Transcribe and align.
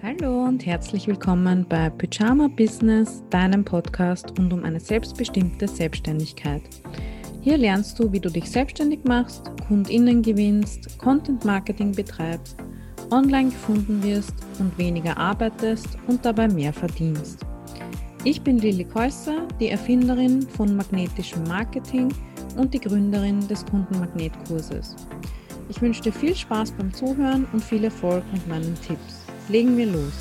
Hallo 0.00 0.44
und 0.44 0.64
herzlich 0.64 1.08
willkommen 1.08 1.66
bei 1.68 1.90
Pyjama 1.90 2.46
Business, 2.46 3.20
deinem 3.30 3.64
Podcast 3.64 4.32
rund 4.38 4.52
um 4.52 4.62
eine 4.62 4.78
selbstbestimmte 4.78 5.66
Selbstständigkeit. 5.66 6.62
Hier 7.40 7.58
lernst 7.58 7.98
du, 7.98 8.12
wie 8.12 8.20
du 8.20 8.30
dich 8.30 8.48
selbstständig 8.48 9.00
machst, 9.02 9.50
KundInnen 9.66 10.22
gewinnst, 10.22 11.00
Content 11.00 11.44
Marketing 11.44 11.90
betreibst, 11.90 12.56
online 13.10 13.50
gefunden 13.50 14.00
wirst 14.04 14.34
und 14.60 14.78
weniger 14.78 15.16
arbeitest 15.16 15.98
und 16.06 16.24
dabei 16.24 16.46
mehr 16.46 16.72
verdienst. 16.72 17.44
Ich 18.22 18.40
bin 18.40 18.58
Lilly 18.58 18.84
Käusser, 18.84 19.48
die 19.58 19.70
Erfinderin 19.70 20.42
von 20.42 20.76
magnetischem 20.76 21.42
Marketing 21.48 22.14
und 22.56 22.72
die 22.72 22.80
Gründerin 22.80 23.48
des 23.48 23.66
Kundenmagnetkurses. 23.66 24.94
Ich 25.68 25.82
wünsche 25.82 26.02
dir 26.02 26.12
viel 26.12 26.36
Spaß 26.36 26.70
beim 26.70 26.94
Zuhören 26.94 27.48
und 27.52 27.64
viel 27.64 27.82
Erfolg 27.82 28.22
mit 28.32 28.46
meinen 28.46 28.76
Tipps. 28.86 29.17
Legen 29.50 29.78
wir 29.78 29.86
los. 29.86 30.12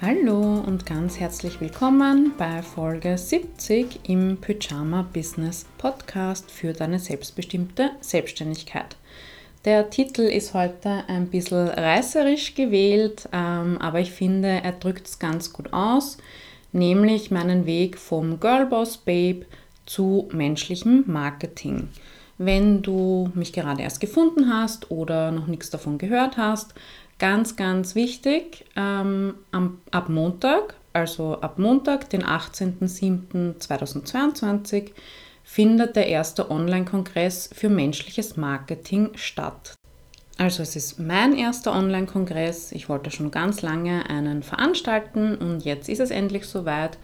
Hallo 0.00 0.60
und 0.64 0.86
ganz 0.86 1.18
herzlich 1.18 1.60
willkommen 1.60 2.32
bei 2.38 2.62
Folge 2.62 3.18
70 3.18 4.08
im 4.08 4.36
Pyjama 4.36 5.02
Business 5.12 5.66
Podcast 5.78 6.48
für 6.48 6.72
deine 6.72 7.00
selbstbestimmte 7.00 7.90
Selbstständigkeit. 8.00 8.96
Der 9.64 9.90
Titel 9.90 10.22
ist 10.22 10.54
heute 10.54 11.02
ein 11.08 11.26
bisschen 11.26 11.66
reißerisch 11.66 12.54
gewählt, 12.54 13.28
ähm, 13.32 13.78
aber 13.78 13.98
ich 13.98 14.12
finde, 14.12 14.60
er 14.62 14.72
drückt 14.72 15.08
es 15.08 15.18
ganz 15.18 15.52
gut 15.52 15.72
aus, 15.72 16.18
nämlich 16.70 17.32
meinen 17.32 17.66
Weg 17.66 17.98
vom 17.98 18.38
Girlboss 18.38 18.96
Babe 18.98 19.44
zu 19.86 20.28
menschlichem 20.30 21.02
Marketing. 21.08 21.88
Wenn 22.38 22.82
du 22.82 23.30
mich 23.34 23.52
gerade 23.52 23.82
erst 23.82 24.00
gefunden 24.00 24.52
hast 24.52 24.90
oder 24.90 25.30
noch 25.32 25.46
nichts 25.46 25.70
davon 25.70 25.98
gehört 25.98 26.36
hast, 26.36 26.74
ganz, 27.18 27.56
ganz 27.56 27.94
wichtig, 27.94 28.66
ähm, 28.76 29.34
am, 29.52 29.78
ab 29.90 30.08
Montag, 30.08 30.74
also 30.92 31.40
ab 31.40 31.58
Montag, 31.58 32.10
den 32.10 32.24
18.07.2022, 32.24 34.90
findet 35.44 35.96
der 35.96 36.08
erste 36.08 36.50
Online-Kongress 36.50 37.50
für 37.54 37.68
menschliches 37.68 38.36
Marketing 38.36 39.10
statt. 39.14 39.74
Also 40.38 40.62
es 40.62 40.76
ist 40.76 40.98
mein 40.98 41.34
erster 41.34 41.72
Online-Kongress. 41.72 42.72
Ich 42.72 42.90
wollte 42.90 43.10
schon 43.10 43.30
ganz 43.30 43.62
lange 43.62 44.10
einen 44.10 44.42
veranstalten 44.42 45.34
und 45.36 45.64
jetzt 45.64 45.88
ist 45.88 46.00
es 46.00 46.10
endlich 46.10 46.44
soweit. 46.44 46.98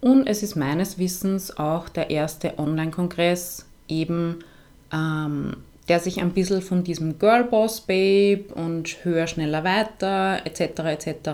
Und 0.00 0.28
es 0.28 0.44
ist 0.44 0.54
meines 0.54 0.98
Wissens 0.98 1.56
auch 1.56 1.88
der 1.88 2.10
erste 2.10 2.58
Online-Kongress 2.58 3.66
eben, 3.88 4.44
ähm, 4.92 5.56
der 5.88 6.00
sich 6.00 6.20
ein 6.20 6.32
bisschen 6.32 6.62
von 6.62 6.84
diesem 6.84 7.18
Girlboss 7.18 7.82
Babe 7.82 8.46
und 8.54 9.04
höher, 9.04 9.26
schneller, 9.26 9.64
weiter 9.64 10.40
etc. 10.44 10.60
etc. 10.80 11.30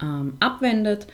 Ähm, 0.00 0.34
abwendet 0.40 1.06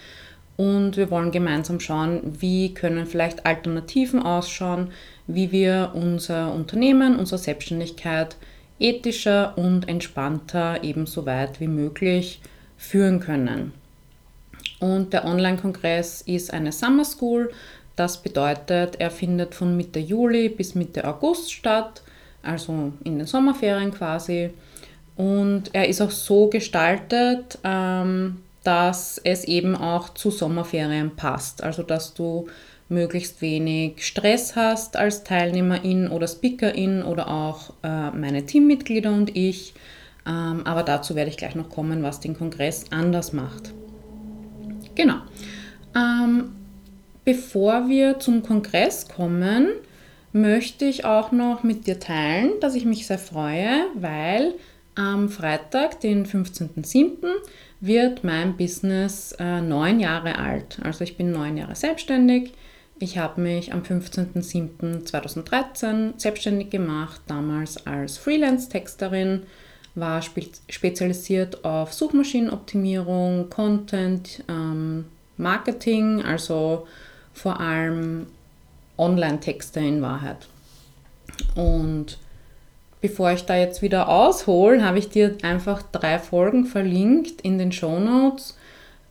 und 0.58 0.97
wir 0.97 1.10
wollen 1.10 1.30
gemeinsam 1.30 1.78
schauen, 1.78 2.20
wie 2.41 2.75
können 2.75 3.06
vielleicht 3.06 3.47
Alternativen 3.47 4.20
ausschauen, 4.20 4.91
wie 5.28 5.52
wir 5.52 5.92
unser 5.94 6.52
Unternehmen, 6.52 7.16
unsere 7.16 7.38
Selbstständigkeit 7.38 8.36
ethischer 8.80 9.56
und 9.56 9.88
entspannter 9.88 10.82
ebenso 10.82 11.27
weit 11.27 11.60
wie 11.60 11.69
möglich 11.69 12.41
führen 12.77 13.20
können. 13.20 13.72
Und 14.80 15.12
der 15.12 15.25
Online-Kongress 15.25 16.22
ist 16.22 16.53
eine 16.53 16.72
Summer 16.72 17.05
School. 17.05 17.50
Das 17.98 18.22
bedeutet, 18.22 19.00
er 19.00 19.10
findet 19.10 19.56
von 19.56 19.77
Mitte 19.77 19.98
Juli 19.98 20.48
bis 20.48 20.77
Mitte 20.77 21.04
August 21.04 21.52
statt, 21.52 22.02
also 22.44 22.92
in 23.02 23.18
den 23.18 23.27
Sommerferien 23.27 23.92
quasi. 23.92 24.50
Und 25.16 25.70
er 25.72 25.88
ist 25.88 26.00
auch 26.00 26.12
so 26.12 26.46
gestaltet, 26.46 27.58
ähm, 27.64 28.36
dass 28.62 29.20
es 29.24 29.42
eben 29.46 29.74
auch 29.74 30.10
zu 30.10 30.31
Sommerferien 30.31 31.16
passt. 31.16 31.64
Also 31.64 31.82
dass 31.82 32.14
du 32.14 32.47
möglichst 32.88 33.42
wenig 33.42 34.06
Stress 34.06 34.54
hast 34.54 34.97
als 34.97 35.25
Teilnehmerin 35.25 36.08
oder 36.08 36.28
Speakerin 36.28 37.03
oder 37.03 37.28
auch 37.28 37.72
äh, 37.82 38.12
meine 38.12 38.47
Teammitglieder 38.47 39.12
und 39.12 39.37
ich. 39.37 39.75
Ähm, 40.25 40.64
aber 40.64 40.84
dazu 40.84 41.16
werde 41.16 41.31
ich 41.31 41.37
gleich 41.37 41.56
noch 41.56 41.69
kommen, 41.69 42.04
was 42.04 42.20
den 42.20 42.38
Kongress 42.38 42.84
anders 42.92 43.32
macht. 43.32 43.75
Genau. 44.94 45.16
Bevor 47.28 47.89
wir 47.91 48.19
zum 48.21 48.43
Kongress 48.43 49.06
kommen, 49.06 49.69
möchte 50.33 50.87
ich 50.87 51.05
auch 51.05 51.31
noch 51.31 51.62
mit 51.62 51.87
dir 51.87 52.00
teilen, 52.00 52.53
dass 52.62 52.75
ich 52.75 52.87
mich 52.87 53.06
sehr 53.06 53.19
freue, 53.19 53.69
weil 53.93 54.55
am 54.94 55.28
Freitag, 55.28 56.00
den 56.00 56.25
15.07., 56.25 57.27
wird 57.83 58.25
mein 58.25 58.56
Business 58.56 59.33
äh, 59.38 59.61
neun 59.61 60.00
Jahre 60.00 60.38
alt. 60.38 60.78
Also 60.83 61.05
ich 61.05 61.19
bin 61.19 61.31
neun 61.31 61.59
Jahre 61.59 61.75
selbstständig. 61.75 62.55
Ich 62.99 63.19
habe 63.19 63.43
mich 63.43 63.75
am 63.75 63.83
15.07.2013 63.83 66.19
selbstständig 66.19 66.71
gemacht, 66.71 67.21
damals 67.27 67.87
als 67.87 68.17
Freelance-Texterin, 68.17 69.43
war 69.94 70.22
spe 70.22 70.44
spezialisiert 70.71 71.62
auf 71.62 71.93
Suchmaschinenoptimierung, 71.93 73.50
Content, 73.50 74.43
ähm, 74.49 75.05
Marketing, 75.37 76.22
also 76.22 76.87
vor 77.38 77.60
allem 77.60 78.26
Online-Texte 78.97 79.81
in 79.81 80.03
Wahrheit. 80.03 80.49
Und 81.54 82.19
Bevor 83.00 83.31
ich 83.31 83.44
da 83.44 83.56
jetzt 83.56 83.81
wieder 83.81 84.09
aushole, 84.09 84.84
habe 84.84 84.99
ich 84.99 85.09
dir 85.09 85.37
einfach 85.43 85.82
drei 85.82 86.19
Folgen 86.19 86.65
verlinkt 86.65 87.41
in 87.43 87.56
den 87.56 87.71
Show 87.71 88.00
Notes, 88.00 88.56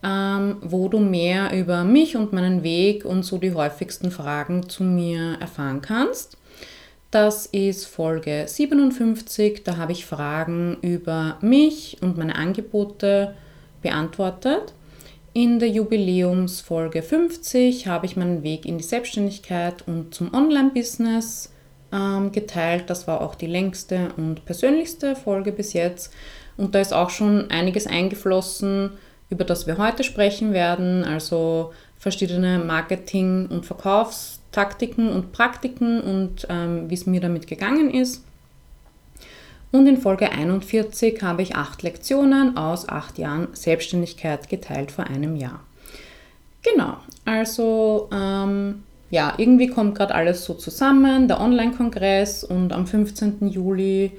ähm, 0.03 0.57
wo 0.61 0.89
du 0.89 0.99
mehr 0.99 1.57
über 1.57 1.85
mich 1.85 2.17
und 2.17 2.33
meinen 2.33 2.63
Weg 2.63 3.05
und 3.05 3.23
so 3.23 3.37
die 3.37 3.53
häufigsten 3.53 4.11
Fragen 4.11 4.67
zu 4.67 4.83
mir 4.83 5.37
erfahren 5.39 5.81
kannst. 5.81 6.37
Das 7.11 7.45
ist 7.45 7.85
Folge 7.85 8.43
57, 8.47 9.63
da 9.63 9.77
habe 9.77 9.93
ich 9.93 10.05
Fragen 10.05 10.77
über 10.81 11.37
mich 11.39 11.97
und 12.01 12.17
meine 12.17 12.35
Angebote 12.35 13.35
beantwortet. 13.81 14.73
In 15.37 15.59
der 15.59 15.69
Jubiläumsfolge 15.69 17.03
50 17.03 17.85
habe 17.85 18.07
ich 18.07 18.17
meinen 18.17 18.41
Weg 18.41 18.65
in 18.65 18.79
die 18.79 18.83
Selbstständigkeit 18.83 19.87
und 19.87 20.11
zum 20.11 20.33
Online-Business 20.33 21.53
ähm, 21.93 22.31
geteilt. 22.31 22.89
Das 22.89 23.07
war 23.07 23.21
auch 23.21 23.35
die 23.35 23.45
längste 23.45 24.09
und 24.17 24.45
persönlichste 24.45 25.15
Folge 25.15 25.51
bis 25.51 25.73
jetzt. 25.73 26.11
Und 26.57 26.73
da 26.73 26.79
ist 26.79 26.91
auch 26.91 27.11
schon 27.11 27.51
einiges 27.51 27.85
eingeflossen, 27.85 28.93
über 29.29 29.43
das 29.43 29.67
wir 29.67 29.77
heute 29.77 30.03
sprechen 30.03 30.53
werden. 30.53 31.03
Also 31.03 31.71
verschiedene 31.99 32.57
Marketing- 32.57 33.45
und 33.45 33.63
Verkaufstaktiken 33.63 35.07
und 35.07 35.33
Praktiken 35.33 36.01
und 36.01 36.47
ähm, 36.49 36.89
wie 36.89 36.95
es 36.95 37.05
mir 37.05 37.21
damit 37.21 37.45
gegangen 37.45 37.91
ist. 37.91 38.23
Und 39.71 39.87
in 39.87 39.97
Folge 39.97 40.31
41 40.31 41.21
habe 41.21 41.41
ich 41.41 41.55
acht 41.55 41.83
Lektionen 41.83 42.55
aus 42.57 42.87
acht 42.87 43.17
Jahren 43.17 43.49
Selbstständigkeit 43.53 44.49
geteilt 44.49 44.91
vor 44.91 45.05
einem 45.05 45.35
Jahr. 45.35 45.61
Genau, 46.63 46.97
also 47.25 48.09
ähm, 48.11 48.83
ja, 49.09 49.33
irgendwie 49.37 49.67
kommt 49.67 49.95
gerade 49.95 50.15
alles 50.15 50.43
so 50.45 50.53
zusammen, 50.53 51.27
der 51.27 51.39
Online-Kongress 51.39 52.43
und 52.43 52.73
am 52.73 52.87
15. 52.87 53.47
Juli 53.49 54.11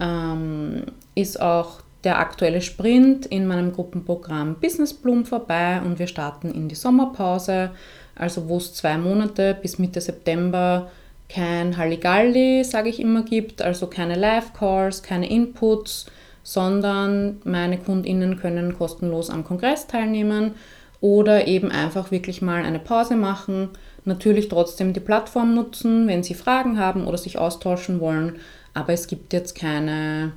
ähm, 0.00 0.84
ist 1.14 1.40
auch 1.40 1.80
der 2.04 2.18
aktuelle 2.18 2.60
Sprint 2.60 3.26
in 3.26 3.46
meinem 3.46 3.72
Gruppenprogramm 3.72 4.56
Business 4.56 4.92
Bloom 4.92 5.24
vorbei 5.24 5.80
und 5.84 5.98
wir 5.98 6.08
starten 6.08 6.50
in 6.50 6.68
die 6.68 6.74
Sommerpause, 6.74 7.70
also 8.16 8.48
wo 8.48 8.56
es 8.56 8.74
zwei 8.74 8.98
Monate 8.98 9.56
bis 9.60 9.78
Mitte 9.78 10.00
September 10.00 10.90
kein 11.32 11.76
Halligalli, 11.76 12.64
sage 12.64 12.88
ich 12.88 13.00
immer, 13.00 13.22
gibt, 13.22 13.62
also 13.62 13.86
keine 13.86 14.16
Live-Calls, 14.16 15.02
keine 15.02 15.30
Inputs, 15.30 16.06
sondern 16.42 17.40
meine 17.44 17.78
KundInnen 17.78 18.38
können 18.38 18.76
kostenlos 18.76 19.30
am 19.30 19.44
Kongress 19.44 19.86
teilnehmen 19.86 20.52
oder 21.00 21.46
eben 21.46 21.70
einfach 21.70 22.10
wirklich 22.10 22.42
mal 22.42 22.64
eine 22.64 22.78
Pause 22.78 23.16
machen 23.16 23.70
Natürlich 24.04 24.48
trotzdem 24.48 24.92
die 24.92 25.00
Plattform 25.00 25.54
nutzen, 25.54 26.08
wenn 26.08 26.24
Sie 26.24 26.34
Fragen 26.34 26.78
haben 26.78 27.06
oder 27.06 27.18
sich 27.18 27.38
austauschen 27.38 28.00
wollen, 28.00 28.36
aber 28.74 28.92
es 28.92 29.06
gibt 29.06 29.32
jetzt 29.32 29.54
keine 29.54 30.32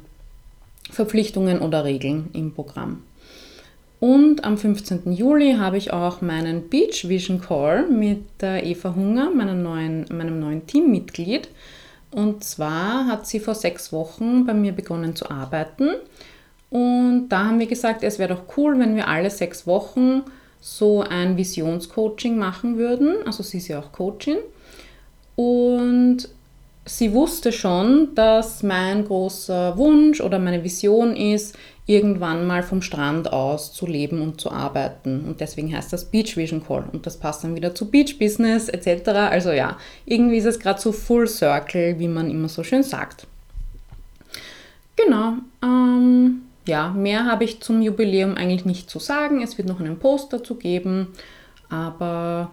Verpflichtungen 0.91 1.59
oder 1.59 1.83
Regeln 1.83 2.29
im 2.33 2.53
Programm. 2.53 3.01
Und 4.05 4.43
am 4.43 4.59
15. 4.59 5.13
Juli 5.13 5.55
habe 5.55 5.77
ich 5.77 5.91
auch 5.91 6.21
meinen 6.21 6.69
Beach 6.69 7.09
Vision 7.09 7.41
Call 7.41 7.87
mit 7.89 8.21
Eva 8.39 8.93
Hunger, 8.93 9.31
meinem 9.31 9.63
neuen, 9.63 10.05
meinem 10.15 10.39
neuen 10.39 10.67
Teammitglied. 10.67 11.47
Und 12.11 12.43
zwar 12.43 13.07
hat 13.07 13.25
sie 13.25 13.39
vor 13.39 13.55
sechs 13.55 13.91
Wochen 13.91 14.45
bei 14.45 14.53
mir 14.53 14.73
begonnen 14.73 15.15
zu 15.15 15.31
arbeiten. 15.31 15.89
Und 16.69 17.29
da 17.29 17.45
haben 17.45 17.57
wir 17.57 17.65
gesagt, 17.65 18.03
es 18.03 18.19
wäre 18.19 18.35
doch 18.35 18.43
cool, 18.57 18.77
wenn 18.77 18.95
wir 18.95 19.07
alle 19.07 19.31
sechs 19.31 19.65
Wochen 19.65 20.21
so 20.61 21.01
ein 21.01 21.35
Visionscoaching 21.35 22.37
machen 22.37 22.77
würden. 22.77 23.15
Also 23.25 23.41
sie 23.41 23.57
ist 23.57 23.69
ja 23.69 23.79
auch 23.79 23.91
Coachin. 23.91 24.37
Und 25.35 26.29
sie 26.85 27.11
wusste 27.11 27.51
schon, 27.51 28.13
dass 28.13 28.61
mein 28.61 29.05
großer 29.05 29.75
Wunsch 29.79 30.21
oder 30.21 30.37
meine 30.37 30.63
Vision 30.63 31.15
ist, 31.15 31.57
irgendwann 31.87 32.47
mal 32.47 32.63
vom 32.63 32.81
Strand 32.81 33.31
aus 33.31 33.71
zu 33.71 33.85
leben 33.85 34.21
und 34.21 34.41
zu 34.41 34.51
arbeiten. 34.51 35.23
Und 35.25 35.39
deswegen 35.39 35.75
heißt 35.75 35.93
das 35.93 36.05
Beach 36.05 36.35
Vision 36.35 36.65
Call. 36.65 36.85
Und 36.91 37.05
das 37.05 37.17
passt 37.17 37.43
dann 37.43 37.55
wieder 37.55 37.75
zu 37.75 37.89
Beach 37.89 38.17
Business 38.17 38.69
etc. 38.69 39.09
Also 39.09 39.51
ja, 39.51 39.77
irgendwie 40.05 40.37
ist 40.37 40.45
es 40.45 40.59
gerade 40.59 40.81
so 40.81 40.91
Full 40.91 41.27
Circle, 41.27 41.99
wie 41.99 42.07
man 42.07 42.31
immer 42.31 42.49
so 42.49 42.63
schön 42.63 42.81
sagt. 42.81 43.27
Genau. 44.95 45.33
Ähm, 45.63 46.41
ja, 46.67 46.89
mehr 46.89 47.25
habe 47.25 47.43
ich 47.43 47.61
zum 47.61 47.81
Jubiläum 47.81 48.35
eigentlich 48.35 48.65
nicht 48.65 48.89
zu 48.89 48.97
sagen. 48.97 49.43
Es 49.43 49.57
wird 49.57 49.67
noch 49.67 49.79
einen 49.79 49.99
Post 49.99 50.33
dazu 50.33 50.55
geben. 50.55 51.09
Aber 51.69 52.49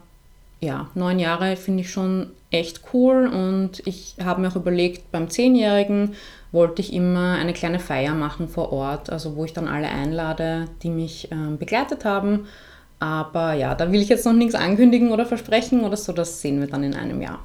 ja, 0.61 0.90
neun 0.94 1.19
Jahre 1.19 1.56
finde 1.56 1.82
ich 1.82 1.90
schon 1.90 2.31
echt 2.50 2.82
cool 2.93 3.26
und 3.26 3.82
ich 3.87 4.17
habe 4.23 4.43
mir 4.43 4.49
auch 4.49 4.56
überlegt, 4.56 5.11
beim 5.11 5.31
Zehnjährigen 5.31 6.14
wollte 6.52 6.82
ich 6.82 6.93
immer 6.93 7.34
eine 7.34 7.52
kleine 7.52 7.81
Feier 7.81 8.14
machen 8.14 8.49
vor 8.49 8.72
Ort, 8.72 9.10
also 9.10 9.37
wo 9.37 9.44
ich 9.44 9.52
dann 9.52 9.69
alle 9.69 9.88
einlade, 9.88 10.66
die 10.82 10.90
mich 10.90 11.28
ähm, 11.32 11.58
begleitet 11.58 12.04
haben. 12.04 12.46
Aber 13.00 13.54
ja, 13.54 13.75
da 13.75 13.90
will 13.90 14.00
ich 14.00 14.08
jetzt 14.08 14.26
noch 14.26 14.32
nichts 14.32 14.54
ankündigen 14.54 15.10
oder 15.10 15.26
versprechen 15.26 15.81
oder 15.81 15.96
so, 15.96 16.12
das 16.12 16.40
sehen 16.40 16.60
wir 16.60 16.69
dann 16.69 16.84
in 16.84 16.94
einem 16.94 17.20
Jahr. 17.20 17.40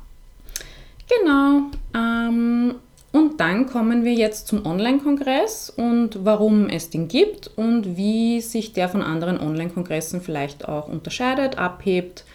Genau. 1.09 1.61
Ähm, 1.95 2.75
und 3.13 3.39
dann 3.39 3.65
kommen 3.65 4.03
wir 4.03 4.13
jetzt 4.13 4.47
zum 4.47 4.65
Online-Kongress 4.65 5.71
und 5.71 6.23
warum 6.23 6.67
es 6.67 6.89
den 6.89 7.07
gibt 7.07 7.49
und 7.55 7.97
wie 7.97 8.41
sich 8.41 8.73
der 8.73 8.89
von 8.89 9.01
anderen 9.01 9.39
Online-Kongressen 9.39 10.21
vielleicht 10.21 10.67
auch 10.67 10.87
unterscheidet, 10.87 11.57
abhebt 11.57 12.25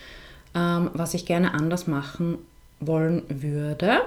ähm, 0.55 0.91
was 0.95 1.15
ich 1.15 1.27
gerne 1.27 1.55
anders 1.55 1.87
machen 1.87 2.39
wollen 2.81 3.23
würde. 3.29 4.01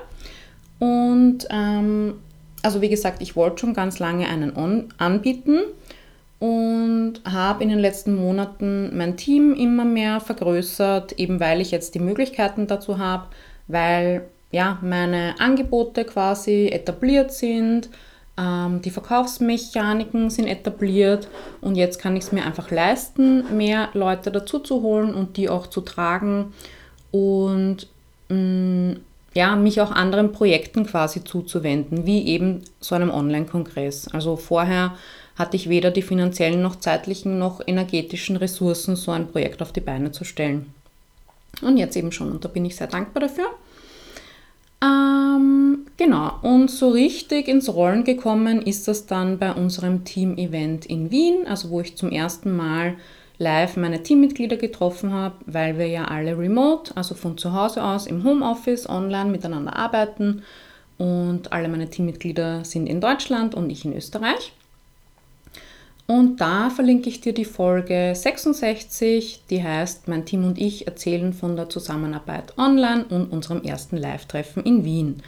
Und 0.79 1.47
ähm, 1.49 2.15
also 2.61 2.81
wie 2.81 2.89
gesagt, 2.89 3.21
ich 3.21 3.35
wollte 3.35 3.59
schon 3.59 3.73
ganz 3.73 3.99
lange 3.99 4.27
einen 4.27 4.55
On 4.55 4.89
anbieten 4.97 5.59
und 6.39 7.21
habe 7.25 7.63
in 7.63 7.69
den 7.69 7.79
letzten 7.79 8.15
Monaten 8.15 8.95
mein 8.97 9.17
Team 9.17 9.53
immer 9.53 9.85
mehr 9.85 10.19
vergrößert, 10.19 11.13
eben 11.13 11.39
weil 11.39 11.61
ich 11.61 11.71
jetzt 11.71 11.95
die 11.95 11.99
Möglichkeiten 11.99 12.67
dazu 12.67 12.97
habe, 12.97 13.27
weil 13.67 14.25
ja 14.51 14.77
meine 14.81 15.35
Angebote 15.39 16.05
quasi 16.05 16.67
etabliert 16.67 17.31
sind, 17.31 17.89
ähm, 18.37 18.81
die 18.81 18.91
Verkaufsmechaniken 18.91 20.29
sind 20.29 20.47
etabliert 20.47 21.29
und 21.61 21.75
jetzt 21.75 21.99
kann 21.99 22.15
ich 22.17 22.25
es 22.25 22.31
mir 22.31 22.45
einfach 22.45 22.69
leisten, 22.69 23.55
mehr 23.55 23.89
Leute 23.93 24.31
dazu 24.31 24.59
zu 24.59 24.81
holen 24.81 25.13
und 25.13 25.37
die 25.37 25.49
auch 25.49 25.67
zu 25.67 25.81
tragen 25.81 26.53
und 27.11 27.87
mh, 28.29 28.35
mm, 28.35 28.99
ja, 29.35 29.55
mich 29.55 29.81
auch 29.81 29.91
anderen 29.91 30.31
Projekten 30.31 30.85
quasi 30.85 31.23
zuzuwenden, 31.23 32.05
wie 32.05 32.25
eben 32.25 32.61
so 32.79 32.95
einem 32.95 33.11
Online-Kongress. 33.11 34.07
Also 34.13 34.37
vorher 34.37 34.95
hatte 35.35 35.57
ich 35.57 35.67
weder 35.67 35.91
die 35.91 36.01
finanziellen 36.01 36.61
noch 36.61 36.77
zeitlichen 36.77 37.37
noch 37.37 37.61
energetischen 37.67 38.37
Ressourcen, 38.37 38.95
so 38.95 39.11
ein 39.11 39.27
Projekt 39.27 39.61
auf 39.61 39.73
die 39.73 39.81
Beine 39.81 40.11
zu 40.11 40.23
stellen. 40.23 40.73
Und 41.61 41.77
jetzt 41.77 41.97
eben 41.97 42.11
schon 42.11 42.31
und 42.31 42.43
da 42.45 42.49
bin 42.49 42.65
ich 42.65 42.77
sehr 42.77 42.87
dankbar 42.87 43.21
dafür. 43.21 43.47
Ähm, 44.81 45.85
genau, 45.97 46.33
und 46.41 46.71
so 46.71 46.89
richtig 46.89 47.47
ins 47.49 47.73
Rollen 47.73 48.05
gekommen 48.05 48.61
ist 48.61 48.87
das 48.87 49.05
dann 49.05 49.37
bei 49.37 49.51
unserem 49.51 50.05
Team-Event 50.05 50.85
in 50.85 51.11
Wien, 51.11 51.45
also 51.47 51.69
wo 51.69 51.81
ich 51.81 51.97
zum 51.97 52.09
ersten 52.09 52.55
Mal 52.55 52.95
live 53.37 53.77
meine 53.77 54.03
Teammitglieder 54.03 54.57
getroffen 54.57 55.13
habe, 55.13 55.35
weil 55.45 55.77
wir 55.77 55.87
ja 55.87 56.05
alle 56.05 56.37
remote, 56.37 56.95
also 56.95 57.15
von 57.15 57.37
zu 57.37 57.53
Hause 57.53 57.83
aus 57.83 58.07
im 58.07 58.23
Homeoffice, 58.23 58.89
online 58.89 59.29
miteinander 59.29 59.75
arbeiten 59.75 60.43
und 60.97 61.51
alle 61.51 61.67
meine 61.67 61.89
Teammitglieder 61.89 62.63
sind 62.63 62.87
in 62.87 63.01
Deutschland 63.01 63.55
und 63.55 63.69
ich 63.69 63.85
in 63.85 63.95
Österreich. 63.95 64.53
Und 66.07 66.39
da 66.39 66.69
verlinke 66.69 67.09
ich 67.09 67.19
dir 67.19 67.33
die 67.33 67.45
Folge 67.45 68.13
66, 68.15 69.41
die 69.49 69.63
heißt 69.63 70.07
Mein 70.07 70.25
Team 70.25 70.45
und 70.45 70.59
ich 70.59 70.85
erzählen 70.85 71.33
von 71.33 71.55
der 71.55 71.69
Zusammenarbeit 71.69 72.57
online 72.59 73.05
und 73.05 73.31
unserem 73.31 73.63
ersten 73.63 73.97
Live-Treffen 73.97 74.63
in 74.63 74.85
Wien. 74.85 75.23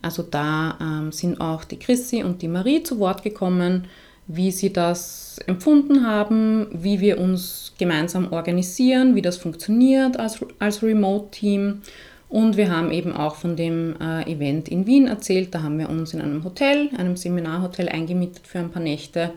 Also 0.00 0.22
da 0.22 0.78
ähm, 0.80 1.12
sind 1.12 1.40
auch 1.40 1.64
die 1.64 1.78
Chrissy 1.78 2.24
und 2.24 2.40
die 2.40 2.48
Marie 2.48 2.82
zu 2.82 2.98
Wort 2.98 3.22
gekommen, 3.22 3.86
wie 4.34 4.50
sie 4.50 4.72
das 4.72 5.38
empfunden 5.46 6.06
haben, 6.06 6.66
wie 6.72 7.00
wir 7.00 7.18
uns 7.18 7.72
gemeinsam 7.78 8.32
organisieren, 8.32 9.14
wie 9.14 9.22
das 9.22 9.36
funktioniert 9.36 10.18
als, 10.18 10.44
als 10.58 10.82
Remote-Team. 10.82 11.82
Und 12.28 12.56
wir 12.56 12.70
haben 12.70 12.90
eben 12.90 13.12
auch 13.12 13.34
von 13.34 13.56
dem 13.56 13.94
äh, 14.00 14.30
Event 14.30 14.68
in 14.68 14.86
Wien 14.86 15.06
erzählt. 15.06 15.54
Da 15.54 15.62
haben 15.62 15.78
wir 15.78 15.90
uns 15.90 16.14
in 16.14 16.20
einem 16.20 16.44
Hotel, 16.44 16.90
einem 16.96 17.16
Seminarhotel 17.16 17.88
eingemietet 17.88 18.46
für 18.46 18.58
ein 18.58 18.70
paar 18.70 18.82
Nächte 18.82 19.32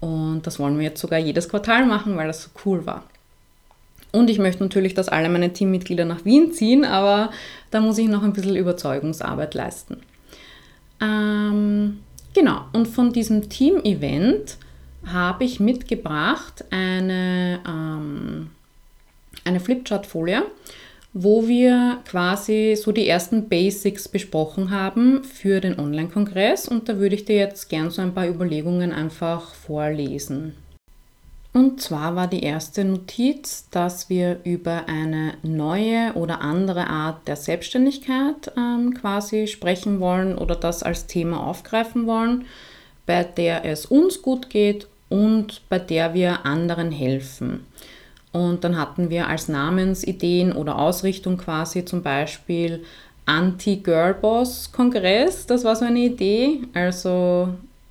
und 0.00 0.46
das 0.46 0.58
wollen 0.58 0.78
wir 0.78 0.84
jetzt 0.84 1.00
sogar 1.00 1.18
jedes 1.18 1.48
Quartal 1.48 1.86
machen, 1.86 2.16
weil 2.16 2.26
das 2.26 2.42
so 2.42 2.50
cool 2.64 2.86
war. 2.86 3.04
Und 4.12 4.28
ich 4.28 4.38
möchte 4.38 4.62
natürlich, 4.62 4.94
dass 4.94 5.08
alle 5.08 5.28
meine 5.28 5.52
Teammitglieder 5.52 6.04
nach 6.04 6.24
Wien 6.24 6.52
ziehen, 6.52 6.84
aber 6.84 7.30
da 7.70 7.80
muss 7.80 7.98
ich 7.98 8.08
noch 8.08 8.24
ein 8.24 8.32
bisschen 8.32 8.56
Überzeugungsarbeit 8.56 9.54
leisten. 9.54 9.98
Ähm, 11.00 12.00
genau, 12.34 12.64
und 12.72 12.88
von 12.88 13.12
diesem 13.12 13.48
Team-Event 13.48 14.56
habe 15.06 15.44
ich 15.44 15.60
mitgebracht 15.60 16.64
eine, 16.70 17.60
ähm, 17.66 18.50
eine 19.44 19.60
Flipchart-Folie 19.60 20.44
wo 21.12 21.48
wir 21.48 21.98
quasi 22.06 22.76
so 22.80 22.92
die 22.92 23.08
ersten 23.08 23.48
Basics 23.48 24.08
besprochen 24.08 24.70
haben 24.70 25.24
für 25.24 25.60
den 25.60 25.78
Online-Kongress 25.78 26.68
und 26.68 26.88
da 26.88 26.98
würde 26.98 27.16
ich 27.16 27.24
dir 27.24 27.36
jetzt 27.36 27.68
gern 27.68 27.90
so 27.90 28.00
ein 28.00 28.14
paar 28.14 28.28
Überlegungen 28.28 28.92
einfach 28.92 29.54
vorlesen. 29.54 30.54
Und 31.52 31.80
zwar 31.80 32.14
war 32.14 32.28
die 32.28 32.44
erste 32.44 32.84
Notiz, 32.84 33.68
dass 33.70 34.08
wir 34.08 34.38
über 34.44 34.88
eine 34.88 35.34
neue 35.42 36.12
oder 36.14 36.42
andere 36.42 36.86
Art 36.86 37.26
der 37.26 37.34
Selbstständigkeit 37.34 38.52
ähm, 38.56 38.94
quasi 38.94 39.48
sprechen 39.48 39.98
wollen 39.98 40.38
oder 40.38 40.54
das 40.54 40.84
als 40.84 41.06
Thema 41.06 41.44
aufgreifen 41.44 42.06
wollen, 42.06 42.44
bei 43.04 43.24
der 43.24 43.64
es 43.64 43.86
uns 43.86 44.22
gut 44.22 44.48
geht 44.48 44.86
und 45.08 45.62
bei 45.68 45.80
der 45.80 46.14
wir 46.14 46.46
anderen 46.46 46.92
helfen. 46.92 47.66
Und 48.30 48.62
dann 48.62 48.78
hatten 48.78 49.10
wir 49.10 49.26
als 49.26 49.48
Namensideen 49.48 50.52
oder 50.52 50.78
Ausrichtung 50.78 51.36
quasi 51.36 51.84
zum 51.84 52.04
Beispiel 52.04 52.84
Anti-Girlboss-Kongress. 53.26 55.46
Das 55.46 55.64
war 55.64 55.74
so 55.74 55.84
eine 55.84 55.98
Idee. 55.98 56.60
Also 56.74 57.48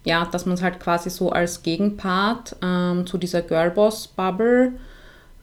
ja, 0.09 0.25
dass 0.25 0.47
man 0.47 0.55
es 0.55 0.63
halt 0.63 0.79
quasi 0.79 1.11
so 1.11 1.29
als 1.29 1.61
Gegenpart 1.61 2.55
ähm, 2.63 3.05
zu 3.05 3.19
dieser 3.19 3.43
Girlboss-Bubble 3.43 4.73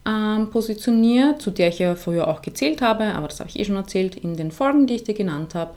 ähm, 0.05 0.49
positioniert, 0.49 1.41
zu 1.41 1.51
der 1.51 1.69
ich 1.69 1.79
ja 1.79 1.95
früher 1.95 2.27
auch 2.27 2.41
gezählt 2.41 2.81
habe, 2.81 3.05
aber 3.05 3.29
das 3.29 3.39
habe 3.39 3.49
ich 3.49 3.57
eh 3.57 3.63
schon 3.63 3.77
erzählt 3.77 4.17
in 4.17 4.35
den 4.35 4.51
Folgen, 4.51 4.85
die 4.85 4.95
ich 4.95 5.05
dir 5.05 5.13
genannt 5.13 5.55
habe. 5.55 5.71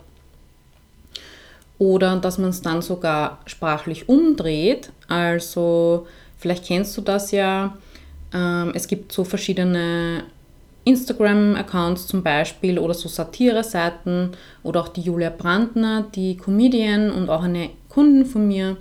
Oder 1.79 2.17
dass 2.17 2.37
man 2.37 2.49
es 2.49 2.61
dann 2.61 2.81
sogar 2.81 3.39
sprachlich 3.45 4.09
umdreht. 4.09 4.91
Also 5.07 6.05
vielleicht 6.37 6.65
kennst 6.65 6.95
du 6.97 7.01
das 7.01 7.31
ja, 7.31 7.77
ähm, 8.33 8.73
es 8.75 8.87
gibt 8.87 9.13
so 9.13 9.23
verschiedene 9.23 10.25
Instagram-Accounts 10.83 12.07
zum 12.07 12.23
Beispiel 12.23 12.77
oder 12.77 12.93
so 12.93 13.07
Satire-Seiten 13.07 14.31
oder 14.63 14.81
auch 14.81 14.89
die 14.89 15.01
Julia 15.01 15.29
Brandner, 15.29 16.05
die 16.13 16.35
Comedian 16.35 17.09
und 17.09 17.29
auch 17.29 17.43
eine 17.43 17.69
Kundin 17.91 18.25
von 18.25 18.47
mir, 18.47 18.77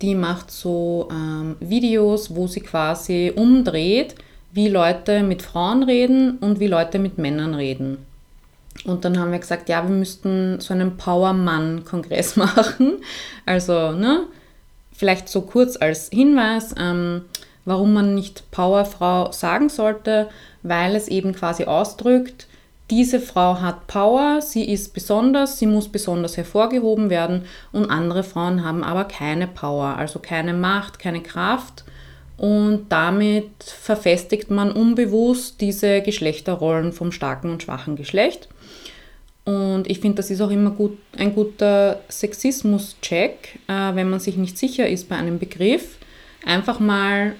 die 0.00 0.14
macht 0.14 0.50
so 0.50 1.08
ähm, 1.10 1.56
Videos, 1.60 2.34
wo 2.34 2.46
sie 2.46 2.60
quasi 2.60 3.32
umdreht, 3.34 4.14
wie 4.52 4.68
Leute 4.68 5.22
mit 5.22 5.42
Frauen 5.42 5.82
reden 5.82 6.38
und 6.38 6.60
wie 6.60 6.66
Leute 6.66 6.98
mit 6.98 7.18
Männern 7.18 7.54
reden. 7.54 7.98
Und 8.84 9.04
dann 9.04 9.18
haben 9.18 9.32
wir 9.32 9.38
gesagt, 9.38 9.68
ja, 9.68 9.82
wir 9.86 9.94
müssten 9.94 10.60
so 10.60 10.74
einen 10.74 10.96
Power-Mann-Kongress 10.96 12.36
machen. 12.36 12.98
Also, 13.46 13.92
ne, 13.92 14.24
vielleicht 14.92 15.28
so 15.28 15.42
kurz 15.42 15.76
als 15.76 16.08
Hinweis. 16.10 16.74
Ähm, 16.78 17.22
warum 17.64 17.92
man 17.92 18.14
nicht 18.14 18.50
Powerfrau 18.50 19.30
sagen 19.32 19.68
sollte, 19.68 20.28
weil 20.62 20.96
es 20.96 21.08
eben 21.08 21.32
quasi 21.34 21.64
ausdrückt, 21.64 22.46
diese 22.92 23.20
Frau 23.20 23.58
hat 23.62 23.86
Power, 23.86 24.42
sie 24.42 24.70
ist 24.70 24.92
besonders, 24.92 25.58
sie 25.58 25.66
muss 25.66 25.88
besonders 25.88 26.36
hervorgehoben 26.36 27.08
werden 27.08 27.46
und 27.72 27.90
andere 27.90 28.22
Frauen 28.22 28.62
haben 28.62 28.84
aber 28.84 29.04
keine 29.04 29.46
Power, 29.46 29.96
also 29.96 30.18
keine 30.18 30.52
Macht, 30.52 30.98
keine 30.98 31.22
Kraft 31.22 31.84
und 32.36 32.84
damit 32.90 33.50
verfestigt 33.62 34.50
man 34.50 34.70
unbewusst 34.70 35.62
diese 35.62 36.02
Geschlechterrollen 36.02 36.92
vom 36.92 37.12
starken 37.12 37.50
und 37.50 37.62
schwachen 37.62 37.96
Geschlecht. 37.96 38.48
Und 39.46 39.88
ich 39.88 40.00
finde, 40.00 40.16
das 40.16 40.30
ist 40.30 40.42
auch 40.42 40.50
immer 40.50 40.72
gut, 40.72 40.98
ein 41.16 41.34
guter 41.34 42.00
Sexismus-Check, 42.10 43.58
äh, 43.68 43.94
wenn 43.94 44.10
man 44.10 44.20
sich 44.20 44.36
nicht 44.36 44.58
sicher 44.58 44.86
ist 44.86 45.08
bei 45.08 45.16
einem 45.16 45.38
Begriff. 45.38 45.96
Einfach 46.44 46.78
mal 46.78 47.36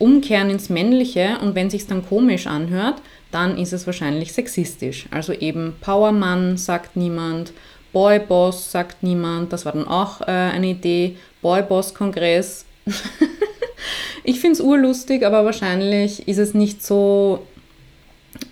umkehren 0.00 0.50
ins 0.50 0.68
Männliche 0.68 1.38
und 1.42 1.54
wenn 1.54 1.70
sich 1.70 1.86
dann 1.86 2.04
komisch 2.04 2.48
anhört, 2.48 3.00
dann 3.30 3.58
ist 3.58 3.72
es 3.72 3.86
wahrscheinlich 3.86 4.32
sexistisch. 4.32 5.06
Also 5.10 5.32
eben 5.32 5.76
Powermann 5.80 6.56
sagt 6.56 6.96
niemand, 6.96 7.52
Boy 7.92 8.20
Boss 8.20 8.70
sagt 8.70 9.02
niemand. 9.02 9.52
Das 9.52 9.64
war 9.64 9.72
dann 9.72 9.88
auch 9.88 10.20
äh, 10.22 10.26
eine 10.26 10.68
Idee. 10.68 11.16
Boy 11.42 11.62
Boss 11.62 11.94
Kongress. 11.94 12.64
ich 14.24 14.40
finde 14.40 14.54
es 14.54 14.60
urlustig, 14.60 15.24
aber 15.24 15.44
wahrscheinlich 15.44 16.28
ist 16.28 16.38
es 16.38 16.54
nicht 16.54 16.84
so, 16.84 17.46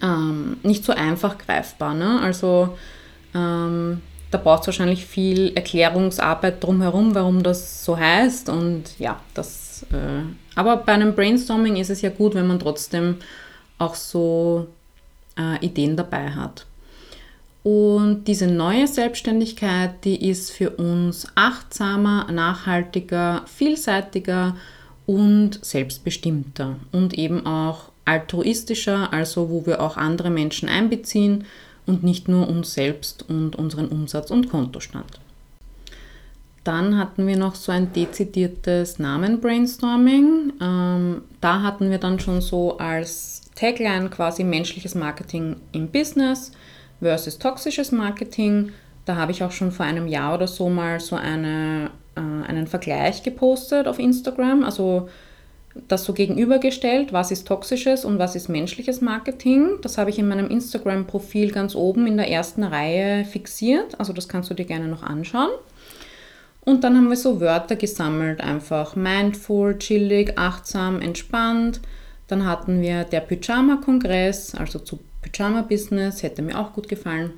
ähm, 0.02 0.58
nicht 0.62 0.84
so 0.84 0.92
einfach 0.92 1.38
greifbar. 1.38 1.94
Ne? 1.94 2.20
Also 2.20 2.76
ähm, 3.34 4.00
da 4.30 4.38
braucht 4.38 4.62
es 4.62 4.66
wahrscheinlich 4.68 5.06
viel 5.06 5.52
Erklärungsarbeit 5.54 6.62
drumherum, 6.62 7.14
warum 7.14 7.42
das 7.42 7.84
so 7.84 7.96
heißt. 7.96 8.48
Und 8.48 8.98
ja, 8.98 9.20
das. 9.34 9.86
Äh, 9.92 10.24
aber 10.54 10.78
bei 10.78 10.92
einem 10.92 11.14
Brainstorming 11.14 11.76
ist 11.76 11.90
es 11.90 12.02
ja 12.02 12.10
gut, 12.10 12.34
wenn 12.34 12.48
man 12.48 12.58
trotzdem 12.58 13.16
auch 13.78 13.94
so 13.94 14.66
äh, 15.38 15.64
Ideen 15.64 15.96
dabei 15.96 16.30
hat. 16.30 16.66
Und 17.62 18.24
diese 18.24 18.46
neue 18.46 18.86
Selbstständigkeit, 18.86 20.04
die 20.04 20.28
ist 20.28 20.50
für 20.50 20.70
uns 20.70 21.26
achtsamer, 21.34 22.30
nachhaltiger, 22.30 23.42
vielseitiger 23.46 24.56
und 25.06 25.64
selbstbestimmter 25.64 26.76
und 26.92 27.14
eben 27.14 27.46
auch 27.46 27.90
altruistischer, 28.04 29.12
also 29.12 29.50
wo 29.50 29.66
wir 29.66 29.82
auch 29.82 29.96
andere 29.96 30.30
Menschen 30.30 30.68
einbeziehen 30.68 31.44
und 31.86 32.04
nicht 32.04 32.28
nur 32.28 32.48
uns 32.48 32.74
selbst 32.74 33.28
und 33.28 33.56
unseren 33.56 33.88
Umsatz 33.88 34.30
und 34.30 34.48
Kontostand. 34.48 35.20
Dann 36.64 36.98
hatten 36.98 37.26
wir 37.26 37.36
noch 37.36 37.54
so 37.54 37.72
ein 37.72 37.92
dezidiertes 37.92 38.98
Namen-Brainstorming. 38.98 40.52
Ähm, 40.60 41.22
da 41.40 41.62
hatten 41.62 41.90
wir 41.90 41.98
dann 41.98 42.20
schon 42.20 42.40
so 42.40 42.78
als 42.78 43.37
Tagline 43.58 44.08
quasi 44.08 44.44
menschliches 44.44 44.94
Marketing 44.94 45.56
im 45.72 45.88
Business 45.88 46.52
versus 47.00 47.38
toxisches 47.38 47.90
Marketing. 47.90 48.72
Da 49.04 49.16
habe 49.16 49.32
ich 49.32 49.42
auch 49.42 49.50
schon 49.50 49.72
vor 49.72 49.86
einem 49.86 50.06
Jahr 50.06 50.34
oder 50.34 50.46
so 50.46 50.68
mal 50.68 51.00
so 51.00 51.16
eine, 51.16 51.90
äh, 52.14 52.20
einen 52.20 52.66
Vergleich 52.66 53.22
gepostet 53.22 53.88
auf 53.88 53.98
Instagram. 53.98 54.62
Also 54.62 55.08
das 55.88 56.04
so 56.04 56.12
gegenübergestellt, 56.12 57.12
was 57.12 57.30
ist 57.30 57.46
toxisches 57.46 58.04
und 58.04 58.18
was 58.18 58.36
ist 58.36 58.48
menschliches 58.48 59.00
Marketing. 59.00 59.78
Das 59.82 59.98
habe 59.98 60.10
ich 60.10 60.18
in 60.18 60.28
meinem 60.28 60.50
Instagram-Profil 60.50 61.50
ganz 61.50 61.74
oben 61.74 62.06
in 62.06 62.16
der 62.16 62.30
ersten 62.30 62.64
Reihe 62.64 63.24
fixiert. 63.24 63.98
Also 63.98 64.12
das 64.12 64.28
kannst 64.28 64.50
du 64.50 64.54
dir 64.54 64.64
gerne 64.64 64.88
noch 64.88 65.02
anschauen. 65.02 65.50
Und 66.60 66.84
dann 66.84 66.96
haben 66.96 67.08
wir 67.08 67.16
so 67.16 67.40
Wörter 67.40 67.76
gesammelt, 67.76 68.40
einfach 68.40 68.94
mindful, 68.94 69.78
chillig, 69.78 70.38
achtsam, 70.38 71.00
entspannt. 71.00 71.80
Dann 72.28 72.46
hatten 72.46 72.80
wir 72.80 73.04
der 73.04 73.20
Pyjama-Kongress, 73.20 74.54
also 74.54 74.78
zu 74.78 75.00
Pyjama-Business, 75.22 76.22
hätte 76.22 76.42
mir 76.42 76.58
auch 76.58 76.72
gut 76.72 76.88
gefallen. 76.88 77.32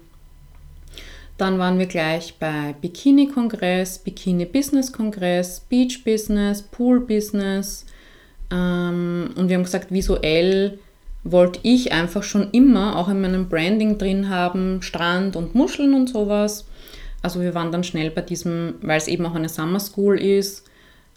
Dann 1.38 1.58
waren 1.58 1.78
wir 1.78 1.86
gleich 1.86 2.34
bei 2.38 2.74
Bikini-Kongress, 2.82 4.00
Bikini-Business-Kongress, 4.00 5.60
Beach-Business, 5.60 6.62
Pool-Business, 6.62 7.86
ähm, 8.50 9.30
und 9.36 9.48
wir 9.48 9.56
haben 9.56 9.64
gesagt, 9.64 9.92
visuell 9.92 10.78
wollte 11.22 11.60
ich 11.62 11.92
einfach 11.92 12.22
schon 12.22 12.50
immer 12.50 12.96
auch 12.96 13.08
in 13.08 13.20
meinem 13.20 13.48
Branding 13.48 13.98
drin 13.98 14.28
haben, 14.28 14.82
Strand 14.82 15.36
und 15.36 15.54
Muscheln 15.54 15.94
und 15.94 16.08
sowas. 16.08 16.66
Also 17.22 17.40
wir 17.40 17.54
waren 17.54 17.70
dann 17.70 17.84
schnell 17.84 18.10
bei 18.10 18.22
diesem, 18.22 18.74
weil 18.80 18.98
es 18.98 19.08
eben 19.08 19.26
auch 19.26 19.34
eine 19.34 19.48
Summer 19.48 19.80
School 19.80 20.18
ist, 20.18 20.64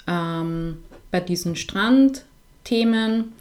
ähm, 0.07 0.79
bei 1.11 1.21
diesen 1.21 1.55
Strandthemen. 1.55 3.33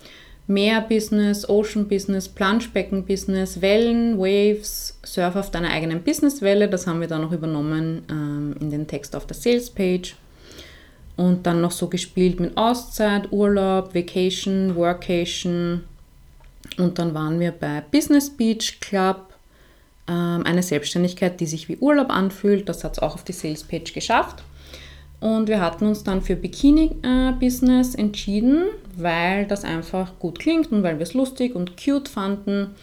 Meer-Business, 0.46 1.48
Ocean-Business, 1.48 2.28
Planschbecken-Business, 2.28 3.60
Wellen, 3.60 4.18
Waves, 4.18 4.98
Surf 5.04 5.36
auf 5.36 5.50
deiner 5.50 5.70
eigenen 5.70 6.02
Businesswelle. 6.02 6.68
Das 6.68 6.86
haben 6.86 7.00
wir 7.00 7.08
dann 7.08 7.22
noch 7.22 7.32
übernommen 7.32 8.02
ähm, 8.10 8.54
in 8.60 8.70
den 8.70 8.86
Text 8.86 9.14
auf 9.14 9.26
der 9.26 9.36
Sales-Page 9.36 10.16
und 11.16 11.46
dann 11.46 11.60
noch 11.60 11.70
so 11.70 11.88
gespielt 11.88 12.40
mit 12.40 12.56
Auszeit, 12.56 13.30
Urlaub, 13.30 13.94
Vacation, 13.94 14.74
Workation. 14.74 15.84
Und 16.78 16.98
dann 16.98 17.14
waren 17.14 17.38
wir 17.38 17.52
bei 17.52 17.82
Business 17.90 18.30
Beach 18.30 18.80
Club, 18.80 19.34
ähm, 20.08 20.42
eine 20.44 20.62
Selbstständigkeit, 20.62 21.38
die 21.40 21.46
sich 21.46 21.68
wie 21.68 21.76
Urlaub 21.76 22.10
anfühlt. 22.10 22.68
Das 22.68 22.82
hat 22.82 22.92
es 22.92 22.98
auch 22.98 23.14
auf 23.14 23.24
die 23.24 23.32
Sales 23.32 23.62
Page 23.62 23.92
geschafft. 23.92 24.42
Und 25.22 25.46
wir 25.46 25.60
hatten 25.60 25.86
uns 25.86 26.02
dann 26.02 26.20
für 26.20 26.34
Bikini-Business 26.34 27.94
entschieden, 27.94 28.64
weil 28.96 29.46
das 29.46 29.62
einfach 29.62 30.18
gut 30.18 30.40
klingt 30.40 30.72
und 30.72 30.82
weil 30.82 30.98
wir 30.98 31.04
es 31.04 31.14
lustig 31.14 31.54
und 31.54 31.76
cute 31.76 32.08
fanden. 32.08 32.74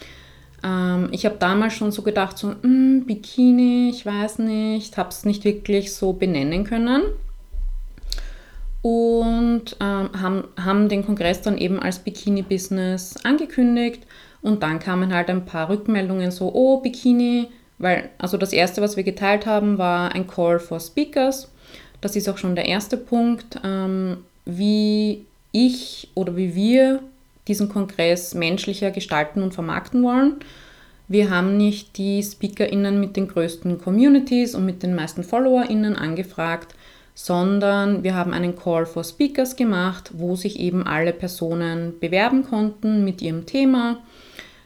Ähm, 0.63 1.09
ich 1.11 1.25
habe 1.25 1.35
damals 1.37 1.73
schon 1.73 1.91
so 1.91 2.01
gedacht, 2.01 2.37
so, 2.37 2.55
mm, 2.61 3.03
Bikini, 3.05 3.89
ich 3.89 4.05
weiß 4.05 4.39
nicht, 4.39 4.95
habe 4.95 5.09
es 5.09 5.25
nicht 5.25 5.43
wirklich 5.43 5.93
so 5.93 6.13
benennen 6.13 6.63
können 6.63 7.01
und 8.83 9.75
ähm, 9.81 10.09
haben, 10.21 10.45
haben 10.57 10.87
den 10.87 11.05
Kongress 11.05 11.41
dann 11.41 11.57
eben 11.57 11.77
als 11.81 11.99
Bikini-Business 11.99 13.17
angekündigt 13.25 14.07
und 14.41 14.63
dann 14.63 14.79
kamen 14.79 15.13
halt 15.13 15.29
ein 15.29 15.43
paar 15.43 15.67
Rückmeldungen 15.67 16.31
so, 16.31 16.53
oh, 16.53 16.77
Bikini, 16.77 17.49
weil, 17.79 18.11
also 18.17 18.37
das 18.37 18.53
erste, 18.53 18.81
was 18.81 18.95
wir 18.95 19.03
geteilt 19.03 19.45
haben, 19.45 19.77
war 19.77 20.15
ein 20.15 20.25
Call 20.25 20.59
for 20.59 20.79
Speakers. 20.79 21.51
Das 22.01 22.15
ist 22.15 22.29
auch 22.29 22.37
schon 22.37 22.55
der 22.55 22.65
erste 22.65 22.97
Punkt, 22.97 23.59
ähm, 23.63 24.17
wie 24.45 25.25
ich 25.51 26.09
oder 26.15 26.35
wie 26.35 26.55
wir 26.55 27.01
diesen 27.47 27.69
Kongress 27.69 28.33
menschlicher 28.35 28.91
gestalten 28.91 29.41
und 29.41 29.53
vermarkten 29.53 30.03
wollen. 30.03 30.35
Wir 31.07 31.31
haben 31.31 31.57
nicht 31.57 31.97
die 31.97 32.21
SpeakerInnen 32.21 32.99
mit 32.99 33.15
den 33.15 33.27
größten 33.27 33.81
Communities 33.81 34.53
und 34.53 34.65
mit 34.65 34.83
den 34.83 34.93
meisten 34.93 35.23
FollowerInnen 35.23 35.95
angefragt, 35.95 36.75
sondern 37.15 38.03
wir 38.03 38.13
haben 38.13 38.31
einen 38.31 38.55
Call 38.55 38.85
for 38.85 39.03
Speakers 39.03 39.55
gemacht, 39.55 40.11
wo 40.13 40.35
sich 40.35 40.59
eben 40.59 40.85
alle 40.85 41.11
Personen 41.11 41.99
bewerben 41.99 42.43
konnten 42.43 43.03
mit 43.03 43.23
ihrem 43.23 43.47
Thema, 43.47 43.97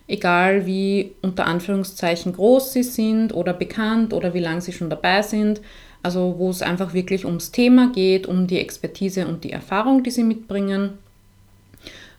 egal 0.07 0.65
wie 0.65 1.13
unter 1.21 1.45
Anführungszeichen 1.47 2.33
groß 2.33 2.73
sie 2.73 2.83
sind 2.83 3.33
oder 3.33 3.53
bekannt 3.53 4.13
oder 4.13 4.33
wie 4.33 4.41
lange 4.41 4.61
sie 4.61 4.73
schon 4.73 4.89
dabei 4.89 5.21
sind. 5.21 5.61
Also 6.03 6.35
wo 6.37 6.49
es 6.49 6.61
einfach 6.61 6.93
wirklich 6.93 7.25
ums 7.25 7.51
Thema 7.51 7.91
geht, 7.93 8.27
um 8.27 8.45
die 8.45 8.59
Expertise 8.59 9.25
und 9.25 9.43
die 9.43 9.53
Erfahrung, 9.53 10.03
die 10.03 10.11
sie 10.11 10.23
mitbringen. 10.23 10.97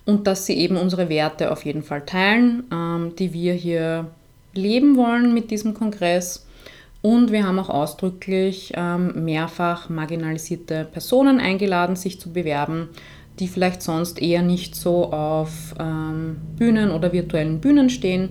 Und 0.06 0.26
dass 0.26 0.46
sie 0.46 0.54
eben 0.54 0.76
unsere 0.76 1.08
Werte 1.08 1.52
auf 1.52 1.64
jeden 1.64 1.82
Fall 1.82 2.04
teilen, 2.04 2.64
ähm, 2.72 3.12
die 3.18 3.32
wir 3.32 3.54
hier 3.54 4.06
leben 4.54 4.96
wollen 4.96 5.32
mit 5.32 5.50
diesem 5.50 5.74
Kongress. 5.74 6.46
Und 7.02 7.30
wir 7.30 7.46
haben 7.46 7.58
auch 7.58 7.68
ausdrücklich 7.68 8.72
ähm, 8.74 9.24
mehrfach 9.24 9.90
marginalisierte 9.90 10.86
Personen 10.90 11.38
eingeladen, 11.38 11.96
sich 11.96 12.18
zu 12.18 12.32
bewerben, 12.32 12.88
die 13.38 13.48
vielleicht 13.48 13.82
sonst 13.82 14.22
eher 14.22 14.42
nicht 14.42 14.74
so 14.74 15.12
auf 15.12 15.74
ähm, 15.78 16.36
Bühnen 16.56 16.90
oder 16.90 17.12
virtuellen 17.12 17.60
Bühnen 17.60 17.90
stehen, 17.90 18.30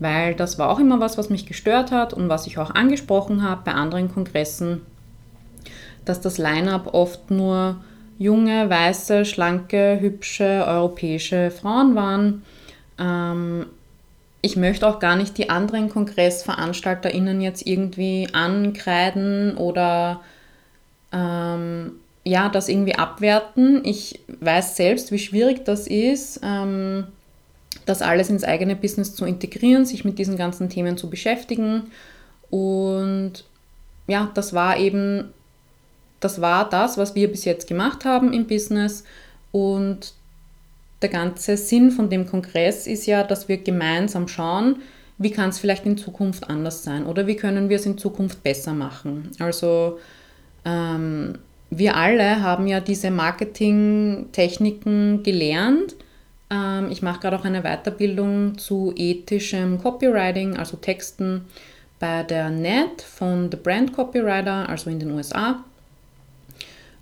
weil 0.00 0.34
das 0.34 0.58
war 0.58 0.70
auch 0.70 0.78
immer 0.78 1.00
was, 1.00 1.18
was 1.18 1.30
mich 1.30 1.46
gestört 1.46 1.90
hat 1.90 2.14
und 2.14 2.28
was 2.28 2.46
ich 2.46 2.58
auch 2.58 2.70
angesprochen 2.74 3.42
habe 3.42 3.62
bei 3.64 3.72
anderen 3.72 4.12
Kongressen, 4.12 4.82
dass 6.04 6.20
das 6.20 6.38
Line-up 6.38 6.94
oft 6.94 7.30
nur 7.30 7.76
junge, 8.18 8.68
weiße, 8.68 9.24
schlanke, 9.24 9.98
hübsche 10.00 10.64
europäische 10.66 11.50
Frauen 11.50 11.94
waren. 11.94 12.42
Ähm, 12.98 13.66
ich 14.40 14.56
möchte 14.56 14.86
auch 14.86 14.98
gar 14.98 15.16
nicht 15.16 15.36
die 15.36 15.50
anderen 15.50 15.88
KongressveranstalterInnen 15.88 17.40
jetzt 17.40 17.66
irgendwie 17.66 18.28
ankreiden 18.32 19.56
oder 19.56 20.20
ähm, 21.12 21.92
ja, 22.24 22.48
das 22.48 22.68
irgendwie 22.68 22.94
abwerten. 22.94 23.84
Ich 23.84 24.20
weiß 24.40 24.76
selbst, 24.76 25.10
wie 25.12 25.18
schwierig 25.18 25.64
das 25.64 25.86
ist, 25.86 26.40
ähm, 26.44 27.06
das 27.88 28.02
alles 28.02 28.30
ins 28.30 28.44
eigene 28.44 28.76
Business 28.76 29.14
zu 29.14 29.24
integrieren, 29.24 29.86
sich 29.86 30.04
mit 30.04 30.18
diesen 30.18 30.36
ganzen 30.36 30.68
Themen 30.68 30.96
zu 30.96 31.08
beschäftigen. 31.08 31.90
Und 32.50 33.44
ja, 34.06 34.30
das 34.34 34.52
war 34.52 34.78
eben, 34.78 35.32
das 36.20 36.40
war 36.40 36.68
das, 36.68 36.98
was 36.98 37.14
wir 37.14 37.30
bis 37.30 37.44
jetzt 37.44 37.68
gemacht 37.68 38.04
haben 38.04 38.32
im 38.32 38.46
Business. 38.46 39.04
Und 39.52 40.12
der 41.02 41.08
ganze 41.08 41.56
Sinn 41.56 41.90
von 41.90 42.10
dem 42.10 42.26
Kongress 42.26 42.86
ist 42.86 43.06
ja, 43.06 43.22
dass 43.22 43.48
wir 43.48 43.58
gemeinsam 43.58 44.28
schauen, 44.28 44.76
wie 45.18 45.30
kann 45.30 45.50
es 45.50 45.58
vielleicht 45.58 45.86
in 45.86 45.96
Zukunft 45.96 46.48
anders 46.48 46.84
sein 46.84 47.06
oder 47.06 47.26
wie 47.26 47.36
können 47.36 47.68
wir 47.68 47.76
es 47.76 47.86
in 47.86 47.98
Zukunft 47.98 48.42
besser 48.42 48.72
machen. 48.72 49.30
Also 49.38 49.98
ähm, 50.64 51.38
wir 51.70 51.96
alle 51.96 52.42
haben 52.42 52.66
ja 52.66 52.80
diese 52.80 53.10
Marketingtechniken 53.10 55.22
gelernt. 55.22 55.96
Ähm, 56.50 56.90
ich 56.90 57.02
mache 57.02 57.20
gerade 57.20 57.36
auch 57.36 57.44
eine 57.44 57.62
Weiterbildung 57.62 58.58
zu 58.58 58.92
ethischem 58.96 59.78
Copywriting, 59.78 60.56
also 60.56 60.76
Texten 60.76 61.46
bei 61.98 62.22
der 62.22 62.50
NET 62.50 63.02
von 63.02 63.50
The 63.50 63.56
Brand 63.56 63.92
Copywriter, 63.92 64.68
also 64.68 64.90
in 64.90 65.00
den 65.00 65.10
USA. 65.10 65.64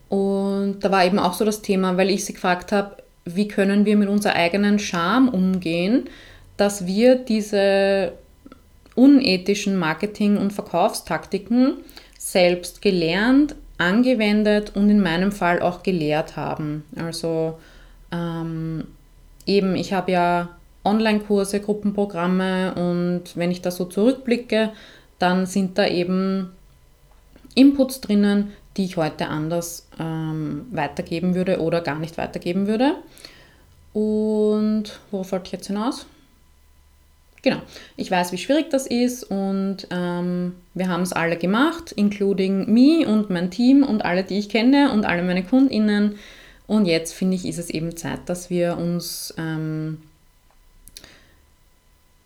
Und 0.09 0.81
da 0.81 0.91
war 0.91 1.05
eben 1.05 1.19
auch 1.19 1.35
so 1.35 1.45
das 1.45 1.62
Thema, 1.62 1.97
weil 1.97 2.11
ich 2.11 2.25
sie 2.25 2.33
gefragt 2.33 2.73
habe, 2.73 2.97
wie 3.25 3.49
können 3.49 3.85
wir 3.85 3.97
mit 3.97 4.09
unserer 4.09 4.35
eigenen 4.35 4.79
Scham 4.79 5.29
umgehen, 5.29 6.09
dass 6.57 6.87
wir 6.87 7.17
diese 7.17 8.12
unethischen 8.95 9.76
Marketing- 9.76 10.38
und 10.38 10.53
Verkaufstaktiken 10.53 11.79
selbst 12.19 12.81
gelernt, 12.81 13.55
angewendet 13.79 14.73
und 14.75 14.88
in 14.88 15.00
meinem 15.00 15.33
Fall 15.33 15.61
auch 15.61 15.83
gelehrt 15.83 16.37
haben. 16.37 16.85
Also 16.97 17.59
ähm, 18.11 18.85
eben, 19.47 19.76
ich 19.76 19.93
habe 19.93 20.12
ja 20.12 20.50
Online-Kurse, 20.85 21.61
Gruppenprogramme 21.61 22.75
und 22.75 23.37
wenn 23.37 23.50
ich 23.50 23.62
da 23.62 23.71
so 23.71 23.87
zurückblicke, 23.87 24.73
dann 25.19 25.47
sind 25.47 25.79
da 25.79 25.87
eben 25.87 26.53
Inputs 27.55 28.00
drinnen, 28.00 28.53
die 28.76 28.85
ich 28.85 28.97
heute 28.97 29.29
anders 29.29 29.88
ähm, 29.99 30.67
weitergeben 30.71 31.35
würde 31.35 31.61
oder 31.61 31.81
gar 31.81 31.99
nicht 31.99 32.19
weitergeben 32.19 32.67
würde. 32.67 32.97
Und 33.93 35.00
worauf 35.11 35.33
wollte 35.33 35.47
ich 35.47 35.53
jetzt 35.53 35.69
hinaus? 35.69 36.07
Genau, 37.43 37.62
ich 37.97 38.11
weiß, 38.11 38.33
wie 38.33 38.38
schwierig 38.38 38.71
das 38.71 38.87
ist 38.87 39.23
und 39.23 39.87
ähm, 39.91 40.55
wir 40.75 40.88
haben 40.88 41.03
es 41.03 41.12
alle 41.12 41.37
gemacht, 41.37 41.93
including 41.93 42.73
me 42.73 43.07
und 43.07 43.31
mein 43.31 43.50
Team 43.50 43.85
und 43.85 44.05
alle, 44.05 44.25
die 44.25 44.38
ich 44.38 44.49
kenne 44.49 44.93
und 44.93 45.07
alle 45.07 45.23
meine 45.23 45.45
KundInnen. 45.45 46.19
Und 46.67 46.87
jetzt 46.87 47.15
finde 47.15 47.37
ich, 47.37 47.47
ist 47.47 47.59
es 47.59 47.71
eben 47.71 47.97
Zeit, 47.97 48.21
dass 48.27 48.51
wir 48.51 48.77
uns, 48.77 49.35
ähm, 49.39 49.99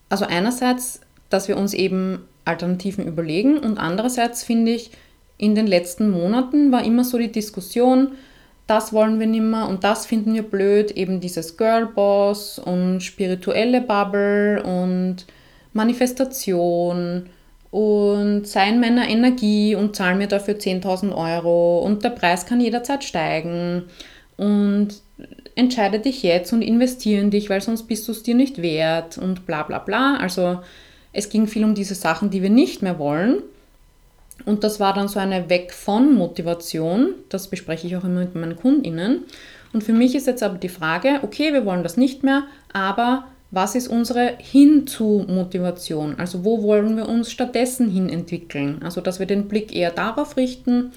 also 0.09 0.25
einerseits, 0.25 1.01
dass 1.29 1.49
wir 1.49 1.57
uns 1.57 1.75
eben 1.75 2.27
Alternativen 2.45 3.07
überlegen 3.07 3.59
und 3.59 3.79
andererseits 3.79 4.43
finde 4.43 4.73
ich, 4.73 4.91
in 5.37 5.55
den 5.55 5.67
letzten 5.67 6.11
Monaten 6.11 6.73
war 6.73 6.85
immer 6.85 7.05
so 7.05 7.17
die 7.17 7.33
Diskussion, 7.33 8.13
das 8.67 8.93
wollen 8.93 9.19
wir 9.19 9.27
nicht 9.27 9.43
mehr 9.43 9.69
und 9.69 9.85
das 9.85 10.07
finden 10.07 10.35
wir 10.35 10.43
blöd, 10.43 10.91
eben 10.93 11.21
dieses 11.21 11.57
Girlboss 11.57 12.59
und 12.59 13.01
spirituelle 13.01 13.81
Bubble 13.81 14.63
und 14.63 15.27
Manifestation 15.73 17.27
und 17.71 18.47
seien 18.47 18.81
Männer 18.81 19.09
Energie 19.09 19.75
und 19.75 19.97
zahlen 19.97 20.19
mir 20.19 20.29
dafür 20.29 20.55
10.000 20.55 21.15
Euro 21.15 21.81
und 21.81 22.05
der 22.05 22.11
Preis 22.11 22.47
kann 22.47 22.61
jederzeit 22.61 23.05
steigen 23.05 23.85
und 24.41 25.03
entscheide 25.55 25.99
dich 25.99 26.23
jetzt 26.23 26.55
und 26.55 26.63
investiere 26.63 27.21
in 27.21 27.31
dich, 27.31 27.51
weil 27.51 27.61
sonst 27.61 27.83
bist 27.83 28.09
du 28.09 28.13
es 28.13 28.23
dir 28.23 28.35
nicht 28.35 28.63
wert 28.63 29.19
und 29.19 29.45
bla 29.45 29.65
bla 29.65 29.79
bla. 29.79 30.17
Also 30.17 30.61
es 31.13 31.29
ging 31.29 31.47
viel 31.47 31.63
um 31.63 31.75
diese 31.75 31.95
Sachen, 31.95 32.31
die 32.31 32.41
wir 32.41 32.49
nicht 32.49 32.81
mehr 32.81 32.99
wollen. 32.99 33.43
Und 34.47 34.65
das 34.65 34.81
war 34.81 34.95
dann 34.95 35.09
so 35.09 35.19
eine 35.19 35.51
Weg 35.51 35.75
von 35.75 36.15
Motivation. 36.15 37.17
Das 37.29 37.49
bespreche 37.49 37.87
ich 37.87 37.97
auch 37.97 38.05
immer 38.05 38.21
mit 38.21 38.35
meinen 38.35 38.57
KundInnen. 38.57 39.25
Und 39.75 39.85
für 39.85 39.93
mich 39.93 40.15
ist 40.15 40.27
jetzt 40.27 40.43
aber 40.43 40.57
die 40.57 40.71
Frage, 40.71 41.21
okay, 41.21 41.53
wir 41.53 41.67
wollen 41.67 41.83
das 41.83 41.99
nicht 41.99 42.23
mehr, 42.23 42.45
aber 42.73 43.27
was 43.51 43.75
ist 43.75 43.89
unsere 43.89 44.39
Hinzu-Motivation? 44.39 46.19
Also 46.19 46.47
wo 46.47 46.63
wollen 46.63 46.97
wir 46.97 47.11
uns 47.11 47.31
stattdessen 47.31 47.91
hin 47.91 48.09
entwickeln? 48.09 48.81
Also 48.83 49.03
dass 49.03 49.19
wir 49.19 49.27
den 49.27 49.49
Blick 49.49 49.77
eher 49.77 49.91
darauf 49.91 50.39
richten 50.39 50.93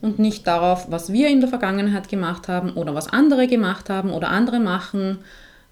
und 0.00 0.18
nicht 0.18 0.46
darauf, 0.46 0.90
was 0.90 1.12
wir 1.12 1.28
in 1.28 1.40
der 1.40 1.48
Vergangenheit 1.48 2.08
gemacht 2.08 2.48
haben 2.48 2.72
oder 2.74 2.94
was 2.94 3.08
andere 3.08 3.46
gemacht 3.46 3.90
haben 3.90 4.10
oder 4.10 4.28
andere 4.28 4.60
machen. 4.60 5.18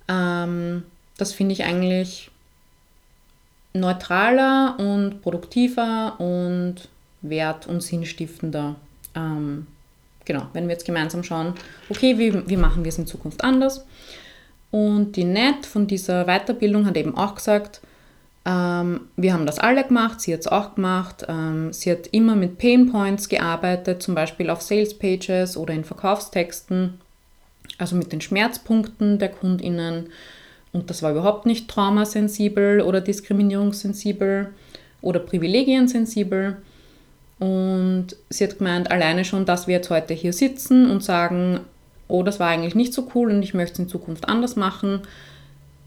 Ähm, 0.09 0.83
das 1.17 1.33
finde 1.33 1.53
ich 1.53 1.65
eigentlich 1.65 2.31
neutraler 3.73 4.77
und 4.79 5.23
produktiver 5.23 6.19
und 6.19 6.89
wert- 7.23 7.67
und 7.67 7.83
sinnstiftender. 7.83 8.77
Ähm, 9.15 9.67
genau, 10.25 10.47
wenn 10.53 10.67
wir 10.67 10.73
jetzt 10.73 10.87
gemeinsam 10.87 11.23
schauen, 11.23 11.55
okay, 11.89 12.19
wie, 12.19 12.49
wie 12.49 12.57
machen 12.57 12.85
wir 12.85 12.89
es 12.89 12.99
in 12.99 13.07
Zukunft 13.07 13.45
anders? 13.45 13.85
Und 14.71 15.13
die 15.13 15.25
Net 15.25 15.65
von 15.65 15.87
dieser 15.87 16.25
Weiterbildung 16.25 16.87
hat 16.87 16.97
eben 16.97 17.17
auch 17.17 17.35
gesagt, 17.35 17.81
wir 18.49 19.33
haben 19.33 19.45
das 19.45 19.59
alle 19.59 19.83
gemacht, 19.83 20.21
sie 20.21 20.33
hat 20.33 20.41
es 20.41 20.47
auch 20.47 20.77
gemacht. 20.77 21.27
Ähm, 21.29 21.73
sie 21.73 21.91
hat 21.91 22.07
immer 22.13 22.37
mit 22.37 22.59
Pain 22.59 22.93
Points 22.93 23.29
gearbeitet, 23.29 24.05
zum 24.05 24.15
Beispiel 24.15 24.51
auf 24.51 24.63
Sales 24.63 24.97
Pages 24.97 25.57
oder 25.57 25.75
in 25.75 25.85
Verkaufstexten, 25.85 27.01
also 27.79 27.97
mit 27.97 28.13
den 28.13 28.21
Schmerzpunkten 28.21 29.19
der 29.19 29.31
KundInnen. 29.31 30.11
Und 30.73 30.91
das 30.91 31.03
war 31.03 31.11
überhaupt 31.11 31.47
nicht 31.47 31.69
traumasensibel 31.69 32.83
oder 32.83 33.01
diskriminierungssensibel 33.01 34.53
oder 35.01 35.19
privilegiensensibel. 35.19 36.59
Und 37.41 38.09
sie 38.31 38.45
hat 38.45 38.59
gemeint, 38.59 38.93
alleine 38.93 39.25
schon, 39.25 39.45
dass 39.45 39.67
wir 39.67 39.75
jetzt 39.75 39.91
heute 39.91 40.15
hier 40.15 40.33
sitzen 40.33 40.89
und 40.89 41.03
sagen, 41.03 41.61
oh, 42.07 42.23
das 42.23 42.39
war 42.39 42.49
eigentlich 42.49 42.77
nicht 42.77 42.93
so 42.93 43.09
cool 43.15 43.31
und 43.31 43.43
ich 43.43 43.55
möchte 43.55 43.75
es 43.75 43.79
in 43.81 43.89
Zukunft 43.89 44.29
anders 44.29 44.55
machen, 44.55 45.03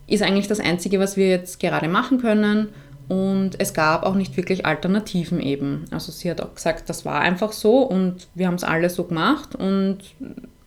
ist 0.10 0.24
eigentlich 0.24 0.48
das 0.48 0.60
Einzige, 0.60 1.00
was 1.00 1.18
wir 1.18 1.30
jetzt 1.30 1.60
gerade 1.60 1.88
machen 1.88 2.20
können. 2.20 2.70
Und 3.08 3.60
es 3.60 3.74
gab 3.74 4.04
auch 4.04 4.14
nicht 4.14 4.38
wirklich 4.38 4.66
Alternativen 4.68 5.40
eben. 5.40 5.86
Also 5.90 6.12
sie 6.12 6.30
hat 6.30 6.42
auch 6.42 6.54
gesagt, 6.54 6.90
das 6.90 7.06
war 7.06 7.22
einfach 7.22 7.52
so 7.54 7.80
und 7.80 8.28
wir 8.36 8.46
haben 8.46 8.56
es 8.56 8.64
alle 8.64 8.90
so 8.90 9.04
gemacht 9.06 9.56
und 9.56 9.98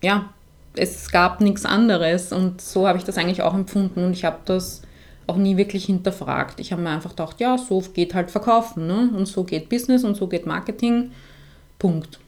ja, 0.02 0.28
es 0.74 1.12
gab 1.12 1.40
nichts 1.40 1.64
anderes. 1.64 2.32
Und 2.32 2.60
so 2.60 2.88
habe 2.88 2.98
ich 2.98 3.04
das 3.04 3.16
eigentlich 3.16 3.42
auch 3.42 3.54
empfunden 3.54 4.04
und 4.04 4.12
ich 4.12 4.24
habe 4.24 4.38
das 4.44 4.82
auch 5.28 5.36
nie 5.36 5.56
wirklich 5.56 5.84
hinterfragt. 5.84 6.58
Ich 6.58 6.72
habe 6.72 6.82
mir 6.82 6.90
einfach 6.90 7.10
gedacht, 7.10 7.38
ja, 7.40 7.56
so 7.58 7.80
geht 7.80 8.12
halt 8.14 8.30
Verkaufen 8.30 8.88
ne? 8.88 9.10
und 9.16 9.26
so 9.26 9.44
geht 9.44 9.68
Business 9.68 10.02
und 10.02 10.16
so 10.16 10.26
geht 10.26 10.46
Marketing. 10.46 11.12
Punkt. 11.78 12.18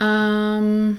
Ähm, 0.00 0.98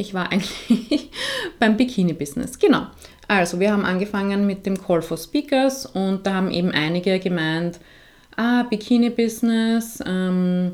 ich 0.00 0.14
war 0.14 0.32
eigentlich 0.32 1.10
beim 1.58 1.76
Bikini-Business. 1.76 2.58
Genau. 2.58 2.86
Also, 3.28 3.60
wir 3.60 3.70
haben 3.70 3.84
angefangen 3.84 4.46
mit 4.46 4.66
dem 4.66 4.82
Call 4.82 5.02
for 5.02 5.16
Speakers 5.16 5.86
und 5.86 6.26
da 6.26 6.34
haben 6.34 6.50
eben 6.50 6.70
einige 6.72 7.20
gemeint, 7.20 7.78
ah, 8.36 8.64
Bikini-Business, 8.64 10.02
ähm, 10.06 10.72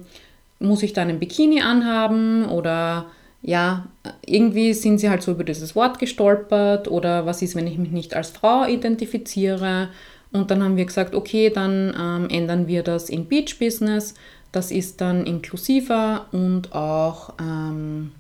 muss 0.59 0.83
ich 0.83 0.93
da 0.93 1.03
einen 1.03 1.19
Bikini 1.19 1.61
anhaben 1.61 2.47
oder 2.47 3.07
ja, 3.43 3.87
irgendwie 4.25 4.73
sind 4.73 4.99
sie 4.99 5.11
halt 5.11 5.23
so 5.23 5.33
über 5.33 5.45
dieses 5.45 5.77
Wort 5.77 5.99
gestolpert 5.99 6.89
oder 6.89 7.27
was 7.27 7.43
ist, 7.43 7.55
wenn 7.55 7.67
ich 7.67 7.79
mich 7.79 7.91
nicht 7.91 8.15
als 8.15 8.31
Frau 8.31 8.65
identifiziere. 8.65 9.91
Und 10.33 10.51
dann 10.51 10.63
haben 10.63 10.77
wir 10.77 10.87
gesagt, 10.87 11.15
okay, 11.15 11.51
dann 11.51 11.95
ähm, 11.99 12.29
ändern 12.31 12.67
wir 12.67 12.83
das 12.83 13.11
in 13.11 13.27
Beach 13.27 13.59
Business. 13.59 14.15
Das 14.51 14.71
ist 14.71 15.01
dann 15.01 15.27
inklusiver 15.27 16.27
und 16.33 16.73
auch 16.73 17.35
ähm, 17.39 18.13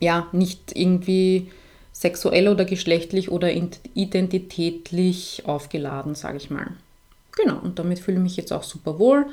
ja, 0.00 0.28
nicht 0.32 0.76
irgendwie 0.76 1.50
sexuell 1.92 2.48
oder 2.48 2.64
geschlechtlich 2.64 3.30
oder 3.30 3.50
identitätlich 3.94 5.42
aufgeladen, 5.46 6.14
sage 6.14 6.36
ich 6.36 6.50
mal. 6.50 6.72
Genau, 7.32 7.58
und 7.58 7.78
damit 7.78 7.98
fühle 7.98 8.18
ich 8.18 8.22
mich 8.22 8.36
jetzt 8.36 8.52
auch 8.52 8.62
super 8.62 8.98
wohl. 8.98 9.26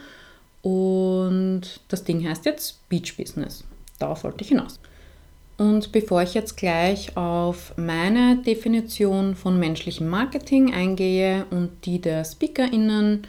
Und 0.62 1.82
das 1.90 2.06
Ding 2.06 2.28
heißt 2.28 2.46
jetzt 2.46 2.88
Beach 2.88 3.18
Business. 3.18 3.66
Darauf 4.00 4.24
wollte 4.24 4.44
ich 4.44 4.50
hinaus. 4.50 4.80
Und 5.58 5.92
bevor 5.92 6.24
ich 6.24 6.34
jetzt 6.34 6.58
gleich 6.58 7.16
auf 7.16 7.74
meine 7.78 8.38
Definition 8.38 9.36
von 9.36 9.60
menschlichem 9.60 10.08
Marketing 10.08 10.74
eingehe 10.74 11.46
und 11.52 11.86
die 11.86 12.00
der 12.00 12.24
SpeakerInnen 12.24 13.28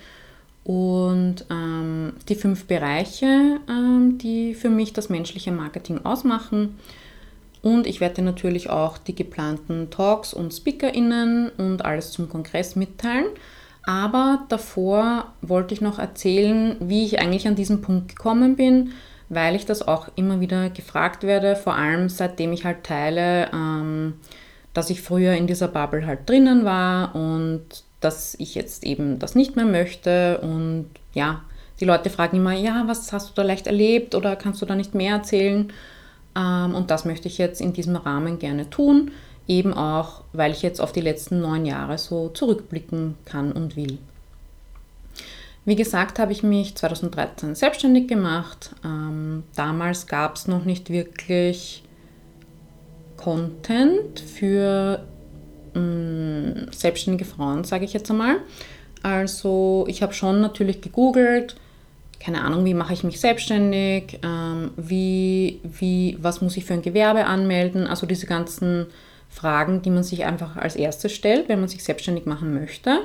und 0.65 1.45
ähm, 1.51 2.15
die 2.29 2.35
fünf 2.35 2.65
Bereiche, 2.65 3.61
ähm, 3.69 4.17
die 4.19 4.55
für 4.55 4.71
mich 4.71 4.95
das 4.95 5.11
menschliche 5.11 5.53
Marketing 5.53 6.05
ausmachen, 6.05 6.77
und 7.65 7.87
ich 7.87 8.01
werde 8.01 8.21
natürlich 8.21 8.69
auch 8.69 8.99
die 8.99 9.15
geplanten 9.15 9.89
Talks 9.89 10.35
und 10.35 10.53
SpeakerInnen 10.53 11.49
und 11.57 11.83
alles 11.83 12.13
zum 12.13 12.29
Kongress 12.29 12.77
mitteilen. 12.77 13.25
Aber 13.85 14.45
davor 14.51 15.33
wollte 15.41 15.73
ich 15.73 15.81
noch 15.81 15.99
erzählen, 15.99 16.77
wie 16.81 17.07
ich 17.07 17.21
eigentlich 17.21 17.49
an 17.49 17.55
diesen 17.55 17.81
Punkt 17.81 18.09
gekommen 18.09 18.57
bin, 18.57 18.93
weil 19.31 19.57
ich 19.57 19.65
das 19.65 19.81
auch 19.81 20.09
immer 20.15 20.41
wieder 20.41 20.69
gefragt 20.69 21.23
werde, 21.23 21.57
vor 21.57 21.75
allem 21.75 22.11
seitdem 22.11 22.53
ich 22.53 22.67
halt 22.67 22.85
teile, 22.85 23.49
ähm, 23.55 24.15
dass 24.75 24.91
ich 24.91 25.01
früher 25.01 25.33
in 25.33 25.47
dieser 25.47 25.69
Bubble 25.69 26.07
halt 26.07 26.29
drinnen 26.29 26.67
war 26.67 27.15
und 27.15 27.65
dass 28.01 28.35
ich 28.35 28.55
jetzt 28.55 28.85
eben 28.85 29.19
das 29.19 29.35
nicht 29.35 29.57
mehr 29.57 29.65
möchte. 29.65 30.39
Und 30.43 30.91
ja, 31.15 31.41
die 31.81 31.87
Leute 31.87 32.11
fragen 32.11 32.37
immer, 32.37 32.53
ja, 32.53 32.85
was 32.87 33.11
hast 33.11 33.31
du 33.31 33.33
da 33.35 33.43
leicht 33.43 33.67
erlebt 33.67 34.15
oder 34.15 34.37
kannst 34.37 34.61
du 34.61 34.67
da 34.67 34.75
nicht 34.75 34.95
mehr 34.95 35.15
erzählen? 35.15 35.73
Ähm, 36.37 36.75
und 36.75 36.91
das 36.91 37.05
möchte 37.05 37.29
ich 37.29 37.39
jetzt 37.39 37.61
in 37.61 37.73
diesem 37.73 37.97
Rahmen 37.97 38.39
gerne 38.39 38.71
tun, 38.71 39.13
eben 39.47 39.75
auch, 39.75 40.23
weil 40.33 40.53
ich 40.53 40.63
jetzt 40.63 40.81
auf 40.81 40.93
die 40.93 41.01
letzten 41.01 41.41
neun 41.41 41.67
Jahre 41.67 41.99
so 41.99 42.29
zurückblicken 42.29 43.15
kann 43.25 43.53
und 43.53 43.77
will. 43.77 43.99
Wie 45.67 45.77
gesagt, 45.77 46.19
habe 46.19 46.33
ich 46.33 46.43
mich 46.43 46.75
2013 46.75 47.55
selbstständig 47.55 48.07
gemacht. 48.07 48.75
Ähm, 48.85 49.45
damals 49.57 50.07
gab 50.07 50.37
es 50.37 50.47
noch 50.47 50.65
nicht 50.65 50.91
wirklich 50.91 51.83
Content 53.17 54.21
für 54.21 55.03
mh, 55.73 56.73
selbstständige 56.73 57.25
Frauen, 57.25 57.65
sage 57.65 57.87
ich 57.87 57.95
jetzt 57.95 58.11
einmal. 58.11 58.37
Also 59.03 59.87
ich 59.89 60.03
habe 60.03 60.13
schon 60.13 60.41
natürlich 60.41 60.83
gegoogelt, 60.83 61.57
keine 62.25 62.43
Ahnung, 62.43 62.65
wie 62.65 62.75
mache 62.75 62.95
ich 62.95 63.05
mich 63.05 63.21
selbstständig, 63.21 64.19
ähm, 64.23 64.71
wie, 64.77 65.61
wie, 65.63 66.17
was 66.21 66.41
muss 66.41 66.57
ich 66.57 66.65
für 66.65 66.73
ein 66.73 66.83
Gewerbe 66.83 67.27
anmelden, 67.27 67.87
also 67.87 68.07
diese 68.07 68.27
ganzen 68.27 68.87
Fragen, 69.29 69.83
die 69.83 69.91
man 69.91 70.05
sich 70.05 70.25
einfach 70.25 70.57
als 70.57 70.75
erstes 70.77 71.13
stellt, 71.13 71.49
wenn 71.49 71.61
man 71.61 71.69
sich 71.69 71.85
selbstständig 71.85 72.25
machen 72.25 72.55
möchte. 72.55 73.01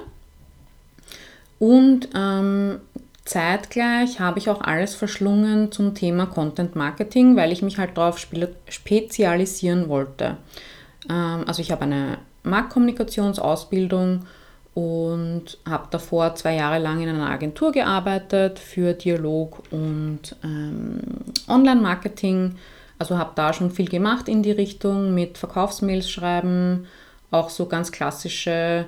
Und 1.58 2.08
ähm, 2.15 2.79
zeitgleich 3.25 4.21
habe 4.21 4.39
ich 4.39 4.49
auch 4.49 4.62
alles 4.62 4.95
verschlungen 4.95 5.71
zum 5.73 5.95
Thema 5.95 6.25
Content 6.25 6.77
Marketing, 6.77 7.36
weil 7.36 7.51
ich 7.51 7.62
mich 7.62 7.77
halt 7.77 7.97
darauf 7.97 8.25
spezialisieren 8.69 9.89
wollte. 9.89 10.38
Ähm, 11.10 11.43
also 11.45 11.62
ich 11.62 11.71
habe 11.71 11.82
eine 11.82 12.19
Marktkommunikationsausbildung 12.43 14.25
und 14.73 15.58
habe 15.67 15.88
davor 15.89 16.36
zwei 16.36 16.55
Jahre 16.55 16.79
lang 16.79 17.01
in 17.01 17.10
einer 17.10 17.29
Agentur 17.29 17.71
gearbeitet 17.71 18.60
für 18.60 18.93
Dialog 18.93 19.63
und 19.71 20.36
ähm, 20.43 20.99
Online-Marketing. 21.47 22.55
Also 22.97 23.17
habe 23.17 23.32
da 23.36 23.53
schon 23.53 23.71
viel 23.71 23.88
gemacht 23.89 24.27
in 24.27 24.43
die 24.43 24.51
Richtung 24.51 25.13
mit 25.13 25.38
Verkaufsmails 25.38 26.10
schreiben, 26.10 26.86
auch 27.32 27.49
so 27.49 27.65
ganz 27.65 27.91
klassische 27.91 28.86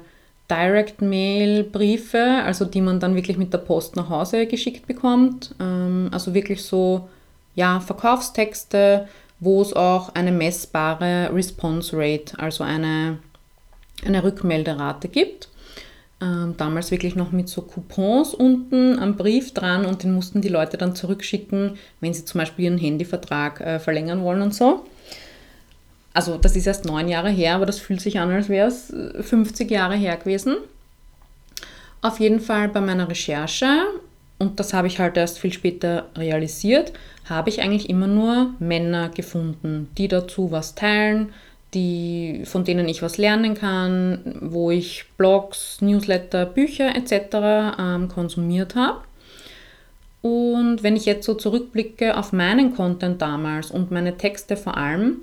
Direct-Mail-Briefe, 0.51 2.41
also 2.43 2.65
die 2.65 2.81
man 2.81 2.99
dann 2.99 3.15
wirklich 3.15 3.37
mit 3.37 3.53
der 3.53 3.59
Post 3.59 3.95
nach 3.95 4.09
Hause 4.09 4.47
geschickt 4.47 4.85
bekommt. 4.85 5.55
Ähm, 5.59 6.09
also 6.11 6.33
wirklich 6.33 6.63
so, 6.63 7.07
ja, 7.55 7.79
Verkaufstexte, 7.79 9.07
wo 9.39 9.61
es 9.61 9.73
auch 9.73 10.13
eine 10.13 10.31
messbare 10.31 11.31
Response 11.33 11.95
Rate, 11.97 12.37
also 12.37 12.63
eine, 12.63 13.19
eine 14.05 14.23
Rückmelderate 14.23 15.07
gibt. 15.07 15.47
Ähm, 16.21 16.53
damals 16.57 16.91
wirklich 16.91 17.15
noch 17.15 17.31
mit 17.31 17.49
so 17.49 17.63
Coupons 17.63 18.35
unten 18.35 18.99
am 18.99 19.15
Brief 19.15 19.53
dran 19.53 19.85
und 19.85 20.03
den 20.03 20.13
mussten 20.13 20.41
die 20.41 20.49
Leute 20.49 20.77
dann 20.77 20.95
zurückschicken, 20.95 21.77
wenn 21.99 22.13
sie 22.13 22.25
zum 22.25 22.39
Beispiel 22.39 22.65
ihren 22.65 22.77
Handyvertrag 22.77 23.59
äh, 23.59 23.79
verlängern 23.79 24.21
wollen 24.21 24.43
und 24.43 24.53
so. 24.53 24.85
Also 26.13 26.37
das 26.37 26.55
ist 26.55 26.67
erst 26.67 26.85
neun 26.85 27.07
Jahre 27.07 27.29
her, 27.29 27.55
aber 27.55 27.65
das 27.65 27.79
fühlt 27.79 28.01
sich 28.01 28.19
an, 28.19 28.29
als 28.29 28.49
wäre 28.49 28.67
es 28.67 28.93
50 29.21 29.71
Jahre 29.71 29.95
her 29.95 30.15
gewesen. 30.17 30.57
Auf 32.01 32.19
jeden 32.19 32.39
Fall 32.39 32.67
bei 32.69 32.81
meiner 32.81 33.09
Recherche, 33.09 33.85
und 34.37 34.59
das 34.59 34.73
habe 34.73 34.87
ich 34.87 34.99
halt 34.99 35.17
erst 35.17 35.39
viel 35.39 35.53
später 35.53 36.09
realisiert, 36.15 36.93
habe 37.25 37.49
ich 37.49 37.61
eigentlich 37.61 37.89
immer 37.89 38.07
nur 38.07 38.53
Männer 38.59 39.09
gefunden, 39.09 39.89
die 39.97 40.07
dazu 40.07 40.51
was 40.51 40.75
teilen, 40.75 41.31
die, 41.73 42.43
von 42.45 42.63
denen 42.63 42.87
ich 42.89 43.01
was 43.01 43.17
lernen 43.17 43.53
kann, 43.55 44.39
wo 44.41 44.71
ich 44.71 45.05
Blogs, 45.17 45.81
Newsletter, 45.81 46.45
Bücher 46.45 46.95
etc. 46.95 47.77
Ähm, 47.79 48.09
konsumiert 48.09 48.75
habe. 48.75 49.01
Und 50.21 50.83
wenn 50.83 50.95
ich 50.95 51.05
jetzt 51.05 51.25
so 51.25 51.33
zurückblicke 51.33 52.17
auf 52.17 52.31
meinen 52.31 52.75
Content 52.75 53.21
damals 53.21 53.71
und 53.71 53.89
meine 53.89 54.17
Texte 54.17 54.55
vor 54.55 54.77
allem, 54.77 55.21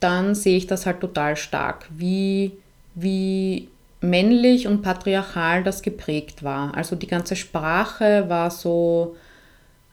dann 0.00 0.34
sehe 0.34 0.56
ich 0.56 0.66
das 0.66 0.86
halt 0.86 1.00
total 1.00 1.36
stark, 1.36 1.86
wie, 1.90 2.52
wie 2.94 3.68
männlich 4.00 4.66
und 4.66 4.82
patriarchal 4.82 5.62
das 5.62 5.82
geprägt 5.82 6.42
war. 6.42 6.74
Also 6.74 6.96
die 6.96 7.06
ganze 7.06 7.36
Sprache 7.36 8.28
war 8.28 8.50
so 8.50 9.16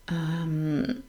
ähm, 0.09 1.03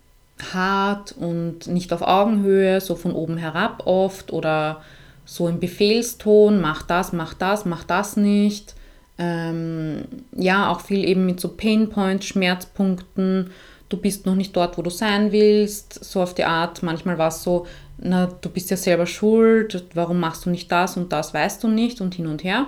hart 0.52 1.12
und 1.12 1.66
nicht 1.66 1.92
auf 1.92 2.02
Augenhöhe, 2.02 2.80
so 2.80 2.94
von 2.94 3.12
oben 3.12 3.36
herab 3.36 3.86
oft 3.86 4.32
oder 4.32 4.82
so 5.24 5.46
im 5.48 5.60
Befehlston, 5.60 6.60
mach 6.60 6.82
das, 6.82 7.12
mach 7.12 7.34
das, 7.34 7.64
mach 7.64 7.84
das 7.84 8.16
nicht. 8.16 8.74
Ähm, 9.18 10.04
ja, 10.32 10.70
auch 10.70 10.80
viel 10.80 11.04
eben 11.04 11.26
mit 11.26 11.40
so 11.40 11.48
Painpoints, 11.48 12.26
Schmerzpunkten. 12.26 13.50
Du 13.88 13.96
bist 13.96 14.26
noch 14.26 14.36
nicht 14.36 14.56
dort, 14.56 14.78
wo 14.78 14.82
du 14.82 14.90
sein 14.90 15.32
willst. 15.32 16.04
So 16.04 16.22
auf 16.22 16.34
die 16.34 16.44
Art. 16.44 16.82
Manchmal 16.82 17.18
war 17.18 17.28
es 17.28 17.42
so, 17.42 17.66
na, 17.98 18.26
du 18.40 18.48
bist 18.48 18.70
ja 18.70 18.76
selber 18.76 19.06
schuld. 19.06 19.84
Warum 19.94 20.20
machst 20.20 20.46
du 20.46 20.50
nicht 20.50 20.70
das 20.70 20.96
und 20.96 21.12
das 21.12 21.34
weißt 21.34 21.62
du 21.62 21.68
nicht 21.68 22.00
und 22.00 22.14
hin 22.14 22.26
und 22.26 22.44
her. 22.44 22.66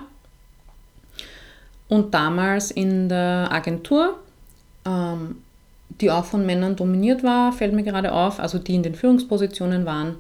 Und 1.89 2.15
damals 2.15 2.71
in 2.71 3.09
der 3.09 3.49
Agentur 3.51 4.19
ähm, 4.85 5.43
die 6.01 6.11
auch 6.11 6.25
von 6.25 6.47
Männern 6.47 6.77
dominiert 6.77 7.23
war, 7.23 7.53
fällt 7.53 7.73
mir 7.73 7.83
gerade 7.83 8.13
auf, 8.13 8.41
also 8.41 8.59
die 8.59 8.75
in 8.75 8.83
den 8.83 8.95
Führungspositionen 8.95 9.85
waren. 9.87 10.17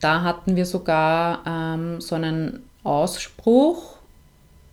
Da 0.00 0.22
hatten 0.22 0.56
wir 0.56 0.66
sogar 0.66 1.42
ähm, 1.46 2.00
so 2.00 2.14
einen 2.14 2.64
Ausspruch, 2.82 3.96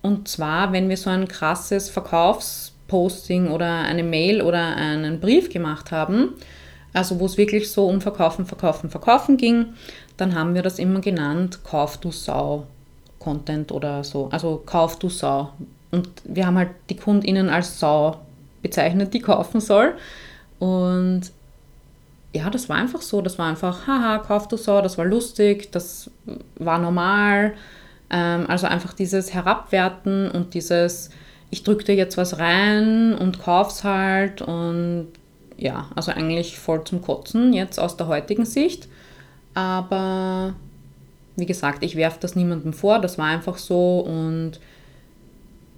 und 0.01 0.27
zwar, 0.27 0.71
wenn 0.71 0.89
wir 0.89 0.97
so 0.97 1.09
ein 1.09 1.27
krasses 1.27 1.89
Verkaufsposting 1.89 3.51
oder 3.51 3.81
eine 3.81 4.03
Mail 4.03 4.41
oder 4.41 4.75
einen 4.75 5.19
Brief 5.19 5.49
gemacht 5.49 5.91
haben, 5.91 6.33
also 6.93 7.19
wo 7.19 7.25
es 7.25 7.37
wirklich 7.37 7.71
so 7.71 7.87
um 7.87 7.99
Verkaufen, 7.99 8.45
Verkaufen, 8.45 8.89
Verkaufen 8.89 9.37
ging, 9.37 9.73
dann 10.15 10.33
haben 10.33 10.55
wir 10.55 10.61
das 10.61 10.79
immer 10.79 11.01
genannt, 11.01 11.59
Kauf 11.63 11.97
du 11.97 12.11
Sau 12.11 12.65
Content 13.19 13.71
oder 13.71 14.03
so. 14.03 14.29
Also 14.31 14.61
Kauf 14.65 14.97
du 14.97 15.09
Sau. 15.09 15.51
Und 15.91 16.09
wir 16.23 16.47
haben 16.47 16.57
halt 16.57 16.69
die 16.89 16.95
KundInnen 16.95 17.49
als 17.49 17.79
Sau 17.79 18.17
bezeichnet, 18.67 19.13
die 19.13 19.19
kaufen 19.19 19.61
soll. 19.61 19.93
Und 20.59 21.31
ja, 22.33 22.49
das 22.49 22.69
war 22.69 22.77
einfach 22.77 23.01
so. 23.01 23.21
Das 23.21 23.37
war 23.39 23.47
einfach, 23.47 23.87
haha, 23.87 24.19
kauf 24.19 24.47
du 24.47 24.57
so, 24.57 24.81
das 24.81 24.97
war 24.97 25.05
lustig, 25.05 25.71
das 25.71 26.11
war 26.57 26.77
normal. 26.79 27.53
Ähm, 28.09 28.45
also 28.47 28.67
einfach 28.67 28.93
dieses 28.93 29.33
Herabwerten 29.33 30.29
und 30.31 30.53
dieses, 30.53 31.09
ich 31.49 31.63
drücke 31.63 31.85
dir 31.85 31.95
jetzt 31.95 32.17
was 32.17 32.39
rein 32.39 33.15
und 33.15 33.41
kauf's 33.41 33.83
halt 33.83 34.41
und 34.41 35.07
ja, 35.57 35.89
also 35.95 36.11
eigentlich 36.11 36.59
voll 36.59 36.83
zum 36.83 37.01
Kotzen 37.01 37.53
jetzt 37.53 37.79
aus 37.79 37.97
der 37.97 38.07
heutigen 38.07 38.45
Sicht. 38.45 38.87
Aber 39.53 40.53
wie 41.35 41.47
gesagt, 41.47 41.83
ich 41.83 41.95
werfe 41.95 42.19
das 42.21 42.35
niemandem 42.35 42.73
vor, 42.73 42.99
das 42.99 43.17
war 43.17 43.25
einfach 43.25 43.57
so 43.57 43.99
und 43.99 44.59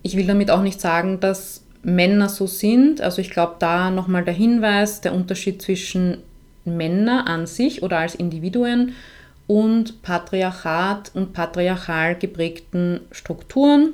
ich 0.04 0.16
will 0.16 0.28
damit 0.28 0.52
auch 0.52 0.62
nicht 0.62 0.82
sagen, 0.82 1.20
dass 1.20 1.64
Männer 1.84 2.30
so 2.30 2.48
sind. 2.48 3.02
Also 3.02 3.22
ich 3.22 3.30
glaube, 3.30 3.56
da 3.60 3.90
nochmal 3.90 4.26
der 4.26 4.34
Hinweis, 4.34 5.02
der 5.02 5.14
Unterschied 5.14 5.62
zwischen 5.62 6.18
Männer 6.66 7.28
an 7.28 7.48
sich 7.48 7.84
oder 7.84 8.00
als 8.00 8.16
Individuen 8.16 8.94
und 9.48 10.02
Patriarchat 10.02 11.12
und 11.16 11.34
patriarchal 11.34 12.16
geprägten 12.16 13.02
Strukturen 13.12 13.94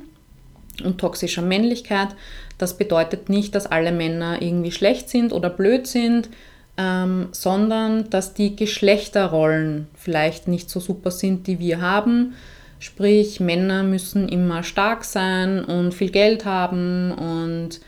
und 0.84 0.98
toxischer 0.98 1.42
Männlichkeit. 1.42 2.10
Das 2.58 2.78
bedeutet 2.78 3.30
nicht, 3.30 3.56
dass 3.56 3.68
alle 3.68 3.92
Männer 3.92 4.42
irgendwie 4.42 4.72
schlecht 4.72 5.10
sind 5.10 5.32
oder 5.32 5.50
blöd 5.50 5.88
sind, 5.88 6.30
ähm, 6.78 7.30
sondern 7.32 8.10
dass 8.10 8.34
die 8.34 8.56
Geschlechterrollen 8.56 9.88
vielleicht 9.96 10.48
nicht 10.48 10.70
so 10.70 10.80
super 10.80 11.12
sind, 11.12 11.48
die 11.48 11.60
wir 11.60 11.80
haben 11.80 12.34
Sprich, 12.80 13.40
Männer 13.40 13.84
müssen 13.84 14.28
immer 14.30 14.64
stark 14.64 15.04
sein 15.04 15.64
und 15.64 15.94
viel 15.94 16.12
Geld 16.12 16.46
haben 16.46 17.12
und 17.12 17.80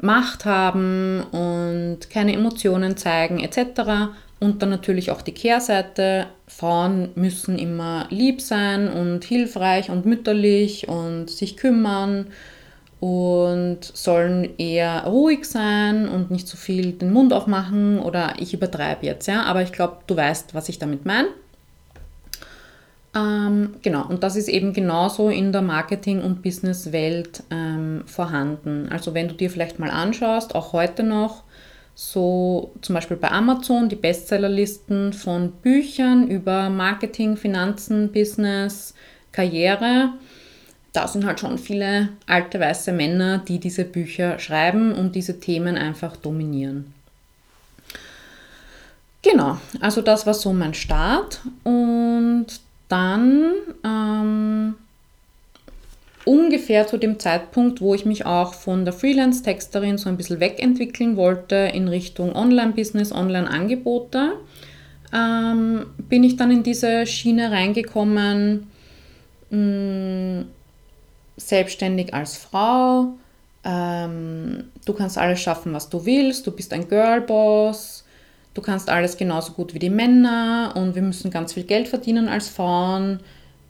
Macht 0.00 0.44
haben 0.44 1.22
und 1.30 2.10
keine 2.10 2.34
Emotionen 2.34 2.96
zeigen 2.96 3.40
etc. 3.40 4.12
Und 4.40 4.60
dann 4.60 4.70
natürlich 4.70 5.10
auch 5.10 5.22
die 5.22 5.32
Kehrseite. 5.32 6.26
Frauen 6.46 7.10
müssen 7.14 7.58
immer 7.58 8.06
lieb 8.10 8.40
sein 8.42 8.88
und 8.88 9.24
hilfreich 9.24 9.90
und 9.90 10.04
mütterlich 10.04 10.88
und 10.88 11.30
sich 11.30 11.56
kümmern 11.56 12.26
und 13.00 13.80
sollen 13.82 14.56
eher 14.58 15.04
ruhig 15.04 15.44
sein 15.44 16.08
und 16.08 16.30
nicht 16.30 16.48
so 16.48 16.56
viel 16.56 16.92
den 16.92 17.12
Mund 17.12 17.32
aufmachen 17.32 17.98
oder 17.98 18.34
ich 18.38 18.54
übertreibe 18.54 19.04
jetzt, 19.06 19.26
ja, 19.26 19.42
aber 19.42 19.62
ich 19.62 19.72
glaube, 19.72 19.98
du 20.06 20.16
weißt, 20.16 20.54
was 20.54 20.68
ich 20.68 20.78
damit 20.78 21.04
meine. 21.04 21.28
Ähm, 23.14 23.76
genau, 23.82 24.06
und 24.08 24.22
das 24.22 24.34
ist 24.34 24.48
eben 24.48 24.72
genauso 24.72 25.28
in 25.28 25.52
der 25.52 25.62
Marketing- 25.62 26.22
und 26.22 26.42
Businesswelt 26.42 27.44
ähm, 27.50 28.02
vorhanden. 28.06 28.88
Also 28.90 29.14
wenn 29.14 29.28
du 29.28 29.34
dir 29.34 29.50
vielleicht 29.50 29.78
mal 29.78 29.90
anschaust, 29.90 30.54
auch 30.54 30.72
heute 30.72 31.04
noch, 31.04 31.44
so 31.94 32.72
zum 32.80 32.94
Beispiel 32.94 33.16
bei 33.16 33.30
Amazon 33.30 33.88
die 33.88 33.96
Bestsellerlisten 33.96 35.12
von 35.12 35.52
Büchern 35.52 36.28
über 36.28 36.68
Marketing, 36.68 37.36
Finanzen, 37.36 38.10
Business, 38.10 38.94
Karriere. 39.30 40.10
Da 40.92 41.06
sind 41.06 41.24
halt 41.24 41.40
schon 41.40 41.58
viele 41.58 42.08
alte 42.26 42.58
weiße 42.58 42.92
Männer, 42.92 43.38
die 43.38 43.58
diese 43.58 43.84
Bücher 43.84 44.38
schreiben 44.40 44.92
und 44.92 45.14
diese 45.14 45.38
Themen 45.38 45.76
einfach 45.76 46.16
dominieren. 46.16 46.92
Genau, 49.22 49.58
also 49.80 50.02
das 50.02 50.26
war 50.26 50.34
so 50.34 50.52
mein 50.52 50.74
Start 50.74 51.40
und 51.62 52.46
dann 52.94 53.50
ähm, 53.84 54.74
ungefähr 56.24 56.86
zu 56.86 56.96
dem 56.96 57.18
Zeitpunkt, 57.18 57.80
wo 57.80 57.92
ich 57.92 58.06
mich 58.06 58.24
auch 58.24 58.54
von 58.54 58.84
der 58.84 58.94
Freelance-Texterin 58.94 59.98
so 59.98 60.08
ein 60.08 60.16
bisschen 60.16 60.38
wegentwickeln 60.38 61.16
wollte 61.16 61.56
in 61.56 61.88
Richtung 61.88 62.36
Online-Business, 62.36 63.10
Online-Angebote, 63.10 64.34
ähm, 65.12 65.86
bin 65.98 66.22
ich 66.22 66.36
dann 66.36 66.52
in 66.52 66.62
diese 66.62 67.04
Schiene 67.06 67.50
reingekommen, 67.50 68.68
mh, 69.50 69.58
mm, 69.58 70.44
selbstständig 71.36 72.14
als 72.14 72.36
Frau. 72.36 73.14
Ähm, 73.64 74.70
du 74.84 74.92
kannst 74.92 75.18
alles 75.18 75.40
schaffen, 75.40 75.72
was 75.72 75.88
du 75.88 76.06
willst. 76.06 76.46
Du 76.46 76.52
bist 76.52 76.72
ein 76.72 76.88
Girlboss 76.88 78.03
du 78.54 78.62
kannst 78.62 78.88
alles 78.88 79.16
genauso 79.16 79.52
gut 79.52 79.74
wie 79.74 79.78
die 79.78 79.90
Männer 79.90 80.72
und 80.76 80.94
wir 80.94 81.02
müssen 81.02 81.30
ganz 81.30 81.52
viel 81.52 81.64
Geld 81.64 81.88
verdienen 81.88 82.28
als 82.28 82.48
Frauen, 82.48 83.20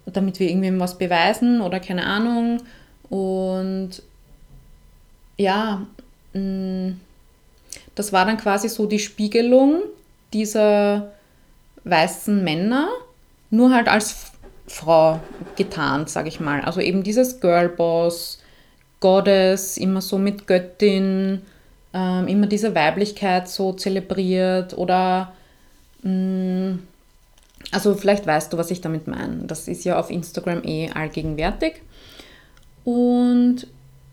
damit 0.07 0.39
wir 0.39 0.49
irgendwem 0.49 0.79
was 0.79 0.99
beweisen 0.99 1.61
oder 1.63 1.81
keine 1.81 2.05
Ahnung. 2.05 2.63
Und 3.09 4.03
ja, 5.37 5.87
mm, 6.35 6.91
das 7.95 8.13
war 8.13 8.27
dann 8.27 8.37
quasi 8.37 8.69
so 8.69 8.87
die 8.87 8.99
Spiegelung 8.99 9.83
dieser 10.33 11.13
weißen 11.85 12.43
Männer, 12.43 12.89
nur 13.51 13.73
halt 13.73 13.89
als 13.89 14.33
Frau 14.67 15.21
getarnt, 15.57 16.09
sage 16.09 16.29
ich 16.29 16.41
mal. 16.41 16.61
Also 16.63 16.81
eben 16.81 17.03
dieses 17.03 17.41
Girlboss, 17.41 18.41
Goddess, 19.01 19.77
immer 19.77 20.01
so 20.01 20.19
mit 20.19 20.47
Göttin, 20.47 21.43
ähm, 21.95 22.29
immer 22.29 22.47
diese 22.47 22.75
Weiblichkeit 22.75 23.49
so 23.49 23.73
zelebriert 23.73 24.77
oder 24.77 25.33
mh, 26.03 26.11
mm, 26.11 26.79
also 27.71 27.95
vielleicht 27.95 28.27
weißt 28.27 28.53
du, 28.53 28.59
was 28.59 28.71
ich 28.71 28.81
damit 28.81 29.09
meine. 29.09 29.45
Das 29.47 29.69
ist 29.69 29.85
ja 29.85 29.99
auf 29.99 30.11
Instagram 30.11 30.63
eh 30.65 30.91
allgegenwärtig. 30.91 31.83
Und 32.85 33.67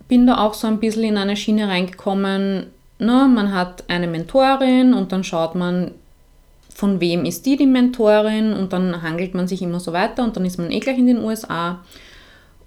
bin 0.07 0.25
da 0.25 0.37
auch 0.37 0.53
so 0.53 0.67
ein 0.67 0.79
bisschen 0.79 1.03
in 1.03 1.17
eine 1.17 1.35
Schiene 1.35 1.67
reingekommen. 1.67 2.67
Na, 2.99 3.27
man 3.27 3.53
hat 3.53 3.83
eine 3.89 4.07
Mentorin 4.07 4.93
und 4.93 5.11
dann 5.11 5.23
schaut 5.23 5.55
man, 5.55 5.91
von 6.73 7.01
wem 7.01 7.25
ist 7.25 7.45
die 7.45 7.57
die 7.57 7.65
Mentorin 7.65 8.53
und 8.53 8.73
dann 8.73 9.01
hangelt 9.01 9.33
man 9.33 9.47
sich 9.47 9.61
immer 9.61 9.79
so 9.79 9.91
weiter 9.91 10.23
und 10.23 10.35
dann 10.35 10.45
ist 10.45 10.57
man 10.57 10.71
eh 10.71 10.79
gleich 10.79 10.97
in 10.97 11.07
den 11.07 11.23
USA. 11.23 11.79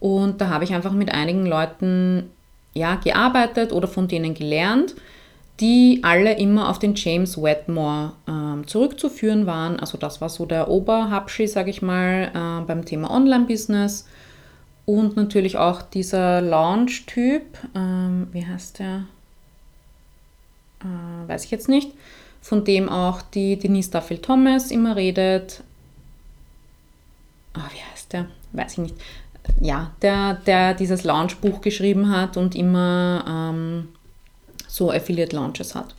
Und 0.00 0.40
da 0.40 0.48
habe 0.48 0.64
ich 0.64 0.74
einfach 0.74 0.92
mit 0.92 1.12
einigen 1.12 1.46
Leuten 1.46 2.30
ja, 2.74 2.96
gearbeitet 2.96 3.72
oder 3.72 3.88
von 3.88 4.08
denen 4.08 4.34
gelernt, 4.34 4.94
die 5.60 6.00
alle 6.02 6.36
immer 6.38 6.68
auf 6.68 6.78
den 6.78 6.94
James 6.94 7.40
Wetmore 7.40 8.12
äh, 8.26 8.66
zurückzuführen 8.66 9.46
waren. 9.46 9.78
Also 9.78 9.96
das 9.98 10.20
war 10.20 10.28
so 10.28 10.46
der 10.46 10.68
Oberhabschi, 10.68 11.46
sage 11.46 11.70
ich 11.70 11.80
mal, 11.80 12.30
äh, 12.34 12.66
beim 12.66 12.84
Thema 12.84 13.10
Online-Business. 13.10 14.06
Und 14.86 15.16
natürlich 15.16 15.56
auch 15.56 15.80
dieser 15.80 16.42
Launch-Typ, 16.42 17.42
ähm, 17.74 18.26
wie 18.32 18.44
heißt 18.44 18.80
der? 18.80 19.04
Äh, 20.80 21.28
weiß 21.28 21.44
ich 21.44 21.50
jetzt 21.50 21.68
nicht 21.68 21.92
von 22.44 22.62
dem 22.62 22.90
auch 22.90 23.22
die 23.22 23.58
Denise 23.58 23.90
Duffield 23.90 24.22
Thomas 24.22 24.70
immer 24.70 24.96
redet. 24.96 25.62
Oh, 27.56 27.72
wie 27.72 27.90
heißt 27.90 28.12
der? 28.12 28.26
Weiß 28.52 28.72
ich 28.72 28.78
nicht. 28.78 28.94
Ja, 29.60 29.92
der, 30.02 30.34
der 30.34 30.74
dieses 30.74 31.04
Launch-Buch 31.04 31.60
geschrieben 31.60 32.10
hat 32.10 32.36
und 32.36 32.54
immer 32.54 33.24
ähm, 33.26 33.88
so 34.66 34.90
Affiliate-Launches 34.90 35.74
hat. 35.74 35.94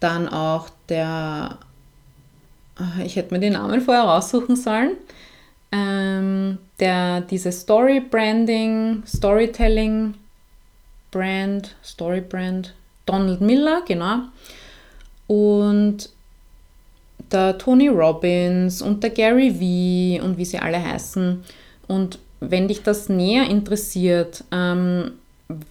Dann 0.00 0.28
auch 0.28 0.68
der, 0.88 1.58
ah, 2.76 3.02
ich 3.04 3.16
hätte 3.16 3.34
mir 3.34 3.40
den 3.40 3.54
Namen 3.54 3.80
vorher 3.80 4.04
raussuchen 4.04 4.54
sollen, 4.56 4.92
ähm, 5.72 6.58
der 6.80 7.22
diese 7.22 7.50
Story 7.52 8.00
Branding, 8.00 9.02
Storytelling 9.06 10.14
Brand, 11.10 11.74
Story 11.84 12.20
Brand, 12.20 12.74
Donald 13.06 13.40
Miller, 13.40 13.82
genau. 13.86 14.20
Und 15.26 16.10
der 17.30 17.58
Tony 17.58 17.88
Robbins 17.88 18.82
und 18.82 19.02
der 19.02 19.10
Gary 19.10 19.58
Vee 19.58 20.20
und 20.20 20.36
wie 20.38 20.44
sie 20.44 20.58
alle 20.58 20.82
heißen. 20.82 21.42
Und 21.88 22.18
wenn 22.40 22.68
dich 22.68 22.82
das 22.82 23.08
näher 23.08 23.48
interessiert, 23.48 24.44
ähm, 24.52 25.12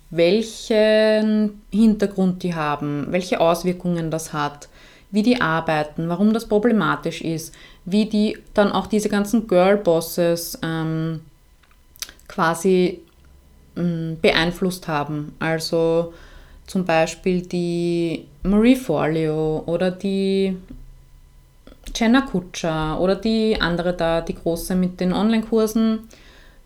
welchen 0.09 1.61
Hintergrund 1.71 2.43
die 2.43 2.55
haben, 2.55 3.07
welche 3.09 3.39
Auswirkungen 3.39 4.09
das 4.11 4.33
hat, 4.33 4.69
wie 5.11 5.23
die 5.23 5.41
arbeiten, 5.41 6.09
warum 6.09 6.33
das 6.33 6.47
problematisch 6.47 7.21
ist, 7.21 7.53
wie 7.85 8.05
die 8.05 8.37
dann 8.53 8.71
auch 8.71 8.87
diese 8.87 9.09
ganzen 9.09 9.47
Girl-Bosses 9.47 10.59
ähm, 10.63 11.21
quasi 12.27 13.01
beeinflusst 14.21 14.87
haben. 14.87 15.35
Also 15.39 16.13
zum 16.67 16.85
Beispiel 16.85 17.41
die 17.41 18.25
Marie 18.43 18.75
Forleo 18.75 19.63
oder 19.65 19.91
die 19.91 20.57
Jenna 21.95 22.21
Kutscher 22.21 22.99
oder 22.99 23.15
die 23.15 23.57
andere 23.59 23.93
da, 23.93 24.21
die 24.21 24.35
große 24.35 24.75
mit 24.75 24.99
den 24.99 25.13
Online-Kursen. 25.13 26.07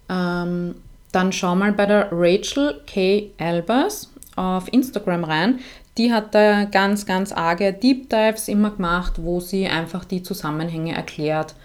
Ähm, 0.09 0.75
dann 1.11 1.31
schau 1.33 1.55
mal 1.55 1.73
bei 1.73 1.85
der 1.85 2.09
Rachel 2.11 2.81
K. 2.85 3.31
Albers 3.37 4.09
auf 4.35 4.71
Instagram 4.71 5.23
rein 5.23 5.59
die 5.99 6.13
hat 6.13 6.33
da 6.33 6.63
ganz, 6.63 7.05
ganz 7.05 7.33
arge 7.33 7.73
Deep 7.73 8.09
Dives 8.09 8.47
immer 8.47 8.71
gemacht, 8.71 9.13
wo 9.17 9.41
sie 9.41 9.67
einfach 9.67 10.05
die 10.05 10.23
Zusammenhänge 10.23 10.95
erklärt. 10.95 11.55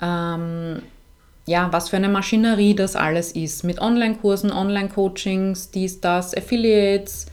Ähm, 0.00 0.80
ja, 1.46 1.72
was 1.72 1.88
für 1.88 1.96
eine 1.96 2.08
Maschinerie 2.08 2.74
das 2.74 2.96
alles 2.96 3.32
ist. 3.32 3.64
Mit 3.64 3.80
Online-Kursen, 3.80 4.52
Online-Coachings, 4.52 5.70
dies, 5.70 6.00
das, 6.00 6.36
Affiliates. 6.36 7.26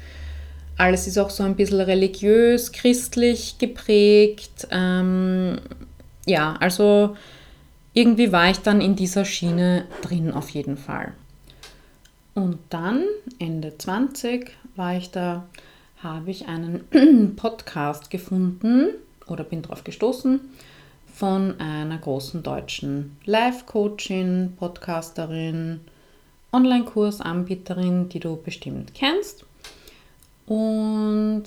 Alles 0.77 1.07
ist 1.07 1.17
auch 1.17 1.29
so 1.29 1.43
ein 1.43 1.55
bisschen 1.55 1.81
religiös, 1.81 2.71
christlich 2.71 3.57
geprägt. 3.57 4.67
Ähm, 4.71 5.59
ja, 6.25 6.55
also 6.59 7.15
irgendwie 7.93 8.31
war 8.31 8.49
ich 8.49 8.59
dann 8.59 8.81
in 8.81 8.95
dieser 8.95 9.25
Schiene 9.25 9.85
drin 10.01 10.31
auf 10.31 10.49
jeden 10.49 10.77
Fall. 10.77 11.13
Und 12.33 12.57
dann, 12.69 13.03
Ende 13.39 13.77
20, 13.77 14.51
war 14.75 14.95
ich 14.95 15.11
da 15.11 15.45
habe 16.01 16.31
ich 16.31 16.47
einen 16.47 16.85
Podcast 17.35 18.09
gefunden 18.09 18.87
oder 19.27 19.43
bin 19.43 19.61
darauf 19.61 19.83
gestoßen 19.83 20.39
von 21.19 21.59
einer 21.59 21.97
großen 21.97 22.43
deutschen 22.43 23.17
Live-Coachin, 23.25 24.53
Podcasterin, 24.57 25.81
Online-Kursanbieterin, 26.53 28.07
die 28.07 28.21
du 28.21 28.37
bestimmt 28.41 28.93
kennst. 28.93 29.43
Und 30.45 31.43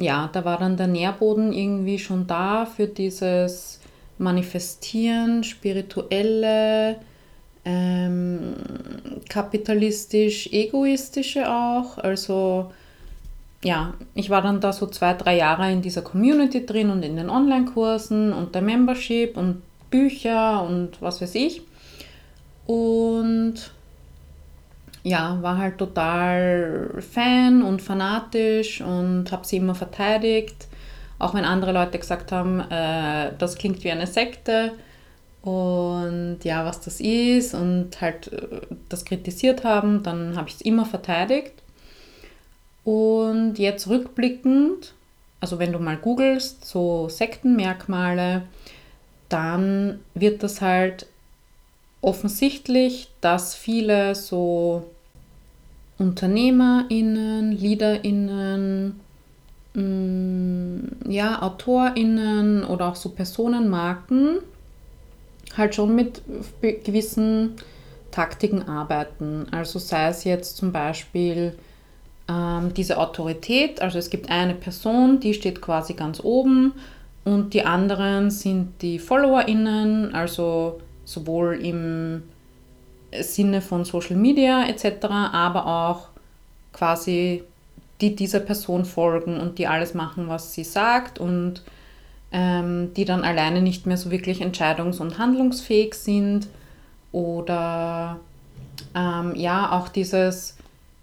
ja, 0.00 0.28
da 0.32 0.44
war 0.44 0.58
dann 0.58 0.76
der 0.76 0.88
Nährboden 0.88 1.52
irgendwie 1.52 2.00
schon 2.00 2.26
da 2.26 2.66
für 2.66 2.88
dieses 2.88 3.78
Manifestieren, 4.18 5.44
spirituelle, 5.44 6.96
ähm, 7.64 8.56
kapitalistisch, 9.28 10.48
egoistische 10.52 11.48
auch. 11.48 11.98
Also 11.98 12.72
ja, 13.64 13.94
ich 14.14 14.28
war 14.28 14.42
dann 14.42 14.60
da 14.60 14.72
so 14.72 14.86
zwei, 14.86 15.14
drei 15.14 15.36
Jahre 15.36 15.72
in 15.72 15.80
dieser 15.80 16.02
Community 16.02 16.66
drin 16.66 16.90
und 16.90 17.02
in 17.02 17.16
den 17.16 17.30
Online-Kursen 17.30 18.32
und 18.32 18.54
der 18.54 18.62
Membership 18.62 19.36
und 19.38 19.62
Bücher 19.90 20.62
und 20.62 21.00
was 21.00 21.22
weiß 21.22 21.34
ich. 21.34 21.62
Und 22.66 23.54
ja, 25.02 25.38
war 25.40 25.56
halt 25.56 25.78
total 25.78 27.02
Fan 27.10 27.62
und 27.62 27.80
fanatisch 27.80 28.82
und 28.82 29.32
habe 29.32 29.46
sie 29.46 29.56
immer 29.56 29.74
verteidigt. 29.74 30.68
Auch 31.18 31.32
wenn 31.32 31.44
andere 31.44 31.72
Leute 31.72 31.98
gesagt 31.98 32.32
haben, 32.32 32.60
äh, 32.70 33.32
das 33.38 33.56
klingt 33.56 33.82
wie 33.82 33.90
eine 33.90 34.06
Sekte 34.06 34.72
und 35.40 36.38
ja, 36.42 36.66
was 36.66 36.80
das 36.80 37.00
ist 37.00 37.54
und 37.54 37.98
halt 38.00 38.30
äh, 38.30 38.60
das 38.90 39.06
kritisiert 39.06 39.64
haben, 39.64 40.02
dann 40.02 40.36
habe 40.36 40.48
ich 40.48 40.56
es 40.56 40.60
immer 40.60 40.84
verteidigt. 40.84 41.63
Und 42.84 43.58
jetzt 43.58 43.88
rückblickend, 43.88 44.94
also 45.40 45.58
wenn 45.58 45.72
du 45.72 45.78
mal 45.78 45.96
googelst, 45.96 46.64
so 46.64 47.08
Sektenmerkmale, 47.08 48.42
dann 49.28 50.00
wird 50.14 50.42
das 50.42 50.60
halt 50.60 51.06
offensichtlich, 52.02 53.08
dass 53.20 53.54
viele 53.54 54.14
so 54.14 54.84
UnternehmerInnen, 55.98 57.52
LeaderInnen, 57.52 59.00
mm, 59.74 61.10
ja, 61.10 61.40
AutorInnen 61.40 62.64
oder 62.64 62.88
auch 62.88 62.96
so 62.96 63.08
Personenmarken 63.10 64.40
halt 65.56 65.74
schon 65.74 65.94
mit 65.94 66.22
gewissen 66.60 67.54
Taktiken 68.10 68.68
arbeiten. 68.68 69.46
Also 69.50 69.78
sei 69.78 70.08
es 70.08 70.24
jetzt 70.24 70.56
zum 70.56 70.72
Beispiel 70.72 71.56
ähm, 72.28 72.72
diese 72.74 72.98
Autorität, 72.98 73.82
also 73.82 73.98
es 73.98 74.10
gibt 74.10 74.30
eine 74.30 74.54
Person, 74.54 75.20
die 75.20 75.34
steht 75.34 75.60
quasi 75.60 75.94
ganz 75.94 76.20
oben 76.22 76.72
und 77.24 77.54
die 77.54 77.64
anderen 77.64 78.30
sind 78.30 78.80
die 78.82 78.98
FollowerInnen, 78.98 80.14
also 80.14 80.80
sowohl 81.04 81.60
im 81.62 82.22
Sinne 83.20 83.60
von 83.60 83.84
Social 83.84 84.16
Media 84.16 84.66
etc., 84.66 85.04
aber 85.06 85.66
auch 85.66 86.08
quasi 86.72 87.44
die 88.00 88.16
dieser 88.16 88.40
Person 88.40 88.84
folgen 88.84 89.40
und 89.40 89.58
die 89.58 89.66
alles 89.66 89.94
machen, 89.94 90.28
was 90.28 90.52
sie 90.52 90.64
sagt 90.64 91.18
und 91.18 91.62
ähm, 92.32 92.92
die 92.94 93.04
dann 93.04 93.22
alleine 93.22 93.62
nicht 93.62 93.86
mehr 93.86 93.96
so 93.96 94.10
wirklich 94.10 94.42
entscheidungs- 94.42 95.00
und 95.00 95.18
handlungsfähig 95.18 95.94
sind 95.94 96.48
oder 97.12 98.18
ähm, 98.94 99.34
ja 99.36 99.70
auch 99.70 99.88
dieses 99.88 100.56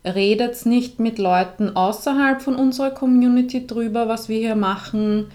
redet 0.03 0.65
nicht 0.65 0.99
mit 0.99 1.19
Leuten 1.19 1.75
außerhalb 1.75 2.41
von 2.41 2.55
unserer 2.55 2.91
Community 2.91 3.67
drüber, 3.67 4.07
was 4.07 4.29
wir 4.29 4.39
hier 4.39 4.55
machen. 4.55 5.27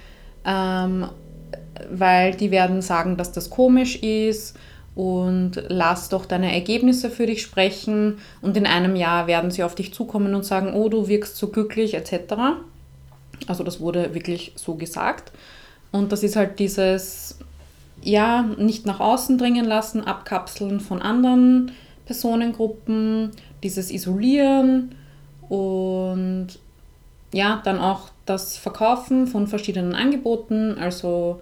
Ähm, 0.44 1.06
weil 1.90 2.34
die 2.34 2.50
werden 2.50 2.82
sagen, 2.82 3.16
dass 3.16 3.32
das 3.32 3.50
komisch 3.50 3.96
ist 3.96 4.56
und 4.94 5.62
lass 5.68 6.08
doch 6.08 6.24
deine 6.24 6.52
Ergebnisse 6.54 7.10
für 7.10 7.26
dich 7.26 7.42
sprechen 7.42 8.18
und 8.40 8.56
in 8.56 8.66
einem 8.66 8.96
Jahr 8.96 9.26
werden 9.26 9.50
sie 9.50 9.62
auf 9.62 9.74
dich 9.74 9.92
zukommen 9.92 10.34
und 10.34 10.44
sagen, 10.44 10.72
oh, 10.74 10.88
du 10.88 11.08
wirkst 11.08 11.36
so 11.36 11.48
glücklich 11.48 11.94
etc. 11.94 12.34
Also 13.46 13.62
das 13.62 13.80
wurde 13.80 14.14
wirklich 14.14 14.52
so 14.56 14.74
gesagt. 14.74 15.32
Und 15.92 16.12
das 16.12 16.22
ist 16.22 16.36
halt 16.36 16.58
dieses, 16.58 17.38
ja, 18.02 18.42
nicht 18.56 18.86
nach 18.86 19.00
außen 19.00 19.38
dringen 19.38 19.66
lassen, 19.66 20.02
abkapseln 20.02 20.80
von 20.80 21.02
anderen 21.02 21.72
Personengruppen, 22.06 23.32
dieses 23.66 23.90
Isolieren 23.90 24.94
und 25.48 26.48
ja, 27.32 27.60
dann 27.64 27.80
auch 27.80 28.10
das 28.24 28.56
Verkaufen 28.56 29.26
von 29.26 29.48
verschiedenen 29.48 29.94
Angeboten. 29.94 30.78
Also 30.78 31.40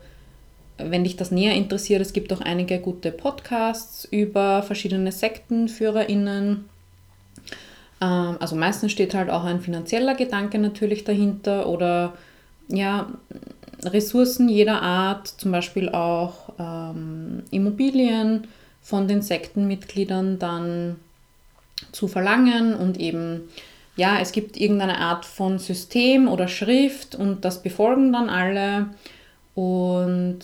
wenn 0.79 1.05
dich 1.05 1.17
das 1.17 1.31
näher 1.31 1.55
interessiert, 1.55 2.01
es 2.01 2.15
gibt 2.15 2.33
auch 2.33 2.41
einige 2.41 2.79
gute 2.81 3.13
Podcasts 3.13 4.07
über 4.07 4.63
verschiedene 4.63 5.13
SektenführerInnen. 5.13 6.65
Ähm, 8.01 8.37
also 8.41 8.57
meistens 8.57 8.91
steht 8.93 9.15
halt 9.15 9.29
auch 9.29 9.45
ein 9.45 9.61
finanzieller 9.61 10.15
Gedanke 10.15 10.59
natürlich 10.59 11.05
dahinter 11.05 11.69
oder 11.69 12.15
ja, 12.69 13.09
Ressourcen 13.85 14.49
jeder 14.49 14.81
Art, 14.81 15.29
zum 15.29 15.53
Beispiel 15.53 15.91
auch 15.91 16.55
ähm, 16.59 17.43
Immobilien 17.51 18.47
von 18.81 19.09
den 19.09 19.21
Sektenmitgliedern 19.21 20.39
dann 20.39 20.97
zu 21.95 22.09
verlangen 22.09 22.75
und 22.75 22.99
eben, 22.99 23.49
ja, 23.97 24.19
es 24.21 24.33
gibt 24.33 24.57
irgendeine 24.57 24.99
Art 24.99 25.25
von 25.25 25.59
System 25.59 26.29
oder 26.29 26.49
Schrift 26.49 27.15
und 27.15 27.45
das 27.45 27.63
befolgen 27.63 28.13
dann 28.13 28.29
alle 28.29 28.89
und 29.55 30.41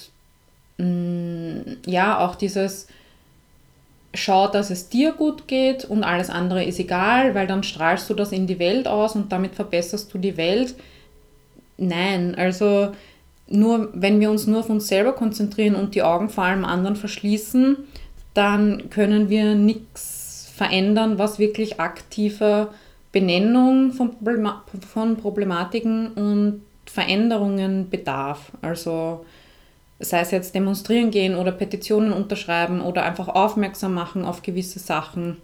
mh, 0.79 0.87
mm, 0.87 1.77
ja, 1.87 2.19
auch 2.21 2.37
dieses 2.37 2.87
schau, 4.15 4.49
dass 4.49 4.71
es 4.71 4.89
dir 4.89 5.13
gut 5.13 5.47
geht 5.47 5.85
und 5.85 6.03
alles 6.05 6.31
andere 6.31 6.65
ist 6.65 6.81
egal, 6.81 7.35
weil 7.35 7.47
dann 7.47 7.63
strahlst 7.63 8.11
du 8.11 8.15
das 8.15 8.33
in 8.33 8.47
die 8.47 8.59
Welt 8.59 8.89
aus 8.89 9.15
und 9.15 9.31
damit 9.31 9.55
verbesserst 9.55 10.13
du 10.13 10.19
die 10.19 10.37
Welt. 10.37 10.75
Nein, 11.77 12.35
also 12.35 12.91
nur 13.49 13.91
wenn 13.95 14.21
wir 14.21 14.31
uns 14.31 14.47
nur 14.47 14.61
auf 14.61 14.71
uns 14.71 14.89
selber 14.89 15.13
konzentrieren 15.13 15.75
und 15.75 15.95
die 15.95 16.03
Augen 16.03 16.29
vor 16.29 16.45
allem 16.45 16.65
anderen 16.65 16.97
verschließen, 16.97 17.77
dann 18.35 18.91
können 18.91 19.29
wir 19.29 19.55
nichts 19.55 20.20
verändern, 20.61 21.19
was 21.19 21.39
wirklich 21.39 21.81
aktive 21.81 22.69
Benennung 23.13 23.93
von, 23.93 24.11
Problema 24.11 24.63
von 24.93 25.17
Problematiken 25.17 26.09
und 26.09 26.61
Veränderungen 26.85 27.89
bedarf. 27.89 28.53
Also 28.61 29.25
sei 30.01 30.21
es 30.21 30.33
jetzt 30.33 30.55
demonstrieren 30.55 31.11
gehen 31.11 31.35
oder 31.35 31.51
Petitionen 31.51 32.13
unterschreiben 32.13 32.83
oder 32.83 33.05
einfach 33.05 33.29
aufmerksam 33.29 33.95
machen 33.95 34.27
auf 34.27 34.43
gewisse 34.43 34.81
Sachen. 34.81 35.39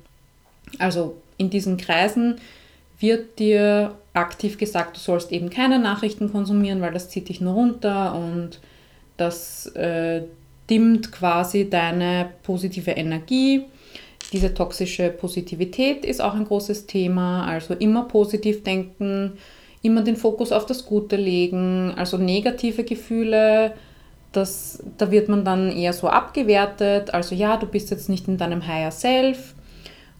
Also 0.79 1.17
in 1.39 1.49
diesen 1.49 1.79
Kreisen 1.79 2.37
wird 3.01 3.39
dir 3.39 3.95
aktiv 4.13 4.59
gesagt, 4.59 4.97
du 4.97 5.01
sollst 5.01 5.33
eben 5.33 5.49
keine 5.49 5.79
Nachrichten 5.79 6.31
konsumieren, 6.31 6.83
weil 6.83 6.93
das 6.93 7.09
zieht 7.09 7.31
dich 7.31 7.41
nur 7.41 7.55
runter 7.55 8.15
und 8.15 8.61
das 9.17 9.65
äh, 9.69 10.25
dimmt 10.69 11.11
quasi 11.11 11.71
deine 11.71 12.29
positive 12.43 12.91
Energie. 12.91 13.65
Diese 14.33 14.53
toxische 14.53 15.11
Positivität 15.11 16.05
ist 16.05 16.21
auch 16.21 16.35
ein 16.35 16.45
großes 16.45 16.87
Thema, 16.87 17.47
also 17.47 17.75
immer 17.75 18.05
positiv 18.05 18.65
denken, 18.65 19.35
immer 19.83 20.03
den 20.03 20.17
Fokus 20.17 20.51
auf 20.53 20.67
das 20.67 20.85
Gute 20.85 21.17
legen, 21.17 21.95
also 21.97 22.19
negative 22.19 22.85
Gefühle, 22.85 23.75
das, 24.33 24.83
da 24.99 25.11
wird 25.11 25.29
man 25.29 25.45
dann 25.45 25.71
eher 25.71 25.93
so 25.93 26.09
abgewertet, 26.09 27.15
also 27.15 27.35
ja, 27.35 27.57
du 27.57 27.67
bist 27.67 27.91
jetzt 27.91 28.09
nicht 28.09 28.27
in 28.27 28.37
deinem 28.37 28.67
Higher 28.67 28.91
Self, 28.91 29.55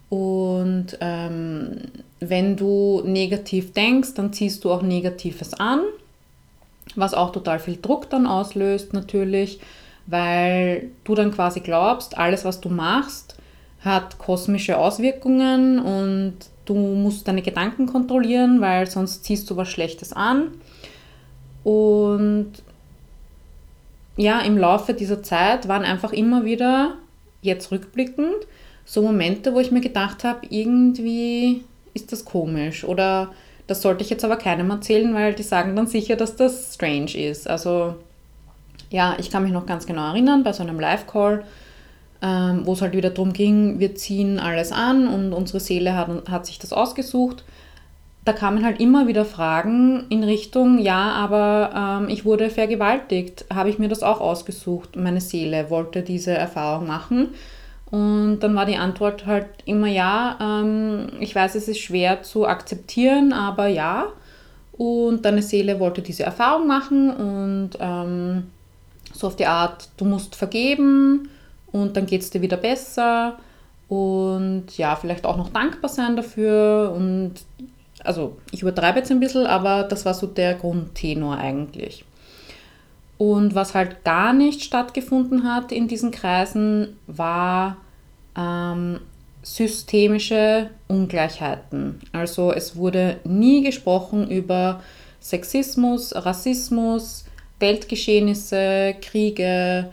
und 0.09 0.97
ähm, 1.01 1.83
wenn 2.21 2.57
du 2.57 3.03
negativ 3.05 3.73
denkst, 3.73 4.15
dann 4.15 4.33
ziehst 4.33 4.65
du 4.65 4.71
auch 4.71 4.83
Negatives 4.83 5.55
an, 5.55 5.81
was 6.95 7.15
auch 7.15 7.33
total 7.33 7.59
viel 7.59 7.79
Druck 7.81 8.09
dann 8.11 8.27
auslöst 8.27 8.93
natürlich, 8.93 9.61
weil 10.07 10.91
du 11.03 11.15
dann 11.15 11.33
quasi 11.33 11.61
glaubst, 11.61 12.17
alles, 12.17 12.45
was 12.45 12.61
du 12.61 12.69
machst, 12.69 13.37
hat 13.87 14.19
kosmische 14.19 14.79
Auswirkungen 14.79 15.79
und 15.79 16.35
du 16.65 16.75
musst 16.75 17.27
deine 17.27 17.43
Gedanken 17.43 17.87
kontrollieren, 17.87 18.61
weil 18.61 18.87
sonst 18.91 19.25
ziehst 19.25 19.49
du 19.49 19.57
was 19.57 19.69
Schlechtes 19.69 20.13
an. 20.13 20.49
Und 21.65 22.53
ja, 24.17 24.41
im 24.41 24.59
Laufe 24.59 24.95
dieser 24.95 25.23
Zeit 25.23 25.69
waren 25.69 25.85
einfach 25.85 26.13
immer 26.13 26.45
wieder, 26.45 26.95
jetzt 27.43 27.71
rückblickend, 27.71 28.47
so 28.85 29.03
Momente, 29.03 29.55
wo 29.55 29.61
ich 29.61 29.71
mir 29.71 29.81
gedacht 29.81 30.25
habe, 30.25 30.47
irgendwie 30.49 31.65
ist 31.95 32.13
das 32.13 32.25
komisch 32.25 32.85
oder 32.85 33.31
das 33.67 33.83
sollte 33.83 34.05
ich 34.05 34.11
jetzt 34.11 34.25
aber 34.25 34.37
keinem 34.37 34.71
erzählen, 34.71 35.13
weil 35.15 35.35
die 35.35 35.43
sagen 35.43 35.75
dann 35.75 35.87
sicher, 35.87 36.15
dass 36.15 36.37
das 36.37 36.75
strange 36.75 37.17
ist. 37.17 37.49
Also 37.49 37.97
ja, 38.91 39.17
ich 39.19 39.31
kann 39.31 39.43
mich 39.43 39.53
noch 39.53 39.67
ganz 39.67 39.87
genau 39.87 40.09
erinnern 40.11 40.45
bei 40.45 40.53
so 40.53 40.63
einem 40.63 40.79
Live-Call, 40.79 41.45
wo 42.21 42.73
es 42.73 42.83
halt 42.83 42.95
wieder 42.95 43.11
darum 43.11 43.33
ging, 43.33 43.79
wir 43.79 43.95
ziehen 43.95 44.39
alles 44.39 44.73
an 44.73 45.07
und 45.07 45.33
unsere 45.33 45.61
Seele 45.61 45.95
hat, 45.95 46.09
hat 46.31 46.47
sich 46.47 46.59
das 46.59 46.73
ausgesucht. 46.73 47.45
Da 48.25 48.33
kamen 48.33 48.65
halt 48.65 48.81
immer 48.81 49.07
wieder 49.07 49.25
Fragen 49.25 50.07
in 50.09 50.25
Richtung, 50.25 50.79
ja, 50.79 51.13
aber 51.13 52.01
ähm, 52.03 52.09
ich 52.09 52.25
wurde 52.25 52.51
vergewaltigt, 52.51 53.45
habe 53.55 53.69
ich 53.69 53.79
mir 53.79 53.89
das 53.89 54.03
auch 54.03 54.21
ausgesucht. 54.21 54.97
Meine 54.97 55.21
Seele 55.21 55.71
wollte 55.71 56.03
diese 56.03 56.33
Erfahrung 56.33 56.89
machen. 56.89 57.29
Und 57.91 58.41
dann 58.41 58.57
war 58.57 58.67
die 58.67 58.79
Antwort 58.79 59.27
halt 59.27 59.47
immer 59.65 59.87
ja. 59.87 60.37
Ähm, 60.41 61.09
ich 61.21 61.35
weiß, 61.37 61.55
es 61.55 61.69
ist 61.69 61.79
schwer 61.79 62.23
zu 62.23 62.47
akzeptieren, 62.49 63.33
aber 63.33 63.69
ja. 63.69 64.07
Und 64.73 65.25
deine 65.25 65.43
Seele 65.43 65.79
wollte 65.79 66.03
diese 66.03 66.25
Erfahrung 66.25 66.67
machen 66.67 67.11
und 67.11 67.71
ähm, 67.79 68.51
so 69.13 69.29
auf 69.29 69.37
die 69.37 69.47
Art, 69.47 69.89
du 69.97 70.05
musst 70.05 70.35
vergeben 70.35 71.31
und 71.73 71.97
dann 71.97 72.07
geht 72.07 72.23
es 72.23 72.31
dir 72.31 72.43
wieder 72.43 72.57
besser 72.57 73.39
und 73.89 74.77
ja, 74.77 74.97
vielleicht 74.97 75.25
auch 75.25 75.37
noch 75.37 75.51
dankbar 75.51 75.89
sein 75.89 76.17
dafür 76.17 76.93
und 76.97 77.35
also 78.05 78.37
ich 78.53 78.63
übertreibe 78.63 78.99
jetzt 78.99 79.11
ein 79.11 79.21
bisschen, 79.21 79.47
aber 79.47 79.85
das 79.85 80.05
war 80.05 80.15
so 80.15 80.27
der 80.27 80.55
Grundtenor 80.55 81.37
eigentlich. 81.37 82.05
Und 83.19 83.55
was 83.55 83.75
halt 83.75 84.05
gar 84.05 84.33
nicht 84.33 84.63
stattgefunden 84.63 85.45
hat 85.45 85.73
in 85.73 85.89
diesen 85.89 86.11
Kreisen, 86.11 86.99
war 87.07 87.79
ähm, 88.37 89.01
systemische 89.43 90.71
Ungleichheiten. 90.89 92.01
Also 92.13 92.53
es 92.53 92.77
wurde 92.77 93.21
nie 93.25 93.63
gesprochen 93.63 94.29
über 94.31 94.83
Sexismus, 95.21 96.15
Rassismus, 96.15 97.25
Weltgeschehnisse, 97.59 98.95
Kriege, 99.01 99.91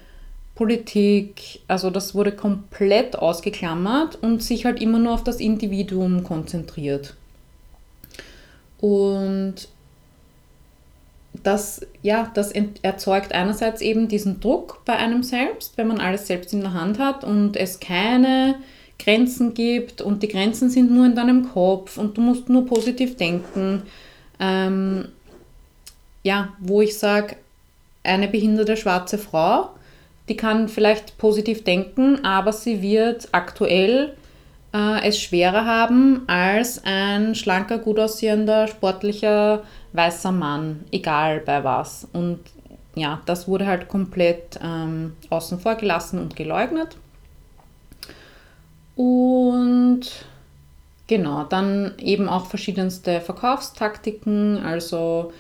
Politik. 0.56 1.62
Also 1.68 1.90
das 1.90 2.14
wurde 2.14 2.32
komplett 2.32 3.16
ausgeklammert 3.18 4.18
und 4.22 4.44
sich 4.44 4.66
halt 4.66 4.82
immer 4.82 5.00
nur 5.00 5.14
auf 5.14 5.24
das 5.24 5.40
Individuum 5.40 6.24
konzentriert. 6.24 7.16
Und 8.80 9.68
das, 11.42 11.82
ja, 12.02 12.32
das 12.34 12.52
erzeugt 12.82 13.34
einerseits 13.34 13.82
eben 13.82 14.08
diesen 14.08 14.40
Druck 14.40 14.82
bei 14.86 14.96
einem 14.96 15.24
selbst, 15.24 15.78
wenn 15.78 15.88
man 15.88 16.00
alles 16.00 16.28
selbst 16.28 16.54
in 16.54 16.62
der 16.62 16.74
Hand 16.74 17.00
hat 17.00 17.24
und 17.24 17.58
es 17.58 17.80
keine 17.80 18.56
Grenzen 19.00 19.54
gibt 19.54 20.02
und 20.02 20.22
die 20.22 20.28
Grenzen 20.28 20.70
sind 20.70 20.92
nur 20.92 21.06
in 21.06 21.16
deinem 21.16 21.50
Kopf 21.50 21.98
und 21.98 22.18
du 22.18 22.22
musst 22.22 22.50
nur 22.50 22.66
positiv 22.66 23.18
denken. 23.18 23.84
Ähm, 24.40 25.08
ja, 26.22 26.54
wo 26.60 26.82
ich 26.82 26.98
sage, 26.98 27.36
eine 28.04 28.28
behinderte 28.28 28.78
schwarze 28.78 29.18
Frau, 29.18 29.70
die 30.30 30.38
kann 30.38 30.70
vielleicht 30.70 31.18
positiv 31.18 31.64
denken, 31.64 32.24
aber 32.24 32.54
sie 32.54 32.82
wird 32.82 33.28
aktuell 33.32 34.16
äh, 34.74 35.08
es 35.08 35.20
schwerer 35.20 35.66
haben 35.66 36.24
als 36.28 36.82
ein 36.86 37.36
schlanker, 37.36 37.78
gut 37.78 38.00
aussehender, 38.00 38.68
sportlicher, 38.68 39.64
weißer 39.94 40.32
Mann, 40.32 40.86
egal 40.92 41.40
bei 41.40 41.64
was. 41.64 42.08
Und 42.14 42.40
ja, 42.96 43.22
das 43.26 43.48
wurde 43.48 43.66
halt 43.66 43.88
komplett 43.88 44.60
ähm, 44.64 45.16
außen 45.30 45.60
vor 45.60 45.76
gelassen 45.76 46.20
und 46.20 46.36
geleugnet. 46.36 46.98
Und 48.96 50.02
genau, 51.08 51.44
dann 51.44 51.94
eben 51.98 52.30
auch 52.30 52.46
verschiedenste 52.46 53.22
Verkaufstaktiken, 53.22 54.64
also 54.64 55.34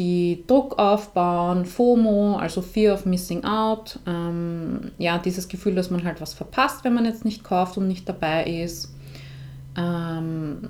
die 0.00 0.44
Druck 0.46 0.78
aufbauen, 0.78 1.66
FOMO, 1.66 2.36
also 2.36 2.62
Fear 2.62 2.94
of 2.94 3.04
Missing 3.04 3.44
Out, 3.44 3.98
ähm, 4.06 4.92
ja, 4.96 5.18
dieses 5.18 5.46
Gefühl, 5.46 5.74
dass 5.74 5.90
man 5.90 6.04
halt 6.04 6.22
was 6.22 6.32
verpasst, 6.32 6.84
wenn 6.84 6.94
man 6.94 7.04
jetzt 7.04 7.26
nicht 7.26 7.44
kauft 7.44 7.76
und 7.76 7.86
nicht 7.86 8.08
dabei 8.08 8.44
ist. 8.44 8.94
Ähm, 9.76 10.68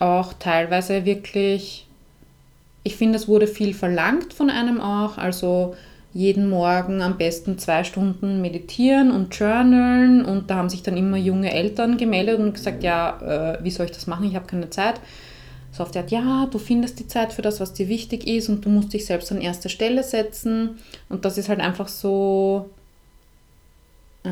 auch 0.00 0.34
teilweise 0.34 1.06
wirklich, 1.06 1.86
ich 2.82 2.96
finde, 2.96 3.16
es 3.16 3.26
wurde 3.26 3.46
viel 3.46 3.72
verlangt 3.72 4.34
von 4.34 4.50
einem 4.50 4.82
auch, 4.82 5.16
also 5.16 5.74
jeden 6.12 6.50
Morgen 6.50 7.00
am 7.00 7.16
besten 7.16 7.56
zwei 7.58 7.84
Stunden 7.84 8.42
meditieren 8.42 9.12
und 9.12 9.34
journalen. 9.34 10.26
Und 10.26 10.50
da 10.50 10.56
haben 10.56 10.68
sich 10.68 10.82
dann 10.82 10.98
immer 10.98 11.16
junge 11.16 11.52
Eltern 11.54 11.96
gemeldet 11.96 12.38
und 12.38 12.52
gesagt, 12.52 12.82
ja, 12.84 13.56
äh, 13.56 13.64
wie 13.64 13.70
soll 13.70 13.86
ich 13.86 13.92
das 13.92 14.06
machen? 14.06 14.26
Ich 14.26 14.36
habe 14.36 14.46
keine 14.46 14.68
Zeit. 14.68 15.00
So 15.74 15.82
auf 15.82 15.90
der 15.90 16.02
Art, 16.02 16.12
ja, 16.12 16.46
du 16.46 16.58
findest 16.60 17.00
die 17.00 17.08
Zeit 17.08 17.32
für 17.32 17.42
das, 17.42 17.58
was 17.58 17.72
dir 17.72 17.88
wichtig 17.88 18.28
ist 18.28 18.48
und 18.48 18.64
du 18.64 18.68
musst 18.68 18.92
dich 18.92 19.06
selbst 19.06 19.32
an 19.32 19.40
erste 19.40 19.68
Stelle 19.68 20.04
setzen. 20.04 20.78
Und 21.08 21.24
das 21.24 21.36
ist 21.36 21.48
halt 21.48 21.58
einfach 21.58 21.88
so, 21.88 22.70
äh, 24.22 24.30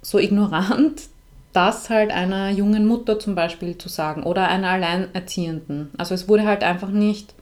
so 0.00 0.18
ignorant, 0.18 1.02
das 1.52 1.90
halt 1.90 2.10
einer 2.10 2.48
jungen 2.48 2.86
Mutter 2.86 3.18
zum 3.18 3.34
Beispiel 3.34 3.76
zu 3.76 3.90
sagen 3.90 4.22
oder 4.22 4.48
einer 4.48 4.70
Alleinerziehenden. 4.70 5.90
Also 5.98 6.14
es 6.14 6.28
wurde 6.28 6.46
halt 6.46 6.62
einfach 6.62 6.90
nicht 6.90 7.34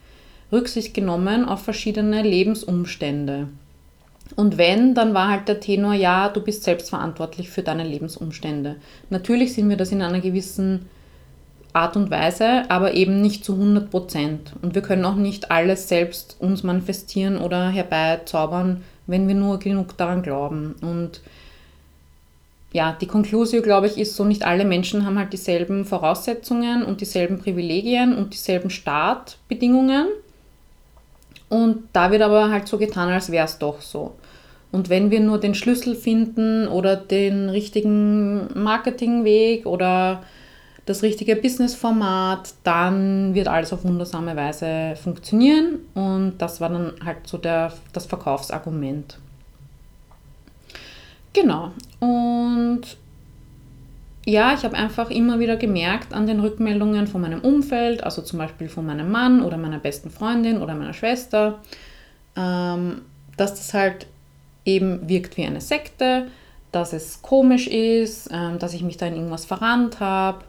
Rücksicht 0.50 0.92
genommen 0.92 1.44
auf 1.44 1.62
verschiedene 1.62 2.22
Lebensumstände. 2.22 3.48
Und 4.34 4.58
wenn, 4.58 4.96
dann 4.96 5.14
war 5.14 5.28
halt 5.28 5.46
der 5.46 5.60
Tenor, 5.60 5.94
ja, 5.94 6.28
du 6.28 6.40
bist 6.40 6.64
selbst 6.64 6.90
verantwortlich 6.90 7.50
für 7.50 7.62
deine 7.62 7.84
Lebensumstände. 7.84 8.76
Natürlich 9.10 9.54
sind 9.54 9.68
wir 9.68 9.76
das 9.76 9.92
in 9.92 10.02
einer 10.02 10.20
gewissen 10.20 10.86
Art 11.72 11.96
und 11.96 12.10
Weise, 12.10 12.68
aber 12.70 12.94
eben 12.94 13.20
nicht 13.20 13.44
zu 13.44 13.52
100 13.54 13.90
Prozent. 13.90 14.52
Und 14.62 14.74
wir 14.74 14.82
können 14.82 15.04
auch 15.04 15.14
nicht 15.14 15.50
alles 15.50 15.88
selbst 15.88 16.36
uns 16.40 16.62
manifestieren 16.62 17.38
oder 17.38 17.68
herbeizaubern, 17.68 18.82
wenn 19.06 19.28
wir 19.28 19.34
nur 19.34 19.58
genug 19.58 19.96
daran 19.96 20.22
glauben. 20.22 20.76
Und 20.80 21.20
ja, 22.72 22.96
die 23.00 23.06
Konklusion, 23.06 23.62
glaube 23.62 23.86
ich, 23.86 23.96
ist 23.96 24.16
so, 24.16 24.24
nicht 24.24 24.44
alle 24.44 24.64
Menschen 24.64 25.06
haben 25.06 25.18
halt 25.18 25.32
dieselben 25.32 25.84
Voraussetzungen 25.84 26.82
und 26.82 27.00
dieselben 27.00 27.38
Privilegien 27.38 28.14
und 28.14 28.34
dieselben 28.34 28.70
Startbedingungen. 28.70 30.06
Und 31.48 31.84
da 31.94 32.10
wird 32.10 32.22
aber 32.22 32.50
halt 32.50 32.68
so 32.68 32.76
getan, 32.76 33.08
als 33.08 33.30
wäre 33.30 33.46
es 33.46 33.58
doch 33.58 33.80
so. 33.80 34.14
Und 34.70 34.90
wenn 34.90 35.10
wir 35.10 35.20
nur 35.20 35.38
den 35.38 35.54
Schlüssel 35.54 35.94
finden 35.94 36.68
oder 36.68 36.96
den 36.96 37.48
richtigen 37.48 38.48
Marketingweg 38.54 39.64
oder 39.64 40.22
das 40.88 41.02
richtige 41.02 41.36
Businessformat, 41.36 42.54
dann 42.64 43.34
wird 43.34 43.46
alles 43.46 43.72
auf 43.72 43.84
wundersame 43.84 44.34
Weise 44.36 44.96
funktionieren. 44.96 45.80
Und 45.94 46.38
das 46.38 46.60
war 46.60 46.70
dann 46.70 46.94
halt 47.04 47.26
so 47.26 47.36
der, 47.36 47.72
das 47.92 48.06
Verkaufsargument. 48.06 49.18
Genau. 51.34 51.72
Und 52.00 52.82
ja, 54.24 54.54
ich 54.54 54.64
habe 54.64 54.76
einfach 54.76 55.10
immer 55.10 55.38
wieder 55.38 55.56
gemerkt 55.56 56.14
an 56.14 56.26
den 56.26 56.40
Rückmeldungen 56.40 57.06
von 57.06 57.20
meinem 57.20 57.40
Umfeld, 57.40 58.02
also 58.02 58.22
zum 58.22 58.38
Beispiel 58.38 58.68
von 58.68 58.86
meinem 58.86 59.10
Mann 59.10 59.42
oder 59.42 59.58
meiner 59.58 59.78
besten 59.78 60.10
Freundin 60.10 60.60
oder 60.62 60.74
meiner 60.74 60.94
Schwester, 60.94 61.58
ähm, 62.36 63.02
dass 63.36 63.54
das 63.54 63.74
halt 63.74 64.06
eben 64.64 65.08
wirkt 65.08 65.36
wie 65.36 65.44
eine 65.44 65.60
Sekte, 65.60 66.28
dass 66.72 66.92
es 66.92 67.22
komisch 67.22 67.66
ist, 67.66 68.28
ähm, 68.32 68.58
dass 68.58 68.74
ich 68.74 68.82
mich 68.82 68.96
da 68.96 69.06
in 69.06 69.14
irgendwas 69.14 69.44
verrannt 69.44 70.00
habe, 70.00 70.44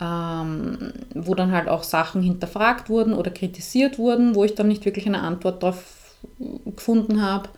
ähm, 0.00 0.92
wo 1.14 1.34
dann 1.34 1.52
halt 1.52 1.68
auch 1.68 1.82
Sachen 1.82 2.22
hinterfragt 2.22 2.88
wurden 2.88 3.14
oder 3.14 3.30
kritisiert 3.30 3.98
wurden, 3.98 4.34
wo 4.34 4.44
ich 4.44 4.54
dann 4.54 4.68
nicht 4.68 4.84
wirklich 4.84 5.06
eine 5.06 5.22
Antwort 5.22 5.62
darauf 5.62 5.84
gefunden 6.64 7.22
habe. 7.22 7.48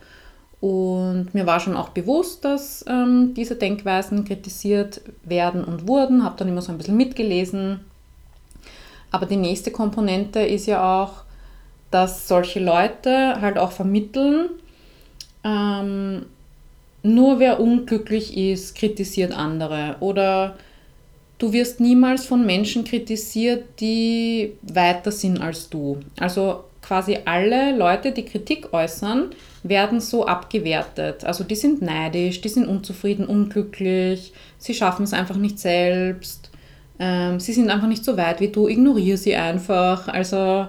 Und 0.59 1.33
mir 1.33 1.47
war 1.47 1.59
schon 1.59 1.75
auch 1.75 1.89
bewusst, 1.89 2.45
dass 2.45 2.85
ähm, 2.87 3.33
diese 3.35 3.55
Denkweisen 3.55 4.25
kritisiert 4.25 5.01
werden 5.23 5.63
und 5.63 5.87
wurden, 5.87 6.23
habe 6.23 6.37
dann 6.37 6.47
immer 6.47 6.61
so 6.61 6.71
ein 6.71 6.77
bisschen 6.77 6.97
mitgelesen. 6.97 7.81
Aber 9.09 9.25
die 9.25 9.37
nächste 9.37 9.71
Komponente 9.71 10.39
ist 10.39 10.67
ja 10.67 11.03
auch, 11.03 11.23
dass 11.89 12.27
solche 12.27 12.59
Leute 12.59 13.41
halt 13.41 13.57
auch 13.57 13.71
vermitteln, 13.71 14.49
ähm, 15.43 16.27
nur 17.03 17.39
wer 17.39 17.59
unglücklich 17.59 18.37
ist, 18.37 18.75
kritisiert 18.75 19.33
andere. 19.33 19.95
Oder 19.99 20.55
du 21.41 21.51
wirst 21.53 21.79
niemals 21.79 22.25
von 22.25 22.45
Menschen 22.45 22.83
kritisiert, 22.83 23.79
die 23.79 24.53
weiter 24.61 25.11
sind 25.11 25.41
als 25.41 25.69
du. 25.69 25.99
Also 26.19 26.65
quasi 26.83 27.17
alle 27.25 27.75
Leute, 27.75 28.11
die 28.11 28.25
Kritik 28.25 28.71
äußern, 28.73 29.31
werden 29.63 29.99
so 29.99 30.25
abgewertet. 30.27 31.25
Also 31.25 31.43
die 31.43 31.55
sind 31.55 31.81
neidisch, 31.81 32.41
die 32.41 32.49
sind 32.49 32.67
unzufrieden, 32.67 33.25
unglücklich, 33.25 34.33
sie 34.59 34.75
schaffen 34.75 35.03
es 35.03 35.13
einfach 35.13 35.35
nicht 35.35 35.57
selbst, 35.57 36.51
ähm, 36.99 37.39
sie 37.39 37.53
sind 37.53 37.71
einfach 37.71 37.87
nicht 37.87 38.05
so 38.05 38.17
weit 38.17 38.39
wie 38.39 38.49
du, 38.49 38.67
ignoriere 38.67 39.17
sie 39.17 39.35
einfach. 39.35 40.07
Also 40.07 40.67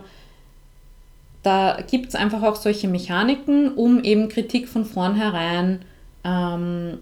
da 1.42 1.78
gibt 1.90 2.08
es 2.08 2.14
einfach 2.14 2.42
auch 2.42 2.56
solche 2.56 2.88
Mechaniken, 2.88 3.74
um 3.74 4.02
eben 4.02 4.28
Kritik 4.30 4.68
von 4.68 4.86
vornherein 4.86 5.80
ähm, 6.24 6.98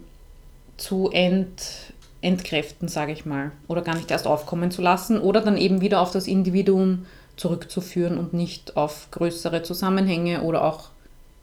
zu 0.75 1.09
ent, 1.11 1.93
entkräften, 2.21 2.87
sage 2.87 3.11
ich 3.11 3.25
mal, 3.25 3.51
oder 3.67 3.81
gar 3.81 3.95
nicht 3.95 4.11
erst 4.11 4.27
aufkommen 4.27 4.71
zu 4.71 4.81
lassen 4.81 5.19
oder 5.19 5.41
dann 5.41 5.57
eben 5.57 5.81
wieder 5.81 6.01
auf 6.01 6.11
das 6.11 6.27
Individuum 6.27 7.05
zurückzuführen 7.35 8.17
und 8.17 8.33
nicht 8.33 8.77
auf 8.77 9.07
größere 9.11 9.63
Zusammenhänge 9.63 10.41
oder 10.41 10.63
auch 10.63 10.89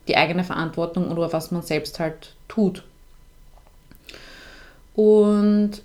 die 0.06 0.16
eigene 0.16 0.44
Verantwortung 0.44 1.10
oder 1.10 1.32
was 1.32 1.50
man 1.50 1.62
selbst 1.62 1.98
halt 1.98 2.34
tut. 2.46 2.84
Und 4.94 5.82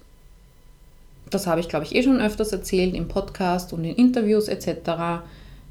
das 1.29 1.47
habe 1.47 1.59
ich, 1.59 1.69
glaube 1.69 1.85
ich, 1.85 1.95
eh 1.95 2.03
schon 2.03 2.21
öfters 2.21 2.51
erzählt 2.51 2.93
im 2.93 3.07
Podcast 3.07 3.73
und 3.73 3.83
in 3.83 3.95
Interviews 3.95 4.47
etc. 4.47 5.23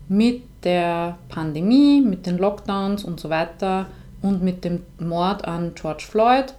Mit 0.09 0.43
der 0.65 1.19
Pandemie, 1.29 2.01
mit 2.01 2.27
den 2.27 2.39
Lockdowns 2.39 3.05
und 3.05 3.21
so 3.21 3.31
weiter 3.31 3.87
und 4.21 4.43
mit 4.43 4.65
dem 4.65 4.83
Mord 4.99 5.45
an 5.45 5.73
George 5.75 6.05
Floyd, 6.09 6.55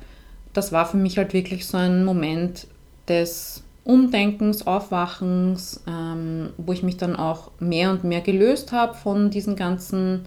das 0.53 0.71
war 0.71 0.85
für 0.85 0.97
mich 0.97 1.17
halt 1.17 1.33
wirklich 1.33 1.67
so 1.67 1.77
ein 1.77 2.05
Moment 2.05 2.67
des 3.07 3.63
Umdenkens, 3.83 4.65
Aufwachens, 4.65 5.81
ähm, 5.87 6.51
wo 6.57 6.71
ich 6.71 6.83
mich 6.83 6.97
dann 6.97 7.15
auch 7.15 7.51
mehr 7.59 7.91
und 7.91 8.03
mehr 8.03 8.21
gelöst 8.21 8.71
habe 8.71 8.93
von 8.93 9.29
diesen 9.29 9.55
ganzen 9.55 10.21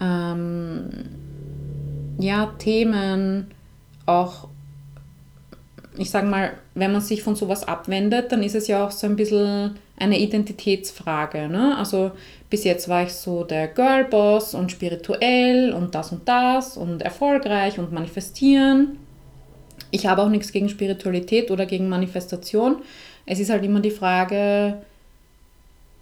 ähm, 0.00 0.90
ja, 2.18 2.52
Themen, 2.58 3.48
auch, 4.04 4.48
ich 5.96 6.10
sage 6.10 6.26
mal, 6.26 6.52
wenn 6.74 6.92
man 6.92 7.00
sich 7.00 7.22
von 7.22 7.34
sowas 7.34 7.66
abwendet, 7.66 8.30
dann 8.32 8.42
ist 8.42 8.54
es 8.54 8.68
ja 8.68 8.84
auch 8.86 8.90
so 8.90 9.06
ein 9.06 9.16
bisschen 9.16 9.76
eine 9.98 10.18
Identitätsfrage. 10.18 11.48
Ne? 11.48 11.76
Also 11.78 12.12
bis 12.50 12.64
jetzt 12.64 12.88
war 12.88 13.04
ich 13.04 13.14
so 13.14 13.44
der 13.44 13.68
Girlboss 13.68 14.54
und 14.54 14.70
spirituell 14.70 15.72
und 15.72 15.94
das 15.94 16.12
und 16.12 16.28
das 16.28 16.76
und 16.76 17.00
erfolgreich 17.00 17.78
und 17.78 17.92
manifestieren. 17.92 18.98
Ich 19.90 20.06
habe 20.06 20.22
auch 20.22 20.28
nichts 20.28 20.52
gegen 20.52 20.68
Spiritualität 20.68 21.50
oder 21.50 21.66
gegen 21.66 21.88
Manifestation. 21.88 22.82
Es 23.24 23.40
ist 23.40 23.50
halt 23.50 23.64
immer 23.64 23.80
die 23.80 23.90
Frage, 23.90 24.82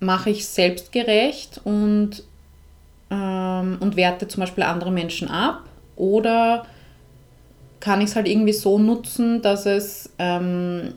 mache 0.00 0.30
ich 0.30 0.46
selbstgerecht 0.46 1.60
und, 1.64 2.22
ähm, 3.10 3.76
und 3.80 3.96
werte 3.96 4.28
zum 4.28 4.40
Beispiel 4.40 4.64
andere 4.64 4.90
Menschen 4.90 5.28
ab 5.28 5.64
oder 5.96 6.66
kann 7.80 8.00
ich 8.00 8.10
es 8.10 8.16
halt 8.16 8.28
irgendwie 8.28 8.52
so 8.52 8.78
nutzen, 8.78 9.42
dass 9.42 9.66
es, 9.66 10.10
ähm, 10.18 10.94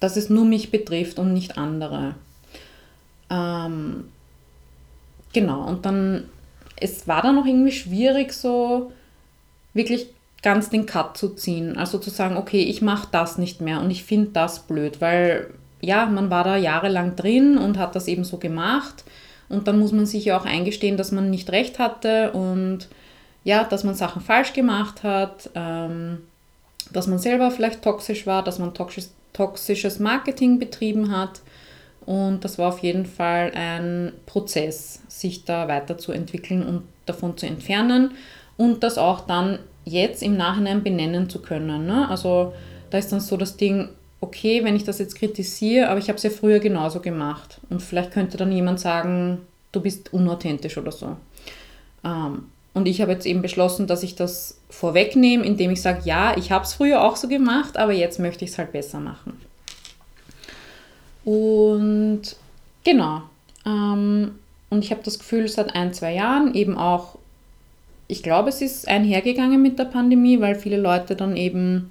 dass 0.00 0.16
es 0.16 0.30
nur 0.30 0.44
mich 0.44 0.70
betrifft 0.70 1.18
und 1.18 1.32
nicht 1.32 1.58
andere. 1.58 2.14
Ähm, 3.30 4.08
genau, 5.32 5.66
und 5.66 5.84
dann, 5.84 6.28
es 6.76 7.06
war 7.06 7.22
dann 7.22 7.38
auch 7.38 7.46
irgendwie 7.46 7.72
schwierig, 7.72 8.32
so 8.32 8.92
wirklich 9.74 10.06
ganz 10.44 10.68
den 10.68 10.84
Cut 10.84 11.16
zu 11.16 11.30
ziehen. 11.30 11.78
Also 11.78 11.98
zu 11.98 12.10
sagen, 12.10 12.36
okay, 12.36 12.62
ich 12.62 12.82
mache 12.82 13.08
das 13.10 13.38
nicht 13.38 13.62
mehr 13.62 13.80
und 13.80 13.90
ich 13.90 14.04
finde 14.04 14.30
das 14.32 14.60
blöd, 14.60 15.00
weil 15.00 15.48
ja, 15.80 16.06
man 16.06 16.30
war 16.30 16.44
da 16.44 16.56
jahrelang 16.56 17.16
drin 17.16 17.56
und 17.56 17.78
hat 17.78 17.96
das 17.96 18.08
eben 18.08 18.24
so 18.24 18.36
gemacht. 18.36 19.04
Und 19.48 19.66
dann 19.66 19.78
muss 19.78 19.92
man 19.92 20.04
sich 20.04 20.26
ja 20.26 20.38
auch 20.38 20.44
eingestehen, 20.44 20.98
dass 20.98 21.12
man 21.12 21.30
nicht 21.30 21.50
recht 21.50 21.78
hatte 21.78 22.32
und 22.32 22.88
ja, 23.42 23.64
dass 23.64 23.84
man 23.84 23.94
Sachen 23.94 24.20
falsch 24.20 24.52
gemacht 24.52 25.02
hat, 25.02 25.48
ähm, 25.54 26.18
dass 26.92 27.06
man 27.06 27.18
selber 27.18 27.50
vielleicht 27.50 27.82
toxisch 27.82 28.26
war, 28.26 28.44
dass 28.44 28.58
man 28.58 28.74
toxisch, 28.74 29.06
toxisches 29.32 29.98
Marketing 29.98 30.58
betrieben 30.58 31.10
hat. 31.10 31.40
Und 32.04 32.44
das 32.44 32.58
war 32.58 32.68
auf 32.68 32.80
jeden 32.80 33.06
Fall 33.06 33.50
ein 33.54 34.12
Prozess, 34.26 35.00
sich 35.08 35.46
da 35.46 35.68
weiterzuentwickeln 35.68 36.66
und 36.66 36.82
davon 37.06 37.38
zu 37.38 37.46
entfernen 37.46 38.12
und 38.58 38.82
das 38.82 38.98
auch 38.98 39.22
dann 39.22 39.58
jetzt 39.84 40.22
im 40.22 40.36
Nachhinein 40.36 40.82
benennen 40.82 41.28
zu 41.28 41.40
können. 41.40 41.86
Ne? 41.86 42.08
Also 42.08 42.52
da 42.90 42.98
ist 42.98 43.12
dann 43.12 43.20
so 43.20 43.36
das 43.36 43.56
Ding, 43.56 43.88
okay, 44.20 44.64
wenn 44.64 44.76
ich 44.76 44.84
das 44.84 44.98
jetzt 44.98 45.16
kritisiere, 45.16 45.88
aber 45.88 45.98
ich 45.98 46.08
habe 46.08 46.16
es 46.16 46.22
ja 46.22 46.30
früher 46.30 46.58
genauso 46.58 47.00
gemacht. 47.00 47.60
Und 47.70 47.82
vielleicht 47.82 48.12
könnte 48.12 48.36
dann 48.36 48.52
jemand 48.52 48.80
sagen, 48.80 49.40
du 49.72 49.80
bist 49.80 50.12
unauthentisch 50.12 50.78
oder 50.78 50.92
so. 50.92 51.16
Ähm, 52.04 52.44
und 52.72 52.88
ich 52.88 53.00
habe 53.00 53.12
jetzt 53.12 53.26
eben 53.26 53.42
beschlossen, 53.42 53.86
dass 53.86 54.02
ich 54.02 54.16
das 54.16 54.58
vorwegnehme, 54.68 55.44
indem 55.44 55.70
ich 55.70 55.82
sage, 55.82 56.02
ja, 56.04 56.36
ich 56.36 56.50
habe 56.50 56.64
es 56.64 56.74
früher 56.74 57.04
auch 57.04 57.16
so 57.16 57.28
gemacht, 57.28 57.76
aber 57.76 57.92
jetzt 57.92 58.18
möchte 58.18 58.44
ich 58.44 58.50
es 58.50 58.58
halt 58.58 58.72
besser 58.72 58.98
machen. 58.98 59.40
Und 61.24 62.22
genau. 62.82 63.22
Ähm, 63.64 64.32
und 64.70 64.84
ich 64.84 64.90
habe 64.90 65.02
das 65.04 65.18
Gefühl, 65.18 65.46
seit 65.48 65.74
ein, 65.74 65.94
zwei 65.94 66.14
Jahren 66.14 66.54
eben 66.54 66.76
auch 66.76 67.16
ich 68.06 68.22
glaube, 68.22 68.50
es 68.50 68.60
ist 68.60 68.88
einhergegangen 68.88 69.62
mit 69.62 69.78
der 69.78 69.84
Pandemie, 69.84 70.40
weil 70.40 70.54
viele 70.54 70.76
Leute 70.76 71.16
dann 71.16 71.36
eben 71.36 71.90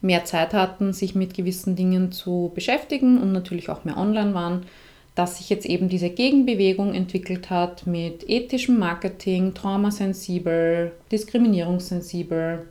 mehr 0.00 0.24
Zeit 0.24 0.52
hatten, 0.54 0.92
sich 0.92 1.14
mit 1.14 1.34
gewissen 1.34 1.76
Dingen 1.76 2.12
zu 2.12 2.50
beschäftigen 2.54 3.20
und 3.20 3.32
natürlich 3.32 3.68
auch 3.68 3.84
mehr 3.84 3.96
online 3.96 4.34
waren, 4.34 4.66
dass 5.14 5.38
sich 5.38 5.50
jetzt 5.50 5.66
eben 5.66 5.88
diese 5.88 6.10
Gegenbewegung 6.10 6.94
entwickelt 6.94 7.50
hat 7.50 7.86
mit 7.86 8.28
ethischem 8.28 8.78
Marketing, 8.78 9.54
traumasensibel, 9.54 10.92
diskriminierungssensibel, 11.12 12.66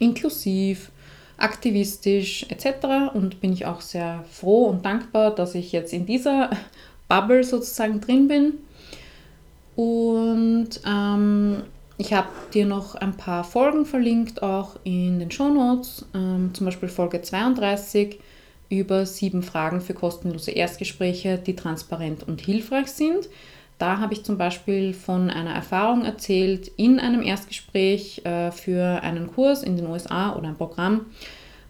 inklusiv, 0.00 0.90
aktivistisch 1.36 2.46
etc. 2.48 3.14
Und 3.14 3.40
bin 3.40 3.52
ich 3.52 3.66
auch 3.66 3.80
sehr 3.80 4.24
froh 4.30 4.64
und 4.64 4.84
dankbar, 4.84 5.34
dass 5.34 5.54
ich 5.54 5.72
jetzt 5.72 5.92
in 5.92 6.06
dieser 6.06 6.50
Bubble 7.08 7.44
sozusagen 7.44 8.00
drin 8.00 8.28
bin. 8.28 8.54
Und 9.76 10.80
ähm, 10.86 11.62
ich 11.96 12.12
habe 12.12 12.28
dir 12.52 12.66
noch 12.66 12.94
ein 12.96 13.16
paar 13.16 13.44
Folgen 13.44 13.86
verlinkt, 13.86 14.42
auch 14.42 14.76
in 14.84 15.20
den 15.20 15.30
Show 15.30 15.48
Notes, 15.48 16.06
ähm, 16.14 16.50
zum 16.52 16.66
Beispiel 16.66 16.88
Folge 16.88 17.22
32 17.22 18.18
über 18.68 19.06
sieben 19.06 19.42
Fragen 19.42 19.80
für 19.80 19.94
kostenlose 19.94 20.50
Erstgespräche, 20.50 21.38
die 21.38 21.54
transparent 21.54 22.26
und 22.26 22.40
hilfreich 22.40 22.88
sind. 22.88 23.28
Da 23.78 23.98
habe 23.98 24.14
ich 24.14 24.24
zum 24.24 24.38
Beispiel 24.38 24.94
von 24.94 25.30
einer 25.30 25.54
Erfahrung 25.54 26.04
erzählt 26.04 26.68
in 26.76 26.98
einem 26.98 27.22
Erstgespräch 27.22 28.24
äh, 28.24 28.50
für 28.50 29.02
einen 29.02 29.28
Kurs 29.28 29.62
in 29.62 29.76
den 29.76 29.86
USA 29.86 30.34
oder 30.34 30.48
ein 30.48 30.56
Programm, 30.56 31.06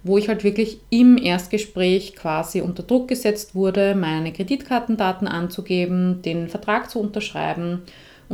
wo 0.02 0.16
ich 0.16 0.28
halt 0.28 0.44
wirklich 0.44 0.80
im 0.90 1.18
Erstgespräch 1.18 2.14
quasi 2.14 2.60
unter 2.60 2.82
Druck 2.82 3.08
gesetzt 3.08 3.54
wurde, 3.54 3.94
meine 3.94 4.32
Kreditkartendaten 4.32 5.28
anzugeben, 5.28 6.22
den 6.22 6.48
Vertrag 6.48 6.90
zu 6.90 7.00
unterschreiben 7.00 7.82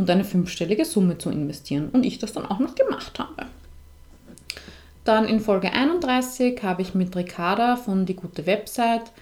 und 0.00 0.10
eine 0.10 0.24
fünfstellige 0.24 0.84
Summe 0.84 1.18
zu 1.18 1.30
investieren. 1.30 1.90
Und 1.92 2.04
ich 2.04 2.18
das 2.18 2.32
dann 2.32 2.46
auch 2.46 2.58
noch 2.58 2.74
gemacht 2.74 3.18
habe. 3.18 3.46
Dann 5.04 5.26
in 5.26 5.40
Folge 5.40 5.72
31 5.72 6.62
habe 6.62 6.82
ich 6.82 6.94
mit 6.94 7.14
Ricarda 7.14 7.76
von 7.76 8.06
Die 8.06 8.16
gute 8.16 8.46
Website 8.46 9.12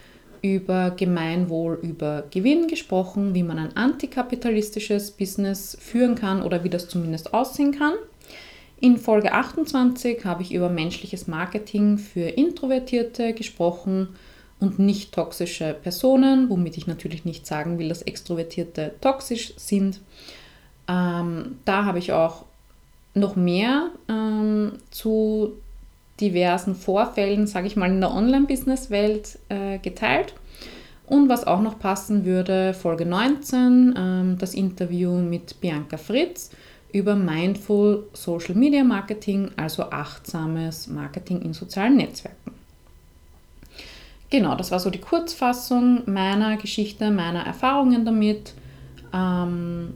über 0.41 0.91
Gemeinwohl, 0.91 1.79
über 1.83 2.24
Gewinn 2.31 2.68
gesprochen, 2.68 3.35
wie 3.35 3.43
man 3.43 3.59
ein 3.59 3.76
antikapitalistisches 3.76 5.11
Business 5.11 5.76
führen 5.81 6.14
kann 6.14 6.43
oder 6.43 6.62
wie 6.62 6.70
das 6.70 6.89
zumindest 6.89 7.35
aussehen 7.35 7.72
kann. 7.72 7.95
In 8.81 8.97
Folge 8.97 9.33
28 9.33 10.24
habe 10.24 10.43
ich 10.43 10.55
über 10.55 10.68
menschliches 10.68 11.26
Marketing 11.26 11.99
für 11.99 12.29
Introvertierte 12.29 13.33
gesprochen 13.33 14.11
und 14.61 14.79
nicht 14.79 15.12
toxische 15.12 15.74
Personen, 15.74 16.49
womit 16.51 16.76
ich 16.76 16.87
natürlich 16.87 17.24
nicht 17.24 17.47
sagen 17.47 17.79
will, 17.79 17.89
dass 17.89 18.03
Extrovertierte 18.03 18.95
toxisch 19.01 19.55
sind. 19.57 20.01
Ähm, 20.89 21.59
da 21.64 21.84
habe 21.84 21.99
ich 21.99 22.12
auch 22.12 22.45
noch 23.14 23.36
mehr 23.36 23.91
ähm, 24.09 24.72
zu 24.91 25.53
diversen 26.20 26.74
Vorfällen, 26.74 27.47
sage 27.47 27.66
ich 27.66 27.76
mal, 27.76 27.91
in 27.91 28.01
der 28.01 28.12
Online-Business-Welt 28.12 29.39
äh, 29.49 29.78
geteilt. 29.78 30.34
Und 31.07 31.28
was 31.28 31.47
auch 31.47 31.61
noch 31.61 31.78
passen 31.78 32.24
würde, 32.24 32.74
Folge 32.74 33.07
19, 33.07 33.95
ähm, 33.97 34.39
das 34.39 34.55
Interview 34.55 35.12
mit 35.16 35.61
Bianca 35.61 35.97
Fritz 35.97 36.51
über 36.93 37.14
Mindful 37.14 38.09
Social 38.12 38.55
Media 38.55 38.82
Marketing, 38.82 39.51
also 39.57 39.84
achtsames 39.84 40.86
Marketing 40.89 41.43
in 41.43 41.53
sozialen 41.53 41.97
Netzwerken. 41.97 42.53
Genau, 44.30 44.55
das 44.55 44.70
war 44.70 44.80
so 44.80 44.91
die 44.91 45.01
Kurzfassung 45.01 46.03
meiner 46.07 46.57
Geschichte, 46.59 47.11
meiner 47.11 47.47
Erfahrungen 47.47 48.05
damit. 48.05 48.55
Ähm, 49.12 49.95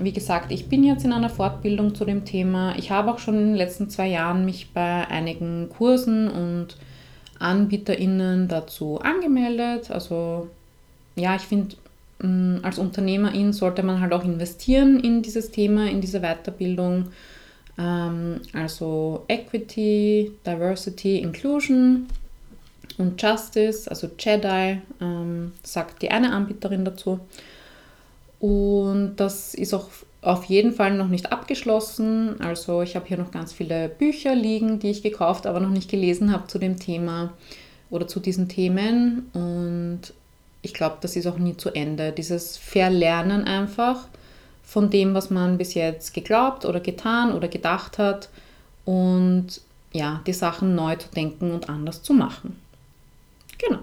wie 0.00 0.12
gesagt, 0.12 0.52
ich 0.52 0.68
bin 0.68 0.84
jetzt 0.84 1.04
in 1.04 1.12
einer 1.12 1.30
Fortbildung 1.30 1.94
zu 1.94 2.04
dem 2.04 2.24
Thema. 2.24 2.74
Ich 2.76 2.90
habe 2.90 3.12
auch 3.12 3.18
schon 3.18 3.34
in 3.34 3.46
den 3.48 3.56
letzten 3.56 3.90
zwei 3.90 4.06
Jahren 4.06 4.44
mich 4.44 4.72
bei 4.72 5.06
einigen 5.08 5.68
Kursen 5.70 6.28
und 6.28 6.76
AnbieterInnen 7.38 8.48
dazu 8.48 9.00
angemeldet. 9.00 9.90
Also 9.90 10.48
ja, 11.16 11.34
ich 11.34 11.42
finde, 11.42 11.76
mm, 12.20 12.58
als 12.62 12.78
Unternehmerin 12.78 13.52
sollte 13.52 13.82
man 13.82 14.00
halt 14.00 14.12
auch 14.12 14.24
investieren 14.24 15.00
in 15.00 15.22
dieses 15.22 15.50
Thema, 15.50 15.88
in 15.90 16.00
diese 16.00 16.20
Weiterbildung. 16.20 17.08
Ähm, 17.76 18.40
also 18.52 19.24
Equity, 19.28 20.32
Diversity, 20.46 21.18
Inclusion 21.18 22.06
und 22.98 23.20
Justice, 23.20 23.90
also 23.90 24.08
JEDI, 24.18 24.80
ähm, 25.00 25.52
sagt 25.62 26.02
die 26.02 26.10
eine 26.10 26.32
Anbieterin 26.32 26.84
dazu. 26.84 27.20
Und 28.40 29.16
das 29.16 29.54
ist 29.54 29.74
auch 29.74 29.88
auf 30.20 30.44
jeden 30.44 30.72
Fall 30.72 30.96
noch 30.96 31.08
nicht 31.08 31.32
abgeschlossen. 31.32 32.40
Also 32.40 32.82
ich 32.82 32.96
habe 32.96 33.06
hier 33.06 33.18
noch 33.18 33.30
ganz 33.30 33.52
viele 33.52 33.88
Bücher 33.88 34.34
liegen, 34.34 34.78
die 34.78 34.90
ich 34.90 35.02
gekauft, 35.02 35.46
aber 35.46 35.60
noch 35.60 35.70
nicht 35.70 35.90
gelesen 35.90 36.32
habe 36.32 36.46
zu 36.46 36.58
dem 36.58 36.78
Thema 36.78 37.32
oder 37.90 38.06
zu 38.06 38.20
diesen 38.20 38.48
Themen. 38.48 39.30
Und 39.32 40.12
ich 40.62 40.74
glaube, 40.74 40.98
das 41.00 41.16
ist 41.16 41.26
auch 41.26 41.38
nie 41.38 41.56
zu 41.56 41.70
Ende. 41.70 42.12
Dieses 42.12 42.56
Verlernen 42.56 43.44
einfach 43.44 44.08
von 44.62 44.90
dem, 44.90 45.14
was 45.14 45.30
man 45.30 45.56
bis 45.56 45.74
jetzt 45.74 46.12
geglaubt 46.12 46.64
oder 46.64 46.80
getan 46.80 47.32
oder 47.32 47.48
gedacht 47.48 47.98
hat 47.98 48.28
und 48.84 49.62
ja, 49.92 50.20
die 50.26 50.34
Sachen 50.34 50.74
neu 50.74 50.96
zu 50.96 51.08
denken 51.08 51.52
und 51.52 51.70
anders 51.70 52.02
zu 52.02 52.12
machen. 52.12 52.60
Genau. 53.56 53.80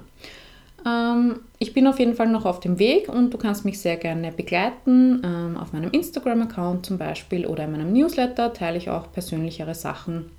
Ähm, 0.85 1.39
ich 1.59 1.73
bin 1.73 1.87
auf 1.87 1.99
jeden 1.99 2.15
Fall 2.15 2.27
noch 2.27 2.45
auf 2.45 2.59
dem 2.59 2.79
Weg 2.79 3.09
und 3.09 3.33
du 3.33 3.37
kannst 3.37 3.65
mich 3.65 3.79
sehr 3.79 3.97
gerne 3.97 4.31
begleiten. 4.31 5.21
Ähm, 5.23 5.57
auf 5.57 5.73
meinem 5.73 5.91
Instagram-Account 5.91 6.85
zum 6.85 6.97
Beispiel 6.97 7.45
oder 7.45 7.65
in 7.65 7.71
meinem 7.71 7.91
Newsletter 7.91 8.53
teile 8.53 8.77
ich 8.77 8.89
auch 8.89 9.11
persönlichere 9.11 9.75
Sachen. 9.75 10.29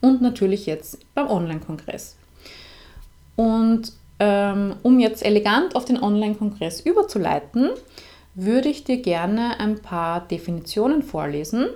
Und 0.00 0.22
natürlich 0.22 0.66
jetzt 0.66 0.98
beim 1.14 1.28
Online-Kongress. 1.28 2.16
Und 3.36 3.92
ähm, 4.18 4.76
um 4.82 4.98
jetzt 4.98 5.24
elegant 5.24 5.76
auf 5.76 5.84
den 5.84 6.02
Online-Kongress 6.02 6.80
überzuleiten, 6.80 7.70
würde 8.34 8.68
ich 8.68 8.84
dir 8.84 9.02
gerne 9.02 9.58
ein 9.58 9.80
paar 9.80 10.20
Definitionen 10.20 11.02
vorlesen 11.02 11.66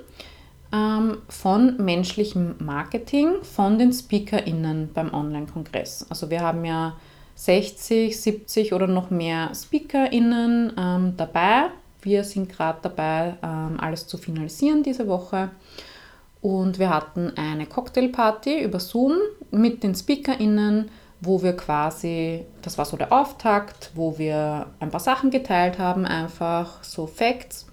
von 1.29 1.77
menschlichem 1.77 2.57
Marketing 2.59 3.43
von 3.43 3.79
den 3.79 3.93
SpeakerInnen 3.93 4.91
beim 4.93 5.15
Online-Kongress. 5.15 6.07
Also 6.11 6.31
wir 6.31 6.41
haben 6.41 6.65
ja 6.65 6.97
60, 7.35 8.21
70 8.21 8.73
oder 8.73 8.87
noch 8.87 9.11
mehr 9.11 9.51
SpeakerInnen 9.55 10.73
ähm, 10.79 11.15
dabei. 11.17 11.71
Wir 12.03 12.25
sind 12.25 12.49
gerade 12.49 12.79
dabei, 12.83 13.35
ähm, 13.43 13.79
alles 13.81 14.07
zu 14.07 14.19
finalisieren 14.19 14.83
diese 14.83 15.09
Woche. 15.09 15.51
Und 16.41 16.79
wir 16.79 16.91
hatten 16.91 17.33
eine 17.37 17.67
Cocktailparty 17.67 18.63
über 18.63 18.79
Zoom 18.79 19.15
mit 19.51 19.83
den 19.83 19.95
SpeakerInnen, 19.95 20.91
wo 21.23 21.43
wir 21.43 21.57
quasi, 21.57 22.45
das 22.61 22.77
war 22.77 22.85
so 22.85 22.99
der 22.99 23.13
Auftakt, 23.13 23.91
wo 23.95 24.19
wir 24.19 24.67
ein 24.79 24.91
paar 24.91 25.01
Sachen 25.01 25.31
geteilt 25.31 25.79
haben, 25.79 26.05
einfach 26.05 26.85
so 26.85 27.07
Facts, 27.07 27.67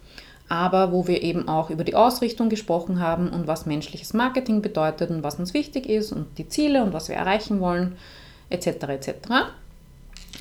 aber 0.48 0.94
wo 0.94 1.08
wir 1.08 1.22
eben 1.22 1.50
auch 1.50 1.70
über 1.70 1.84
die 1.84 1.96
Ausrichtung 1.96 2.48
gesprochen 2.48 3.02
haben 3.02 3.30
und 3.30 3.48
was 3.48 3.66
menschliches 3.66 4.14
Marketing 4.14 4.62
bedeutet 4.62 5.10
und 5.10 5.24
was 5.24 5.36
uns 5.36 5.54
wichtig 5.54 5.88
ist 5.88 6.14
und 6.14 6.38
die 6.38 6.48
Ziele 6.48 6.84
und 6.84 6.94
was 6.94 7.10
wir 7.10 7.16
erreichen 7.16 7.60
wollen 7.60 7.98
etc. 8.52 8.68
etc. 8.90 9.14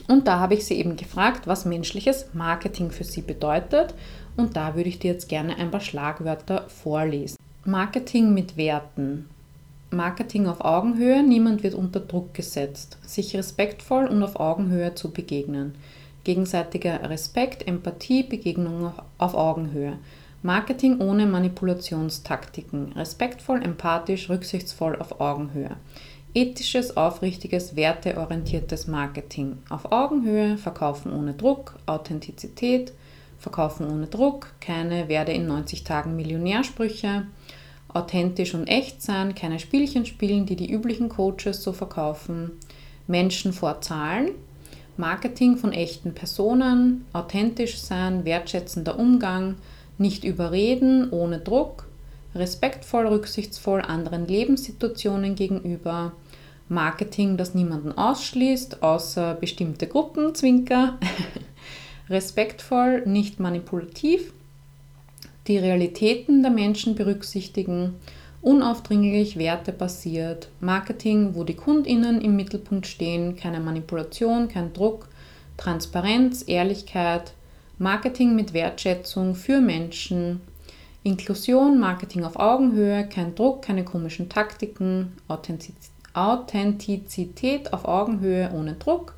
Und 0.09 0.27
da 0.27 0.41
habe 0.41 0.55
ich 0.55 0.67
sie 0.67 0.75
eben 0.75 0.97
gefragt, 0.97 1.47
was 1.47 1.65
menschliches 1.65 2.27
Marketing 2.33 2.91
für 2.91 3.05
sie 3.05 3.23
bedeutet. 3.23 3.95
Und 4.37 4.57
da 4.57 4.75
würde 4.75 4.89
ich 4.89 4.99
dir 4.99 5.13
jetzt 5.13 5.29
gerne 5.29 5.57
ein 5.57 5.71
paar 5.71 5.81
Schlagwörter 5.81 6.67
vorlesen. 6.69 7.37
Marketing 7.65 8.33
mit 8.33 8.57
Werten. 8.57 9.29
Marketing 9.91 10.47
auf 10.47 10.61
Augenhöhe, 10.61 11.23
niemand 11.23 11.63
wird 11.63 11.75
unter 11.75 12.01
Druck 12.01 12.33
gesetzt. 12.33 12.99
Sich 13.05 13.37
respektvoll 13.37 14.07
und 14.07 14.23
auf 14.23 14.39
Augenhöhe 14.39 14.95
zu 14.95 15.11
begegnen. 15.11 15.75
Gegenseitiger 16.25 17.09
Respekt, 17.11 17.67
Empathie, 17.67 18.23
Begegnung 18.23 18.93
auf 19.19 19.35
Augenhöhe. 19.35 19.99
Marketing 20.43 21.01
ohne 21.01 21.27
Manipulationstaktiken. 21.27 22.93
Respektvoll, 22.93 23.63
empathisch, 23.63 24.31
rücksichtsvoll 24.31 24.97
auf 24.97 25.21
Augenhöhe. 25.21 25.77
Ethisches, 26.33 26.97
aufrichtiges, 26.97 27.75
werteorientiertes 27.75 28.87
Marketing. 28.87 29.59
Auf 29.69 29.91
Augenhöhe, 29.91 30.59
Verkaufen 30.59 31.13
ohne 31.13 31.35
Druck, 31.35 31.75
Authentizität, 31.87 32.93
Verkaufen 33.39 33.91
ohne 33.91 34.07
Druck, 34.07 34.53
keine 34.61 35.09
werde 35.09 35.33
in 35.33 35.49
90 35.49 35.83
Tagen 35.83 36.15
Millionärsprüche, 36.15 37.27
authentisch 37.89 38.55
und 38.55 38.69
echt 38.69 39.03
sein, 39.03 39.35
keine 39.35 39.59
Spielchen 39.59 40.07
spielen, 40.07 40.47
die 40.47 40.55
die 40.55 40.71
üblichen 40.71 41.09
Coaches 41.09 41.65
so 41.65 41.73
verkaufen, 41.73 42.53
Menschen 43.09 43.53
vor 43.53 43.81
Zahlen, 43.81 44.31
Marketing 44.97 45.57
von 45.57 45.73
echten 45.73 46.15
Personen, 46.15 47.07
authentisch 47.13 47.79
sein, 47.79 48.25
wertschätzender 48.25 48.97
Umgang, 48.97 49.57
nicht 49.99 50.23
überreden, 50.23 51.11
ohne 51.11 51.41
Druck, 51.41 51.90
respektvoll, 52.35 53.07
rücksichtsvoll 53.07 53.81
anderen 53.81 54.27
Lebenssituationen 54.27 55.35
gegenüber, 55.35 56.13
Marketing, 56.69 57.37
das 57.37 57.55
niemanden 57.55 57.93
ausschließt, 57.93 58.83
außer 58.83 59.35
bestimmte 59.35 59.89
Gruppen, 59.89 60.35
Zwinker, 60.37 60.99
respektvoll, 62.09 63.03
nicht 63.07 63.41
manipulativ, 63.41 64.33
die 65.49 65.59
Realitäten 65.59 66.43
der 66.43 66.53
Menschen 66.53 66.95
berücksichtigen, 66.95 67.97
unaufdringlich, 68.41 69.37
wertebasiert, 69.37 70.49
Marketing, 70.61 71.35
wo 71.35 71.43
die 71.43 71.57
Kundinnen 71.57 72.21
im 72.21 72.37
Mittelpunkt 72.37 72.87
stehen, 72.87 73.37
keine 73.37 73.59
Manipulation, 73.59 74.49
kein 74.49 74.73
Druck, 74.73 75.09
Transparenz, 75.57 76.45
Ehrlichkeit, 76.47 77.35
Marketing 77.79 78.37
mit 78.37 78.53
Wertschätzung 78.53 79.35
für 79.35 79.61
Menschen, 79.61 80.41
Inklusion, 81.03 81.81
Marketing 81.81 82.25
auf 82.25 82.37
Augenhöhe, 82.37 83.09
kein 83.09 83.35
Druck, 83.35 83.63
keine 83.63 83.85
komischen 83.85 84.29
Taktiken, 84.29 85.17
Authentizität 86.13 87.73
auf 87.73 87.87
Augenhöhe 87.87 88.51
ohne 88.53 88.75
Druck, 88.75 89.15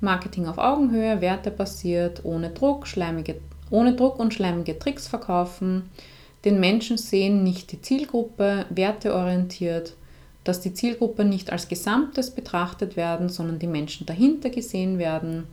Marketing 0.00 0.46
auf 0.46 0.56
Augenhöhe, 0.56 1.20
wertebasiert, 1.20 2.24
ohne 2.24 2.48
Druck, 2.50 2.86
schleimige, 2.86 3.40
ohne 3.70 3.94
Druck 3.94 4.18
und 4.18 4.32
schleimige 4.32 4.78
Tricks 4.78 5.06
verkaufen, 5.06 5.90
den 6.46 6.60
Menschen 6.60 6.96
sehen, 6.96 7.44
nicht 7.44 7.72
die 7.72 7.82
Zielgruppe, 7.82 8.64
werteorientiert, 8.70 9.94
dass 10.44 10.62
die 10.62 10.72
Zielgruppe 10.72 11.26
nicht 11.26 11.52
als 11.52 11.68
Gesamtes 11.68 12.30
betrachtet 12.30 12.96
werden, 12.96 13.28
sondern 13.28 13.58
die 13.58 13.66
Menschen 13.66 14.06
dahinter 14.06 14.48
gesehen 14.48 14.98
werden, 14.98 15.44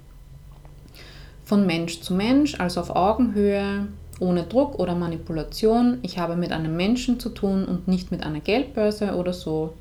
von 1.43 1.65
Mensch 1.65 1.99
zu 1.99 2.13
Mensch, 2.13 2.59
also 2.59 2.79
auf 2.79 2.95
Augenhöhe, 2.95 3.87
ohne 4.19 4.43
Druck 4.43 4.79
oder 4.79 4.95
Manipulation. 4.95 5.99
Ich 6.01 6.17
habe 6.17 6.35
mit 6.35 6.51
einem 6.51 6.75
Menschen 6.75 7.19
zu 7.19 7.29
tun 7.29 7.65
und 7.65 7.87
nicht 7.87 8.11
mit 8.11 8.23
einer 8.23 8.39
Geldbörse 8.39 9.15
oder 9.15 9.33
so. 9.33 9.73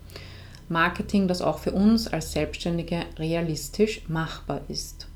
Marketing, 0.69 1.29
das 1.29 1.43
auch 1.43 1.59
für 1.59 1.73
uns 1.73 2.09
als 2.09 2.33
Selbstständige 2.33 3.03
realistisch 3.19 4.09
machbar 4.09 4.63
ist. 4.69 5.07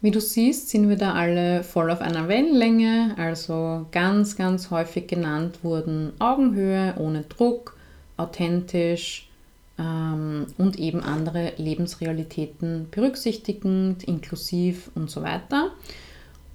Wie 0.00 0.10
du 0.10 0.20
siehst, 0.20 0.68
sind 0.68 0.88
wir 0.88 0.96
da 0.96 1.14
alle 1.14 1.64
voll 1.64 1.90
auf 1.90 2.00
einer 2.00 2.28
Wellenlänge, 2.28 3.14
also 3.16 3.86
ganz, 3.90 4.36
ganz 4.36 4.70
häufig 4.70 5.08
genannt 5.08 5.58
wurden 5.62 6.12
Augenhöhe, 6.20 6.94
ohne 6.98 7.22
Druck, 7.22 7.76
authentisch 8.16 9.28
ähm, 9.76 10.46
und 10.56 10.78
eben 10.78 11.02
andere 11.02 11.52
Lebensrealitäten 11.56 12.88
berücksichtigend, 12.90 14.04
inklusiv 14.04 14.90
und 14.94 15.10
so 15.10 15.22
weiter. 15.22 15.72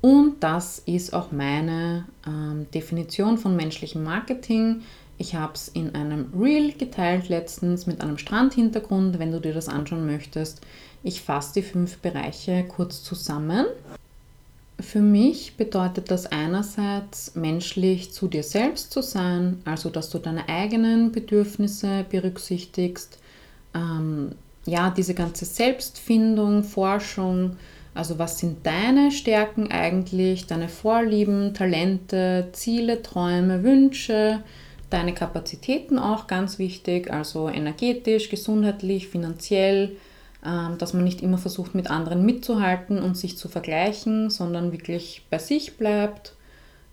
Und 0.03 0.41
das 0.41 0.79
ist 0.79 1.13
auch 1.13 1.31
meine 1.31 2.03
ähm, 2.27 2.67
Definition 2.73 3.37
von 3.37 3.55
menschlichem 3.55 4.03
Marketing. 4.03 4.81
Ich 5.17 5.35
habe 5.35 5.53
es 5.53 5.69
in 5.69 5.95
einem 5.95 6.25
Reel 6.37 6.73
geteilt 6.73 7.29
letztens 7.29 7.87
mit 7.87 8.01
einem 8.01 8.17
Strandhintergrund, 8.17 9.17
wenn 9.17 9.31
du 9.31 9.39
dir 9.39 9.53
das 9.53 9.69
anschauen 9.69 10.05
möchtest. 10.05 10.59
Ich 11.03 11.21
fasse 11.21 11.53
die 11.53 11.61
fünf 11.61 11.99
Bereiche 11.99 12.65
kurz 12.65 13.01
zusammen. 13.01 13.65
Für 14.77 14.99
mich 14.99 15.55
bedeutet 15.55 16.11
das 16.11 16.25
einerseits 16.25 17.35
menschlich 17.35 18.11
zu 18.11 18.27
dir 18.27 18.43
selbst 18.43 18.91
zu 18.91 19.01
sein, 19.01 19.61
also 19.63 19.89
dass 19.89 20.09
du 20.09 20.19
deine 20.19 20.49
eigenen 20.49 21.13
Bedürfnisse 21.13 22.05
berücksichtigst, 22.09 23.19
ähm, 23.73 24.33
ja, 24.65 24.89
diese 24.89 25.13
ganze 25.13 25.45
Selbstfindung, 25.45 26.65
Forschung, 26.65 27.55
also 27.93 28.17
was 28.17 28.39
sind 28.39 28.65
deine 28.65 29.11
Stärken 29.11 29.71
eigentlich, 29.71 30.47
deine 30.47 30.69
Vorlieben, 30.69 31.53
Talente, 31.53 32.49
Ziele, 32.51 33.01
Träume, 33.01 33.63
Wünsche, 33.63 34.43
deine 34.89 35.13
Kapazitäten 35.13 35.99
auch 35.99 36.27
ganz 36.27 36.59
wichtig, 36.59 37.11
also 37.11 37.49
energetisch, 37.49 38.29
gesundheitlich, 38.29 39.07
finanziell, 39.07 39.95
ähm, 40.45 40.77
dass 40.77 40.93
man 40.93 41.03
nicht 41.03 41.21
immer 41.21 41.37
versucht 41.37 41.75
mit 41.75 41.89
anderen 41.89 42.25
mitzuhalten 42.25 43.01
und 43.01 43.17
sich 43.17 43.37
zu 43.37 43.47
vergleichen, 43.47 44.29
sondern 44.29 44.71
wirklich 44.71 45.25
bei 45.29 45.37
sich 45.37 45.77
bleibt 45.77 46.35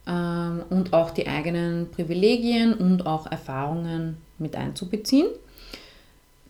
ähm, 0.07 0.63
und 0.71 0.93
auch 0.93 1.11
die 1.11 1.29
eigenen 1.29 1.91
Privilegien 1.91 2.75
und 2.75 3.07
auch 3.07 3.31
Erfahrungen 3.31 4.19
mit 4.39 4.57
einzubeziehen. 4.57 5.29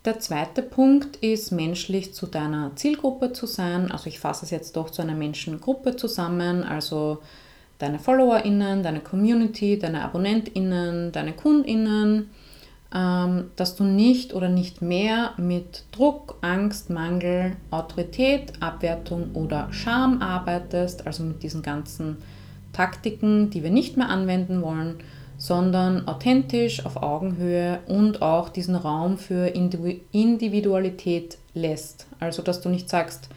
Der 0.06 0.18
zweite 0.18 0.62
Punkt 0.62 1.16
ist, 1.16 1.52
menschlich 1.52 2.14
zu 2.14 2.26
deiner 2.26 2.74
Zielgruppe 2.74 3.34
zu 3.34 3.44
sein. 3.44 3.92
Also 3.92 4.06
ich 4.06 4.18
fasse 4.18 4.46
es 4.46 4.50
jetzt 4.50 4.74
doch 4.76 4.88
zu 4.88 5.02
einer 5.02 5.14
Menschengruppe 5.14 5.94
zusammen, 5.94 6.64
also 6.64 7.18
deine 7.76 7.98
FollowerInnen, 7.98 8.82
deine 8.82 9.00
Community, 9.00 9.78
deine 9.78 10.02
AbonnentInnen, 10.02 11.12
deine 11.12 11.34
KundInnen, 11.34 12.30
ähm, 12.94 13.50
dass 13.56 13.76
du 13.76 13.84
nicht 13.84 14.32
oder 14.32 14.48
nicht 14.48 14.80
mehr 14.80 15.34
mit 15.36 15.84
Druck, 15.92 16.38
Angst, 16.40 16.88
Mangel, 16.88 17.56
Autorität, 17.70 18.54
Abwertung 18.60 19.32
oder 19.34 19.70
Scham 19.70 20.22
arbeitest, 20.22 21.06
also 21.06 21.24
mit 21.24 21.42
diesen 21.42 21.60
ganzen 21.60 22.16
Taktiken, 22.72 23.50
die 23.50 23.62
wir 23.62 23.70
nicht 23.70 23.98
mehr 23.98 24.08
anwenden 24.08 24.62
wollen, 24.62 24.96
sondern 25.40 26.06
authentisch, 26.06 26.84
auf 26.84 27.02
Augenhöhe 27.02 27.80
und 27.86 28.20
auch 28.20 28.50
diesen 28.50 28.74
Raum 28.76 29.16
für 29.16 29.46
Individualität 29.46 31.38
lässt. 31.54 32.06
Also, 32.20 32.42
dass 32.42 32.60
du 32.60 32.68
nicht 32.68 32.90
sagst, 32.90 33.30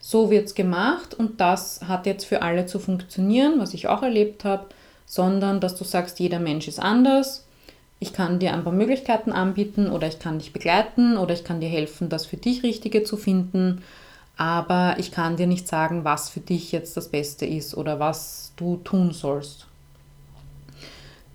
so 0.00 0.30
wird 0.30 0.46
es 0.46 0.54
gemacht 0.54 1.12
und 1.12 1.42
das 1.42 1.82
hat 1.86 2.06
jetzt 2.06 2.24
für 2.24 2.40
alle 2.40 2.64
zu 2.64 2.78
funktionieren, 2.78 3.58
was 3.58 3.74
ich 3.74 3.88
auch 3.88 4.02
erlebt 4.02 4.44
habe, 4.44 4.64
sondern 5.04 5.60
dass 5.60 5.76
du 5.76 5.84
sagst, 5.84 6.18
jeder 6.18 6.40
Mensch 6.40 6.66
ist 6.66 6.80
anders. 6.80 7.46
Ich 8.00 8.14
kann 8.14 8.38
dir 8.38 8.54
ein 8.54 8.64
paar 8.64 8.72
Möglichkeiten 8.72 9.30
anbieten 9.30 9.90
oder 9.90 10.08
ich 10.08 10.18
kann 10.18 10.38
dich 10.38 10.54
begleiten 10.54 11.18
oder 11.18 11.34
ich 11.34 11.44
kann 11.44 11.60
dir 11.60 11.68
helfen, 11.68 12.08
das 12.08 12.24
für 12.24 12.38
dich 12.38 12.62
Richtige 12.62 13.04
zu 13.04 13.18
finden. 13.18 13.82
Aber 14.38 14.96
ich 14.98 15.12
kann 15.12 15.36
dir 15.36 15.46
nicht 15.46 15.68
sagen, 15.68 16.04
was 16.04 16.30
für 16.30 16.40
dich 16.40 16.72
jetzt 16.72 16.96
das 16.96 17.10
Beste 17.10 17.44
ist 17.44 17.76
oder 17.76 18.00
was 18.00 18.52
du 18.56 18.78
tun 18.78 19.12
sollst. 19.12 19.66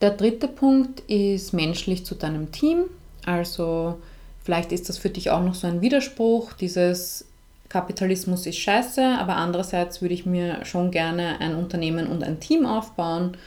Der 0.02 0.12
dritte 0.12 0.48
Punkt 0.48 1.02
ist 1.02 1.54
menschlich 1.54 2.06
zu 2.06 2.16
deinem 2.16 2.52
Team. 2.52 2.86
Also 3.26 4.00
vielleicht 4.44 4.72
ist 4.72 4.90
das 4.90 4.98
für 4.98 5.10
dich 5.10 5.30
auch 5.30 5.44
noch 5.44 5.56
so 5.56 5.68
ein 5.68 5.82
Widerspruch, 5.82 6.54
dieses 6.54 7.26
Kapitalismus 7.70 8.48
ist 8.48 8.58
scheiße, 8.58 9.18
aber 9.20 9.36
andererseits 9.36 10.02
würde 10.02 10.16
ich 10.16 10.26
mir 10.26 10.66
schon 10.66 10.90
gerne 10.90 11.40
ein 11.40 11.56
Unternehmen 11.56 12.08
und 12.08 12.24
ein 12.24 12.40
Team 12.40 12.66
aufbauen. 12.66 13.38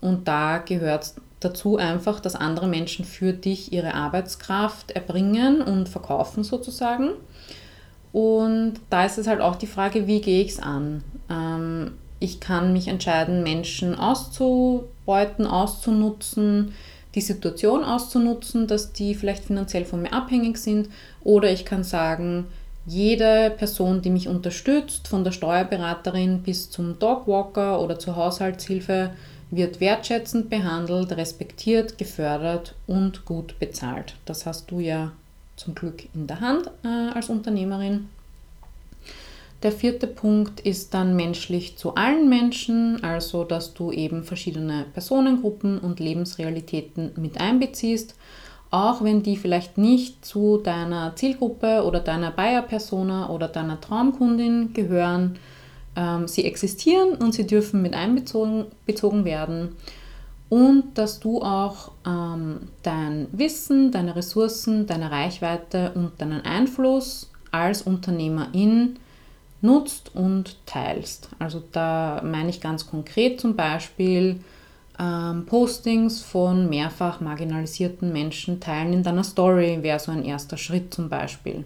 Und 0.00 0.28
da 0.28 0.58
gehört 0.58 1.14
dazu 1.40 1.76
einfach, 1.76 2.20
dass 2.20 2.36
andere 2.36 2.68
Menschen 2.68 3.04
für 3.04 3.32
dich 3.32 3.72
ihre 3.72 3.94
Arbeitskraft 3.94 4.92
erbringen 4.92 5.60
und 5.60 5.88
verkaufen 5.88 6.44
sozusagen. 6.44 7.10
Und 8.12 8.74
da 8.90 9.04
ist 9.04 9.18
es 9.18 9.26
halt 9.26 9.40
auch 9.40 9.56
die 9.56 9.66
Frage, 9.66 10.06
wie 10.06 10.20
gehe 10.20 10.44
ich 10.44 10.52
es 10.52 10.60
an? 10.60 11.02
Ähm, 11.28 11.94
ich 12.20 12.38
kann 12.38 12.72
mich 12.72 12.86
entscheiden, 12.86 13.42
Menschen 13.42 13.96
auszubeuten, 15.04 15.46
auszunutzen, 15.46 16.72
die 17.14 17.20
Situation 17.20 17.84
auszunutzen, 17.84 18.66
dass 18.66 18.92
die 18.92 19.14
vielleicht 19.14 19.44
finanziell 19.44 19.84
von 19.84 20.02
mir 20.02 20.12
abhängig 20.12 20.58
sind. 20.58 20.88
Oder 21.22 21.50
ich 21.52 21.64
kann 21.64 21.84
sagen, 21.84 22.46
jede 22.86 23.50
Person, 23.50 24.02
die 24.02 24.10
mich 24.10 24.28
unterstützt, 24.28 25.08
von 25.08 25.24
der 25.24 25.32
Steuerberaterin 25.32 26.42
bis 26.42 26.70
zum 26.70 26.98
Dogwalker 26.98 27.80
oder 27.80 27.98
zur 27.98 28.16
Haushaltshilfe, 28.16 29.10
wird 29.50 29.80
wertschätzend 29.80 30.50
behandelt, 30.50 31.12
respektiert, 31.12 31.96
gefördert 31.98 32.74
und 32.86 33.24
gut 33.24 33.58
bezahlt. 33.60 34.16
Das 34.24 34.46
hast 34.46 34.70
du 34.70 34.80
ja 34.80 35.12
zum 35.56 35.76
Glück 35.76 36.08
in 36.14 36.26
der 36.26 36.40
Hand 36.40 36.68
äh, 36.82 36.88
als 37.14 37.28
Unternehmerin. 37.28 38.08
Der 39.64 39.72
vierte 39.72 40.06
Punkt 40.06 40.60
ist 40.60 40.92
dann 40.92 41.16
menschlich 41.16 41.78
zu 41.78 41.94
allen 41.94 42.28
Menschen, 42.28 43.02
also 43.02 43.44
dass 43.44 43.72
du 43.72 43.92
eben 43.92 44.22
verschiedene 44.22 44.84
Personengruppen 44.92 45.78
und 45.78 46.00
Lebensrealitäten 46.00 47.12
mit 47.16 47.40
einbeziehst, 47.40 48.14
auch 48.70 49.02
wenn 49.02 49.22
die 49.22 49.38
vielleicht 49.38 49.78
nicht 49.78 50.22
zu 50.22 50.58
deiner 50.58 51.16
Zielgruppe 51.16 51.82
oder 51.86 52.00
deiner 52.00 52.30
Buyer-Persona 52.30 53.30
oder 53.30 53.48
deiner 53.48 53.80
Traumkundin 53.80 54.74
gehören. 54.74 55.38
Ähm, 55.96 56.28
sie 56.28 56.44
existieren 56.44 57.14
und 57.14 57.32
sie 57.32 57.46
dürfen 57.46 57.80
mit 57.80 57.94
einbezogen 57.94 58.66
bezogen 58.84 59.24
werden 59.24 59.76
und 60.50 60.98
dass 60.98 61.20
du 61.20 61.40
auch 61.40 61.92
ähm, 62.06 62.68
dein 62.82 63.28
Wissen, 63.32 63.92
deine 63.92 64.14
Ressourcen, 64.14 64.86
deine 64.86 65.10
Reichweite 65.10 65.92
und 65.94 66.20
deinen 66.20 66.42
Einfluss 66.42 67.30
als 67.50 67.80
Unternehmerin 67.80 68.98
nutzt 69.64 70.14
und 70.14 70.56
teilst. 70.66 71.30
Also 71.38 71.62
da 71.72 72.22
meine 72.22 72.50
ich 72.50 72.60
ganz 72.60 72.86
konkret 72.86 73.40
zum 73.40 73.56
Beispiel 73.56 74.40
ähm, 74.98 75.46
Postings 75.46 76.20
von 76.20 76.68
mehrfach 76.68 77.20
marginalisierten 77.20 78.12
Menschen 78.12 78.60
teilen 78.60 78.92
in 78.92 79.02
deiner 79.02 79.24
Story, 79.24 79.78
wäre 79.82 79.98
so 79.98 80.12
ein 80.12 80.24
erster 80.24 80.56
Schritt 80.56 80.94
zum 80.94 81.08
Beispiel. 81.08 81.64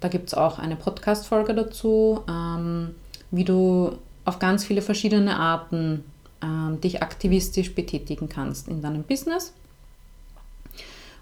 Da 0.00 0.08
gibt 0.08 0.28
es 0.28 0.34
auch 0.34 0.58
eine 0.58 0.76
Podcast-Folge 0.76 1.54
dazu, 1.54 2.22
ähm, 2.28 2.94
wie 3.30 3.44
du 3.44 3.92
auf 4.24 4.38
ganz 4.38 4.64
viele 4.64 4.82
verschiedene 4.82 5.38
Arten 5.38 6.04
ähm, 6.42 6.80
dich 6.80 7.02
aktivistisch 7.02 7.74
betätigen 7.74 8.28
kannst 8.28 8.66
in 8.68 8.82
deinem 8.82 9.04
Business. 9.04 9.52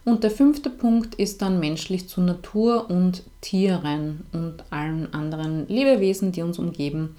Und 0.05 0.23
der 0.23 0.31
fünfte 0.31 0.69
Punkt 0.69 1.15
ist 1.15 1.41
dann 1.41 1.61
menschlich 1.61 2.09
zu 2.09 2.21
Natur 2.21 2.91
und 2.91 3.23
Tieren 3.41 4.27
und 4.33 4.63
allen 4.71 5.13
anderen 5.15 5.67
Lebewesen, 5.69 6.31
die 6.33 6.43
uns 6.43 6.59
umgeben. 6.59 7.17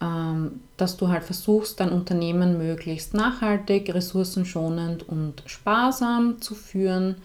ähm, 0.00 0.60
dass 0.76 0.96
du 0.96 1.08
halt 1.08 1.22
versuchst, 1.24 1.78
dein 1.80 1.90
Unternehmen 1.90 2.58
möglichst 2.58 3.14
nachhaltig, 3.14 3.94
ressourcenschonend 3.94 5.08
und 5.08 5.42
sparsam 5.46 6.40
zu 6.42 6.54
führen. 6.54 7.16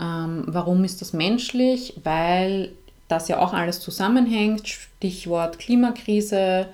Ähm, 0.00 0.44
warum 0.46 0.84
ist 0.84 1.00
das 1.00 1.12
menschlich? 1.12 2.00
Weil 2.04 2.72
das 3.08 3.26
ja 3.28 3.40
auch 3.40 3.52
alles 3.52 3.80
zusammenhängt. 3.80 4.68
Stichwort 4.68 5.58
Klimakrise 5.58 6.68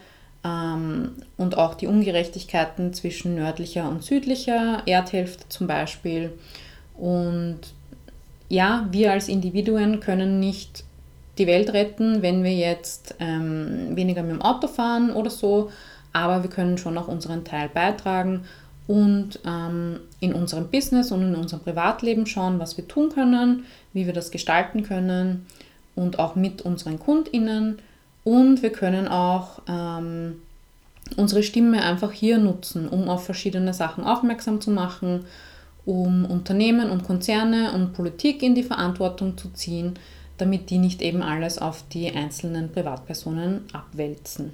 ähm, 0.45 1.12
und 1.39 1.57
auch 1.57 1.74
die 1.74 1.87
Ungerechtigkeiten 1.87 2.93
zwischen 2.93 3.35
nördlicher 3.35 3.89
und 3.89 4.05
südlicher 4.05 4.82
Erdhälfte 4.87 5.49
zum 5.49 5.66
Beispiel. 5.66 6.32
Und 6.97 7.61
ja, 8.49 8.86
wir 8.90 9.12
als 9.12 9.28
Individuen 9.28 10.01
können 10.01 10.40
nicht 10.40 10.84
die 11.38 11.47
Welt 11.47 11.72
retten, 11.72 12.22
wenn 12.22 12.45
wir 12.45 12.55
jetzt 12.55 13.16
ähm, 13.18 13.97
weniger 13.97 14.22
mit 14.22 14.32
dem 14.32 14.42
Auto 14.42 14.68
fahren 14.68 15.11
oder 15.11 15.30
so, 15.30 15.70
aber 16.12 16.42
wir 16.42 16.51
können 16.51 16.78
schon 16.78 16.97
auch 16.97 17.09
unseren 17.09 17.45
Teil 17.45 17.68
beitragen 17.68 18.45
und 18.86 19.40
ähm, 19.45 20.01
in 20.20 20.34
unserem 20.34 20.68
Business 20.68 21.11
und 21.11 21.22
in 21.22 21.34
unserem 21.34 21.62
Privatleben 21.62 22.26
schauen, 22.26 22.59
was 22.59 22.76
wir 22.76 22.86
tun 22.86 23.11
können, 23.11 23.64
wie 23.92 24.07
wir 24.07 24.12
das 24.12 24.30
gestalten 24.30 24.82
können 24.82 25.47
und 25.95 26.18
auch 26.18 26.36
mit 26.36 26.62
unseren 26.62 26.99
KundInnen. 26.99 27.78
Und 28.22 28.62
wir 28.62 28.70
können 28.70 29.09
auch 29.09 29.61
ähm, 29.68 30.36
unsere 31.16 31.42
Stimme 31.42 31.82
einfach 31.82 32.12
hier 32.12 32.38
nutzen, 32.38 32.88
um 32.88 33.09
auf 33.09 33.24
verschiedene 33.24 33.74
Sachen 33.74 34.05
aufmerksam 34.05 34.61
zu 34.61 34.70
machen, 34.70 35.24
um 35.87 36.24
Unternehmen 36.24 36.91
und 36.91 37.05
Konzerne 37.05 37.72
und 37.72 37.93
Politik 37.93 38.43
in 38.43 38.55
die 38.55 38.62
Verantwortung 38.62 39.37
zu 39.37 39.51
ziehen, 39.51 39.95
damit 40.39 40.70
die 40.70 40.78
nicht 40.78 41.03
eben 41.03 41.22
alles 41.22 41.59
auf 41.59 41.85
die 41.93 42.11
einzelnen 42.11 42.72
Privatpersonen 42.72 43.64
abwälzen. 43.72 44.53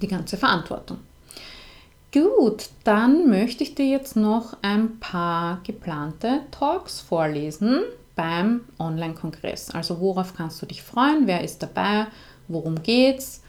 Die 0.00 0.08
ganze 0.08 0.36
Verantwortung. 0.36 0.98
Gut, 2.12 2.68
dann 2.84 3.30
möchte 3.30 3.64
ich 3.64 3.74
dir 3.74 3.86
jetzt 3.86 4.16
noch 4.16 4.56
ein 4.60 4.98
paar 5.00 5.60
geplante 5.64 6.40
Talks 6.50 7.00
vorlesen 7.00 7.80
beim 8.14 8.60
Online-Kongress. 8.78 9.70
Also 9.70 9.98
worauf 9.98 10.34
kannst 10.36 10.60
du 10.60 10.66
dich 10.66 10.82
freuen? 10.82 11.26
Wer 11.26 11.42
ist 11.42 11.62
dabei? 11.62 12.06
Worum 12.48 12.82
geht's? 12.82 13.42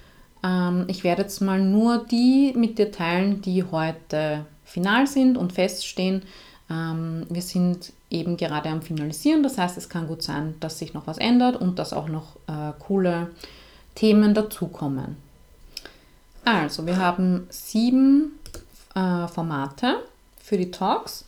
Ähm, 0.43 0.85
ich 0.87 1.03
werde 1.03 1.23
jetzt 1.23 1.41
mal 1.41 1.61
nur 1.61 2.05
die 2.05 2.53
mit 2.55 2.77
dir 2.77 2.91
teilen, 2.91 3.41
die 3.41 3.63
heute 3.63 4.45
final 4.63 5.07
sind 5.07 5.37
und 5.37 5.51
feststehen. 5.53 6.23
Ähm, 6.73 7.25
wir 7.29 7.41
sind 7.41 7.93
eben 8.09 8.37
gerade 8.37 8.69
am 8.69 8.81
Finalisieren. 8.81 9.43
Das 9.43 9.57
heißt, 9.57 9.77
es 9.77 9.89
kann 9.89 10.07
gut 10.07 10.23
sein, 10.23 10.55
dass 10.59 10.79
sich 10.79 10.93
noch 10.93 11.07
was 11.07 11.17
ändert 11.17 11.55
und 11.55 11.77
dass 11.77 11.93
auch 11.93 12.07
noch 12.07 12.37
äh, 12.47 12.73
coole 12.79 13.31
Themen 13.95 14.33
dazukommen. 14.33 15.17
Also, 16.45 16.85
wir 16.85 16.97
haben 16.97 17.47
sieben 17.49 18.39
äh, 18.95 19.27
Formate 19.27 19.97
für 20.37 20.57
die 20.57 20.71
Talks. 20.71 21.25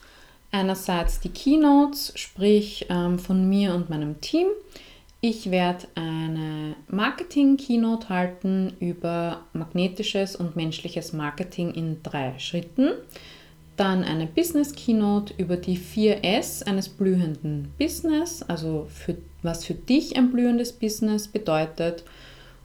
Einerseits 0.52 1.20
die 1.20 1.30
Keynotes, 1.30 2.14
sprich 2.16 2.86
ähm, 2.90 3.20
von 3.20 3.48
mir 3.48 3.74
und 3.76 3.90
meinem 3.90 4.22
Team. 4.22 4.48
Ich 5.22 5.52
werde 5.52 5.88
eine 5.96 6.76
Marketing-Keynote 6.88 8.10
halten 8.10 8.74
über 8.80 9.42
magnetisches 9.54 10.36
und 10.36 10.56
menschliches 10.56 11.14
Marketing 11.14 11.74
in 11.74 12.04
drei 12.04 12.38
Schritten. 12.38 12.92
Dann 13.78 14.04
eine 14.04 14.26
Business 14.26 14.74
Keynote 14.74 15.34
über 15.38 15.58
die 15.58 15.78
4S 15.78 16.64
eines 16.66 16.88
blühenden 16.88 17.74
Business, 17.78 18.42
also 18.44 18.88
für, 18.90 19.18
was 19.44 19.66
für 19.66 19.74
dich 19.74 20.16
ein 20.16 20.32
blühendes 20.32 20.72
Business 20.72 21.28
bedeutet. 21.28 22.04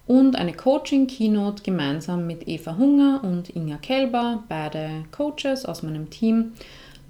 Und 0.06 0.36
eine 0.36 0.52
Coaching 0.52 1.06
Keynote 1.08 1.62
gemeinsam 1.62 2.26
mit 2.26 2.46
Eva 2.46 2.76
Hunger 2.76 3.20
und 3.24 3.54
Inga 3.54 3.76
Kelber, 3.78 4.44
beide 4.48 5.04
Coaches 5.10 5.64
aus 5.64 5.82
meinem 5.82 6.10
Team, 6.10 6.52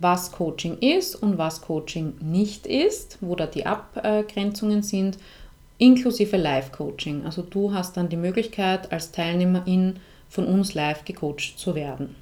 was 0.00 0.32
Coaching 0.32 0.78
ist 0.78 1.14
und 1.14 1.36
was 1.36 1.60
Coaching 1.60 2.14
nicht 2.20 2.66
ist, 2.66 3.18
wo 3.20 3.36
da 3.36 3.46
die 3.46 3.66
Abgrenzungen 3.66 4.82
sind, 4.82 5.18
inklusive 5.76 6.36
Live-Coaching. 6.36 7.24
Also 7.24 7.42
du 7.42 7.72
hast 7.72 7.96
dann 7.96 8.08
die 8.08 8.16
Möglichkeit, 8.16 8.92
als 8.92 9.12
Teilnehmerin 9.12 9.96
von 10.28 10.46
uns 10.46 10.74
live 10.74 11.04
gecoacht 11.04 11.58
zu 11.58 11.74
werden. 11.74 12.16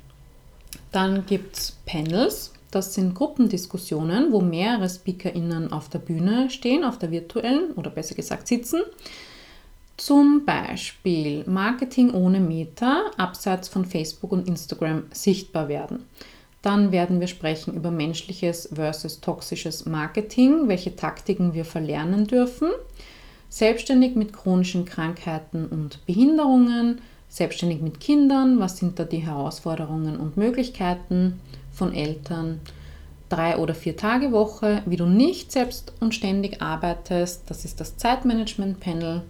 Dann 0.93 1.27
gibt 1.27 1.57
es 1.57 1.77
Panels. 1.87 2.53
Das 2.71 2.95
sind 2.95 3.15
Gruppendiskussionen, 3.15 4.33
wo 4.33 4.41
mehrere 4.41 4.89
SpeakerInnen 4.89 5.73
auf 5.73 5.89
der 5.89 6.01
Bühne 6.01 6.51
stehen, 6.51 6.85
auf 6.85 6.99
der 6.99 7.11
virtuellen 7.11 7.73
oder 7.73 7.91
besser 7.91 8.15
gesagt 8.15 8.47
sitzen. 8.47 8.83
Zum 9.97 10.45
Beispiel 10.45 11.45
Marketing 11.47 12.13
ohne 12.13 12.41
Meta, 12.41 13.11
abseits 13.17 13.69
von 13.69 13.85
Facebook 13.85 14.33
und 14.33 14.47
Instagram 14.47 15.05
sichtbar 15.13 15.69
werden. 15.69 16.05
Dann 16.63 16.93
werden 16.93 17.21
wir 17.21 17.27
sprechen 17.27 17.75
über 17.75 17.91
menschliches 17.91 18.69
versus 18.73 19.21
toxisches 19.21 19.87
Marketing, 19.87 20.69
welche 20.69 20.95
Taktiken 20.95 21.55
wir 21.55 21.65
verlernen 21.65 22.27
dürfen. 22.27 22.69
Selbstständig 23.49 24.15
mit 24.15 24.33
chronischen 24.33 24.85
Krankheiten 24.85 25.67
und 25.67 26.05
Behinderungen, 26.05 27.01
selbstständig 27.29 27.81
mit 27.81 28.01
Kindern, 28.01 28.59
was 28.59 28.79
sind 28.79 28.99
da 28.99 29.05
die 29.05 29.19
Herausforderungen 29.19 30.19
und 30.19 30.37
Möglichkeiten 30.37 31.41
von 31.73 31.95
Eltern, 31.95 32.61
drei 33.29 33.59
oder 33.59 33.75
vier 33.75 33.97
Tage 33.97 34.33
Woche, 34.33 34.83
wie 34.87 34.97
du 34.97 35.07
nicht 35.07 35.53
selbst 35.53 35.93
und 36.01 36.15
ständig 36.15 36.63
arbeitest, 36.63 37.43
das 37.47 37.65
ist 37.65 37.81
das 37.81 37.97
Zeitmanagement-Panel. 37.97 39.23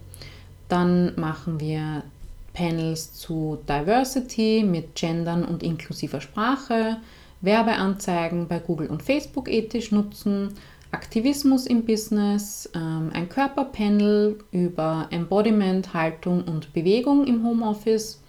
Dann 0.69 1.19
machen 1.19 1.61
wir 1.61 2.05
Panels 2.53 3.15
zu 3.15 3.59
Diversity 3.69 4.65
mit 4.67 4.95
Gendern 4.95 5.45
und 5.45 5.63
inklusiver 5.63 6.21
Sprache, 6.21 6.99
Werbeanzeigen 7.41 8.49
bei 8.49 8.59
Google 8.59 8.89
und 8.89 9.03
Facebook 9.03 9.49
ethisch 9.49 9.93
nutzen, 9.93 10.55
Aktivismus 10.91 11.67
im 11.67 11.85
Business, 11.85 12.69
ähm, 12.75 13.11
ein 13.13 13.29
Körperpanel 13.29 14.39
über 14.53 15.09
Embodiment, 15.11 15.93
Haltung 15.93 16.45
und 16.45 16.73
Bewegung 16.73 17.27
im 17.27 17.45
Homeoffice, 17.45 18.21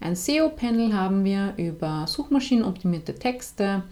ein 0.00 0.16
SEO-Panel 0.16 0.94
haben 0.94 1.24
wir 1.24 1.52
über 1.58 2.06
suchmaschinenoptimierte 2.06 3.14
Texte, 3.14 3.82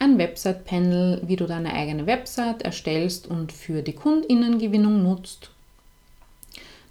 ein 0.00 0.18
Website-Panel, 0.18 1.22
wie 1.24 1.36
du 1.36 1.46
deine 1.46 1.72
eigene 1.72 2.06
Website 2.06 2.62
erstellst 2.62 3.28
und 3.28 3.52
für 3.52 3.82
die 3.82 3.92
Kundinnengewinnung 3.92 5.04
nutzt. 5.04 5.50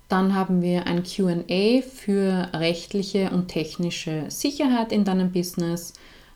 Dann 0.07 0.35
haben 0.35 0.61
wir 0.61 0.87
ein 0.87 1.03
QA 1.03 1.81
für 1.81 2.49
rechtliche 2.53 3.31
und 3.31 3.49
technische 3.49 4.25
Sicherheit 4.29 4.93
in 4.93 5.03
deinem 5.03 5.33
Business, 5.33 5.93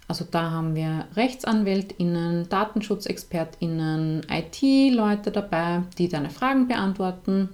also 0.08 0.26
da 0.30 0.52
haben 0.52 0.76
wir 0.76 1.06
Rechtsanwältinnen, 1.16 2.48
Datenschutzexpertinnen, 2.48 4.26
IT-Leute 4.30 5.32
dabei, 5.32 5.82
die 5.98 6.10
deine 6.10 6.30
Fragen 6.30 6.68
beantworten, 6.68 7.50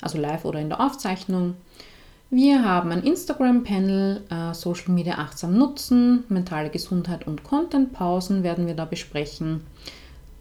also 0.00 0.18
live 0.18 0.44
oder 0.44 0.60
in 0.60 0.68
der 0.68 0.80
Aufzeichnung. 0.80 1.54
Wir 2.30 2.64
haben 2.64 2.92
ein 2.92 3.02
Instagram-Panel, 3.02 4.22
äh, 4.30 4.54
Social 4.54 4.92
Media 4.92 5.18
achtsam 5.18 5.56
nutzen, 5.56 6.24
mentale 6.28 6.70
Gesundheit 6.70 7.26
und 7.26 7.42
Content-Pausen 7.42 8.42
werden 8.42 8.66
wir 8.66 8.74
da 8.74 8.84
besprechen. 8.84 9.64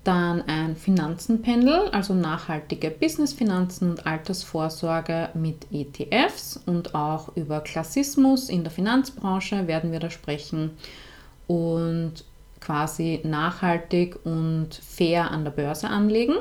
Dann 0.03 0.43
ein 0.43 0.75
Finanzen-Panel, 0.75 1.89
also 1.89 2.13
nachhaltige 2.13 2.91
Business-Finanzen 2.91 3.89
und 3.89 4.05
Altersvorsorge 4.05 5.29
mit 5.33 5.65
ETFs 5.71 6.59
und 6.63 6.93
auch 6.93 7.35
über 7.35 7.61
Klassismus 7.61 8.49
in 8.49 8.63
der 8.63 8.71
Finanzbranche 8.71 9.65
werden 9.65 9.91
wir 9.91 9.99
da 9.99 10.11
sprechen 10.11 10.71
und 11.47 12.23
quasi 12.59 13.21
nachhaltig 13.23 14.17
und 14.25 14.73
fair 14.73 15.29
an 15.31 15.43
der 15.43 15.51
Börse 15.51 15.87
anlegen. 15.87 16.35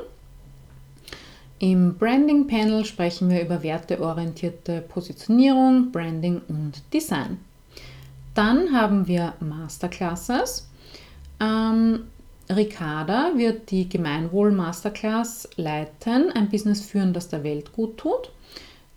Im 1.59 1.97
Branding 1.97 2.47
Panel 2.47 2.85
sprechen 2.85 3.31
wir 3.31 3.43
über 3.43 3.63
werteorientierte 3.63 4.81
Positionierung, 4.83 5.93
Branding 5.93 6.41
und 6.49 6.83
Design. 6.93 7.39
Dann 8.35 8.73
haben 8.73 9.07
wir 9.07 9.35
Masterclasses. 9.41 10.69
Ähm, 11.41 12.05
Ricarda 12.51 13.33
wird 13.37 13.71
die 13.71 13.89
Gemeinwohl 13.89 14.51
Masterclass 14.51 15.49
leiten, 15.57 16.31
ein 16.33 16.49
Business 16.49 16.85
führen, 16.85 17.13
das 17.13 17.29
der 17.29 17.45
Welt 17.45 17.73
gut 17.73 17.97
tut. 17.97 18.31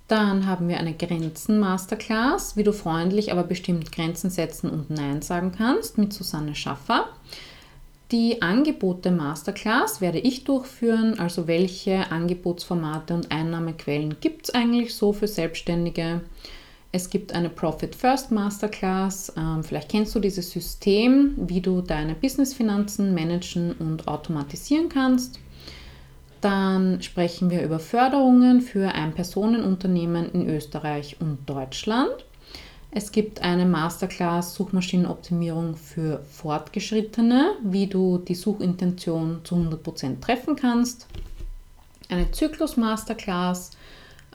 Dann 0.07 0.47
haben 0.47 0.69
wir 0.69 0.77
eine 0.77 0.93
Grenzen-Masterclass, 0.93 2.55
wie 2.55 2.63
du 2.63 2.71
freundlich, 2.71 3.31
aber 3.31 3.43
bestimmt 3.43 3.91
Grenzen 3.91 4.29
setzen 4.29 4.69
und 4.69 4.89
Nein 4.89 5.21
sagen 5.21 5.51
kannst, 5.51 5.97
mit 5.97 6.13
Susanne 6.13 6.55
Schaffer. 6.55 7.09
Die 8.11 8.41
Angebote 8.41 9.11
Masterclass 9.11 9.99
werde 9.99 10.19
ich 10.19 10.45
durchführen, 10.45 11.19
also 11.19 11.45
welche 11.45 12.09
Angebotsformate 12.09 13.13
und 13.13 13.33
Einnahmequellen 13.33 14.21
gibt 14.21 14.47
es 14.47 14.55
eigentlich 14.55 14.95
so 14.95 15.11
für 15.11 15.27
Selbstständige. 15.27 16.21
Es 16.93 17.09
gibt 17.09 17.33
eine 17.33 17.49
Profit 17.49 17.93
First 17.93 18.31
Masterclass. 18.31 19.33
Ähm, 19.35 19.61
vielleicht 19.61 19.89
kennst 19.89 20.15
du 20.15 20.21
dieses 20.21 20.51
System, 20.51 21.33
wie 21.35 21.59
du 21.59 21.81
deine 21.81 22.15
Businessfinanzen 22.15 23.13
managen 23.13 23.73
und 23.73 24.07
automatisieren 24.07 24.87
kannst. 24.87 25.37
Dann 26.41 27.01
sprechen 27.01 27.49
wir 27.49 27.63
über 27.63 27.79
Förderungen 27.79 28.61
für 28.61 28.93
Ein-Personen-Unternehmen 28.93 30.31
in 30.31 30.47
Österreich 30.49 31.17
und 31.19 31.49
Deutschland. 31.49 32.11
Es 32.91 33.11
gibt 33.11 33.41
eine 33.41 33.65
Masterclass 33.65 34.55
Suchmaschinenoptimierung 34.55 35.75
für 35.75 36.23
Fortgeschrittene, 36.31 37.55
wie 37.63 37.87
du 37.87 38.17
die 38.17 38.35
Suchintention 38.35 39.41
zu 39.43 39.55
100% 39.55 40.21
treffen 40.21 40.55
kannst. 40.55 41.07
Eine 42.09 42.31
Zyklus-Masterclass 42.31 43.71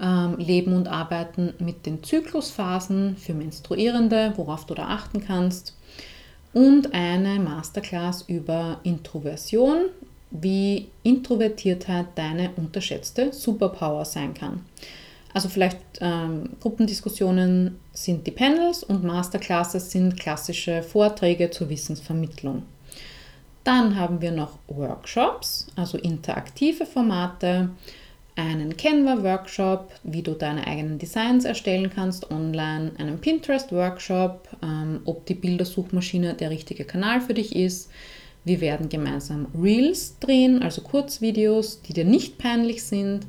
ähm, 0.01 0.37
Leben 0.39 0.75
und 0.75 0.89
Arbeiten 0.89 1.55
mit 1.59 1.87
den 1.87 2.03
Zyklusphasen 2.03 3.17
für 3.17 3.35
Menstruierende, 3.35 4.33
worauf 4.37 4.67
du 4.67 4.75
da 4.75 4.89
achten 4.89 5.25
kannst. 5.25 5.77
Und 6.53 6.93
eine 6.93 7.41
Masterclass 7.41 8.23
über 8.23 8.81
Introversion, 8.83 9.87
wie 10.33 10.89
Introvertiertheit 11.03 12.07
deine 12.15 12.51
unterschätzte 12.57 13.33
Superpower 13.33 14.05
sein 14.05 14.35
kann. 14.35 14.65
Also 15.35 15.49
vielleicht 15.49 15.79
ähm, 16.01 16.51
Gruppendiskussionen 16.61 17.79
sind 17.93 18.27
die 18.27 18.33
Panels 18.33 18.83
und 18.83 19.05
Masterclasses 19.05 19.91
sind 19.91 20.19
klassische 20.19 20.83
Vorträge 20.83 21.51
zur 21.51 21.71
Wissensvermittlung. 21.71 22.65
Dann 23.65 23.97
haben 23.97 24.21
wir 24.21 24.33
noch 24.33 24.59
Workshops, 24.67 25.69
also 25.77 25.97
interaktive 25.97 26.85
Formate, 26.85 27.71
einen 28.35 28.77
Canva-Workshop, 28.77 29.93
wie 30.05 30.23
du 30.23 30.33
deine 30.33 30.67
eigenen 30.67 30.99
Designs 30.99 31.45
erstellen 31.45 31.91
kannst 31.95 32.31
online, 32.31 32.93
einen 32.99 33.21
Pinterest-Workshop, 33.21 34.49
ähm, 34.63 35.01
ob 35.05 35.27
die 35.27 35.35
Bildersuchmaschine 35.35 36.35
der 36.35 36.51
richtige 36.51 36.85
Kanal 36.85 37.21
für 37.21 37.35
dich 37.35 37.55
ist. 37.55 37.91
Wir 38.45 38.61
werden 38.61 38.89
gemeinsam 38.89 39.47
Reels 39.61 40.19
drehen, 40.19 40.63
also 40.63 40.83
Kurzvideos, 40.83 41.83
die 41.83 41.93
dir 41.93 42.05
nicht 42.05 42.39
peinlich 42.39 42.83
sind 42.83 43.27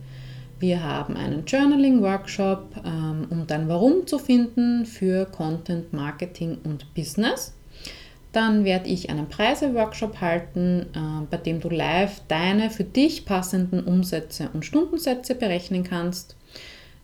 wir 0.64 0.82
haben 0.82 1.18
einen 1.18 1.44
Journaling-Workshop, 1.46 2.84
ähm, 2.86 3.28
um 3.30 3.46
dein 3.48 3.68
Warum 3.68 4.08
zu 4.08 4.18
finden 4.18 4.86
für 4.86 5.26
Content, 5.26 5.92
Marketing 5.92 6.58
und 6.64 6.94
Business. 6.94 7.54
Dann 8.32 8.64
werde 8.64 8.88
ich 8.88 9.10
einen 9.10 9.28
Preise-Workshop 9.28 10.22
halten, 10.22 10.86
äh, 10.96 11.26
bei 11.30 11.36
dem 11.36 11.60
du 11.60 11.68
live 11.68 12.22
deine 12.30 12.70
für 12.70 12.86
dich 12.86 13.26
passenden 13.26 13.84
Umsätze 13.84 14.52
und 14.54 14.64
Stundensätze 14.64 15.36
berechnen 15.36 15.84
kannst. 15.84 16.38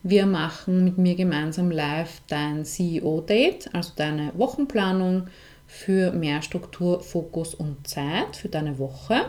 Wir 0.04 0.26
machen 0.26 0.86
mit 0.86 0.98
mir 0.98 1.16
gemeinsam 1.16 1.70
live 1.70 2.22
dein 2.30 2.64
CEO-Date, 2.64 3.72
also 3.74 3.92
deine 3.98 4.32
Wochenplanung 4.38 5.28
für 5.70 6.12
mehr 6.12 6.42
Struktur, 6.42 7.00
Fokus 7.00 7.54
und 7.54 7.88
Zeit 7.88 8.36
für 8.36 8.50
deine 8.50 8.80
Woche. 8.80 9.28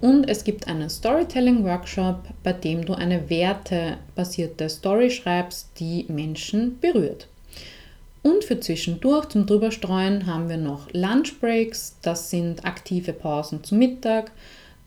Und 0.00 0.28
es 0.28 0.42
gibt 0.42 0.66
einen 0.66 0.90
Storytelling-Workshop, 0.90 2.24
bei 2.42 2.52
dem 2.52 2.84
du 2.84 2.94
eine 2.94 3.30
wertebasierte 3.30 4.68
Story 4.68 5.10
schreibst, 5.10 5.70
die 5.78 6.04
Menschen 6.08 6.80
berührt. 6.80 7.28
Und 8.22 8.42
für 8.42 8.58
zwischendurch 8.58 9.28
zum 9.28 9.46
Drüberstreuen 9.46 10.26
haben 10.26 10.48
wir 10.48 10.56
noch 10.56 10.92
Lunchbreaks, 10.92 11.98
das 12.02 12.30
sind 12.30 12.64
aktive 12.64 13.12
Pausen 13.12 13.62
zum 13.62 13.78
Mittag. 13.78 14.32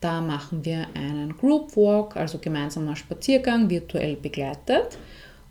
Da 0.01 0.19
machen 0.19 0.65
wir 0.65 0.87
einen 0.93 1.37
Group 1.37 1.77
Walk, 1.77 2.17
also 2.17 2.37
gemeinsamer 2.37 2.97
Spaziergang, 2.97 3.69
virtuell 3.69 4.17
begleitet. 4.17 4.97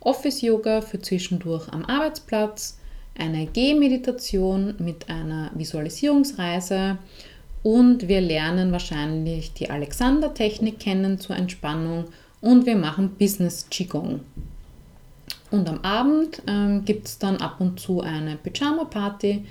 Office 0.01 0.41
Yoga 0.41 0.81
für 0.81 1.01
zwischendurch 1.01 1.67
am 1.69 1.83
Arbeitsplatz, 1.85 2.77
eine 3.21 3.45
Gehmeditation 3.45 4.75
mit 4.79 5.09
einer 5.09 5.51
Visualisierungsreise 5.53 6.97
und 7.63 8.07
wir 8.07 8.21
lernen 8.21 8.71
wahrscheinlich 8.71 9.53
die 9.53 9.69
Alexander-Technik 9.69 10.79
kennen 10.79 11.19
zur 11.19 11.35
Entspannung 11.35 12.05
und 12.41 12.65
wir 12.65 12.75
machen 12.75 13.11
Business 13.19 13.67
Qigong. 13.69 14.21
Und 15.51 15.69
am 15.69 15.81
Abend 15.81 16.41
ähm, 16.47 16.85
gibt 16.85 17.07
es 17.07 17.19
dann 17.19 17.37
ab 17.37 17.57
und 17.59 17.79
zu 17.79 18.01
eine 18.01 18.37
Pyjama-Party. 18.37 19.45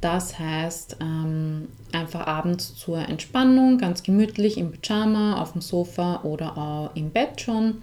Das 0.00 0.38
heißt, 0.38 0.98
ähm, 1.00 1.68
einfach 1.92 2.26
abends 2.26 2.76
zur 2.76 2.98
Entspannung, 2.98 3.78
ganz 3.78 4.02
gemütlich 4.02 4.58
im 4.58 4.70
Pyjama, 4.70 5.40
auf 5.40 5.52
dem 5.52 5.62
Sofa 5.62 6.20
oder 6.22 6.56
auch 6.56 6.94
im 6.94 7.10
Bett 7.10 7.40
schon. 7.40 7.78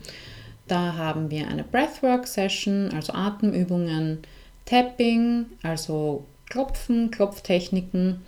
Da 0.67 0.95
haben 0.95 1.29
wir 1.29 1.47
eine 1.47 1.63
Breathwork-Session, 1.63 2.91
also 2.93 3.11
Atemübungen, 3.13 4.19
Tapping, 4.65 5.45
also 5.61 6.25
Klopfen, 6.49 7.11
Klopftechniken 7.11 8.21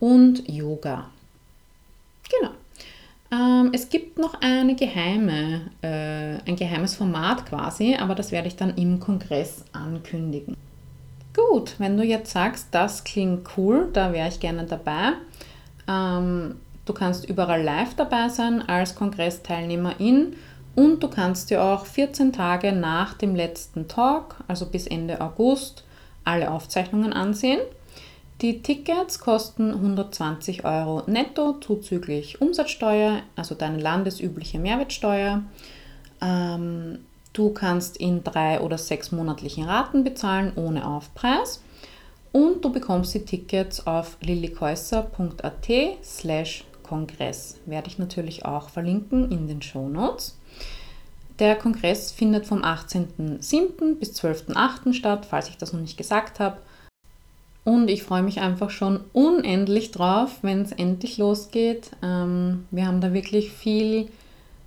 und 0.00 0.48
Yoga. 0.48 1.10
Genau. 2.30 2.52
Ähm, 3.30 3.70
es 3.72 3.88
gibt 3.88 4.18
noch 4.18 4.40
eine 4.40 4.76
geheime, 4.76 5.70
äh, 5.82 6.38
ein 6.48 6.56
geheimes 6.56 6.94
Format 6.94 7.46
quasi, 7.46 7.96
aber 7.96 8.14
das 8.14 8.30
werde 8.30 8.48
ich 8.48 8.56
dann 8.56 8.76
im 8.76 9.00
Kongress 9.00 9.64
ankündigen. 9.72 10.56
Gut, 11.34 11.74
wenn 11.78 11.96
du 11.96 12.04
jetzt 12.04 12.32
sagst, 12.32 12.68
das 12.70 13.04
klingt 13.04 13.46
cool, 13.56 13.90
da 13.92 14.12
wäre 14.12 14.28
ich 14.28 14.40
gerne 14.40 14.64
dabei. 14.64 15.12
Ähm, 15.88 16.56
du 16.84 16.92
kannst 16.94 17.28
überall 17.28 17.62
live 17.62 17.94
dabei 17.94 18.28
sein 18.28 18.66
als 18.66 18.94
Kongressteilnehmerin 18.94 20.34
und 20.76 21.02
du 21.02 21.08
kannst 21.08 21.50
dir 21.50 21.62
auch 21.64 21.86
14 21.86 22.32
Tage 22.32 22.70
nach 22.70 23.14
dem 23.14 23.34
letzten 23.34 23.88
Talk, 23.88 24.36
also 24.46 24.66
bis 24.66 24.86
Ende 24.86 25.20
August, 25.20 25.84
alle 26.22 26.50
Aufzeichnungen 26.50 27.12
ansehen. 27.12 27.60
Die 28.42 28.60
Tickets 28.60 29.18
kosten 29.18 29.72
120 29.72 30.66
Euro 30.66 31.02
netto 31.06 31.54
zuzüglich 31.54 32.42
Umsatzsteuer, 32.42 33.22
also 33.34 33.54
deine 33.54 33.80
landesübliche 33.80 34.58
Mehrwertsteuer. 34.58 35.42
Ähm, 36.20 36.98
du 37.32 37.50
kannst 37.54 37.96
in 37.96 38.22
drei 38.22 38.60
oder 38.60 38.76
sechs 38.76 39.10
monatlichen 39.10 39.64
Raten 39.64 40.04
bezahlen 40.04 40.52
ohne 40.56 40.86
Aufpreis. 40.86 41.62
Und 42.32 42.62
du 42.62 42.70
bekommst 42.70 43.14
die 43.14 43.24
Tickets 43.24 43.86
auf 43.86 44.18
lillikäusser.at 44.20 45.68
slash 46.04 46.64
Kongress. 46.82 47.56
Werde 47.64 47.88
ich 47.88 47.98
natürlich 47.98 48.44
auch 48.44 48.68
verlinken 48.68 49.32
in 49.32 49.48
den 49.48 49.62
Show 49.62 49.88
Notes. 49.88 50.36
Der 51.38 51.54
Kongress 51.56 52.12
findet 52.12 52.46
vom 52.46 52.62
18.07. 52.62 53.96
bis 53.98 54.12
12.08. 54.20 54.94
statt, 54.94 55.26
falls 55.28 55.48
ich 55.48 55.58
das 55.58 55.72
noch 55.72 55.80
nicht 55.80 55.98
gesagt 55.98 56.40
habe. 56.40 56.56
Und 57.64 57.88
ich 57.88 58.04
freue 58.04 58.22
mich 58.22 58.40
einfach 58.40 58.70
schon 58.70 59.00
unendlich 59.12 59.90
drauf, 59.90 60.38
wenn 60.42 60.62
es 60.62 60.72
endlich 60.72 61.18
losgeht. 61.18 61.90
Ähm, 62.02 62.64
wir 62.70 62.86
haben 62.86 63.00
da 63.00 63.12
wirklich 63.12 63.50
viel 63.50 64.08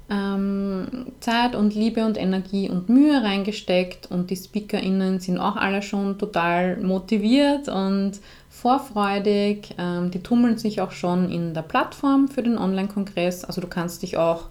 ähm, 0.09 1.07
Zeit 1.19 1.55
und 1.55 1.73
Liebe 1.73 2.05
und 2.05 2.17
Energie 2.17 2.69
und 2.69 2.89
Mühe 2.89 3.23
reingesteckt 3.23 4.11
und 4.11 4.29
die 4.29 4.35
SpeakerInnen 4.35 5.19
sind 5.19 5.37
auch 5.37 5.55
alle 5.55 5.81
schon 5.81 6.17
total 6.17 6.77
motiviert 6.77 7.69
und 7.69 8.19
vorfreudig. 8.49 9.75
Ähm, 9.77 10.11
die 10.11 10.21
tummeln 10.21 10.57
sich 10.57 10.81
auch 10.81 10.91
schon 10.91 11.31
in 11.31 11.53
der 11.53 11.61
Plattform 11.61 12.27
für 12.27 12.43
den 12.43 12.57
Online-Kongress. 12.57 13.45
Also 13.45 13.61
du 13.61 13.67
kannst 13.67 14.01
dich 14.01 14.17
auch 14.17 14.47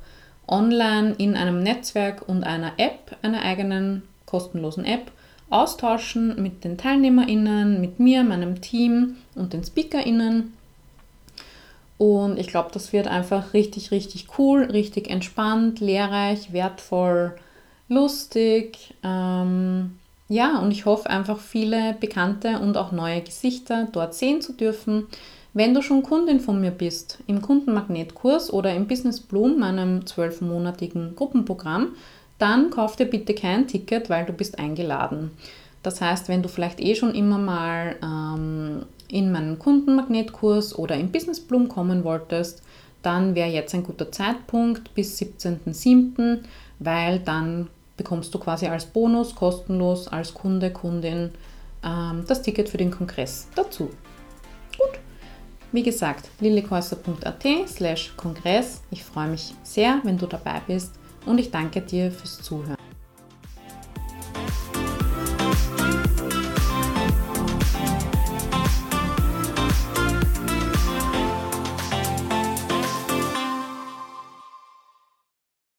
online 0.48 1.14
in 1.18 1.36
einem 1.36 1.62
Netzwerk 1.62 2.28
und 2.28 2.44
einer 2.44 2.72
App, 2.78 3.16
einer 3.22 3.42
eigenen 3.42 4.02
kostenlosen 4.26 4.84
App, 4.84 5.10
austauschen 5.50 6.40
mit 6.42 6.64
den 6.64 6.76
TeilnehmerInnen, 6.76 7.80
mit 7.80 8.00
mir, 8.00 8.22
meinem 8.22 8.60
Team 8.60 9.16
und 9.34 9.52
den 9.52 9.64
SpeakerInnen. 9.64 10.52
Und 11.96 12.38
ich 12.38 12.46
glaube, 12.46 12.70
das 12.72 12.92
wird 12.92 13.08
einfach 13.08 13.54
richtig, 13.54 13.90
richtig 13.90 14.26
cool, 14.38 14.64
richtig 14.64 15.10
entspannt, 15.10 15.80
lehrreich, 15.80 16.52
wertvoll, 16.52 17.36
lustig. 17.88 18.94
Ähm, 19.02 19.98
ja, 20.28 20.58
und 20.58 20.70
ich 20.70 20.84
hoffe 20.84 21.10
einfach 21.10 21.40
viele 21.40 21.94
bekannte 21.98 22.60
und 22.60 22.76
auch 22.76 22.92
neue 22.92 23.22
Gesichter 23.22 23.88
dort 23.90 24.14
sehen 24.14 24.42
zu 24.42 24.52
dürfen. 24.52 25.06
Wenn 25.54 25.74
du 25.74 25.82
schon 25.82 26.02
Kundin 26.02 26.40
von 26.40 26.60
mir 26.60 26.70
bist, 26.70 27.18
im 27.26 27.42
Kundenmagnetkurs 27.42 28.52
oder 28.52 28.74
im 28.74 28.86
Business 28.86 29.20
Bloom, 29.20 29.58
meinem 29.58 30.06
zwölfmonatigen 30.06 31.16
Gruppenprogramm, 31.16 31.96
dann 32.38 32.70
kauf 32.70 32.96
dir 32.96 33.06
bitte 33.06 33.34
kein 33.34 33.66
Ticket, 33.66 34.10
weil 34.10 34.26
du 34.26 34.32
bist 34.32 34.58
eingeladen. 34.58 35.30
Das 35.82 36.00
heißt, 36.00 36.28
wenn 36.28 36.42
du 36.42 36.48
vielleicht 36.48 36.80
eh 36.80 36.94
schon 36.94 37.14
immer 37.14 37.38
mal 37.38 37.96
ähm, 38.02 38.84
in 39.08 39.32
meinen 39.32 39.58
Kundenmagnetkurs 39.58 40.78
oder 40.78 40.96
im 40.96 41.10
Business 41.10 41.40
Bloom 41.40 41.68
kommen 41.68 42.04
wolltest, 42.04 42.62
dann 43.02 43.34
wäre 43.34 43.48
jetzt 43.48 43.74
ein 43.74 43.84
guter 43.84 44.12
Zeitpunkt 44.12 44.94
bis 44.94 45.18
17.07., 45.18 46.40
weil 46.80 47.20
dann 47.20 47.68
bekommst 47.96 48.34
du 48.34 48.38
quasi 48.38 48.66
als 48.66 48.86
Bonus 48.86 49.34
kostenlos 49.34 50.08
als 50.08 50.34
Kunde, 50.34 50.70
Kundin 50.70 51.30
ähm, 51.84 52.24
das 52.26 52.42
Ticket 52.42 52.68
für 52.68 52.76
den 52.76 52.90
Kongress 52.90 53.48
dazu. 53.54 53.90
Gut. 54.76 55.00
Wie 55.70 55.82
gesagt, 55.82 56.30
lillikäuser.at 56.40 57.44
slash 57.68 58.12
Kongress. 58.16 58.80
Ich 58.90 59.04
freue 59.04 59.28
mich 59.28 59.54
sehr, 59.62 60.00
wenn 60.02 60.16
du 60.16 60.26
dabei 60.26 60.62
bist 60.66 60.92
und 61.26 61.38
ich 61.38 61.50
danke 61.50 61.82
dir 61.82 62.10
fürs 62.10 62.40
Zuhören. 62.40 62.77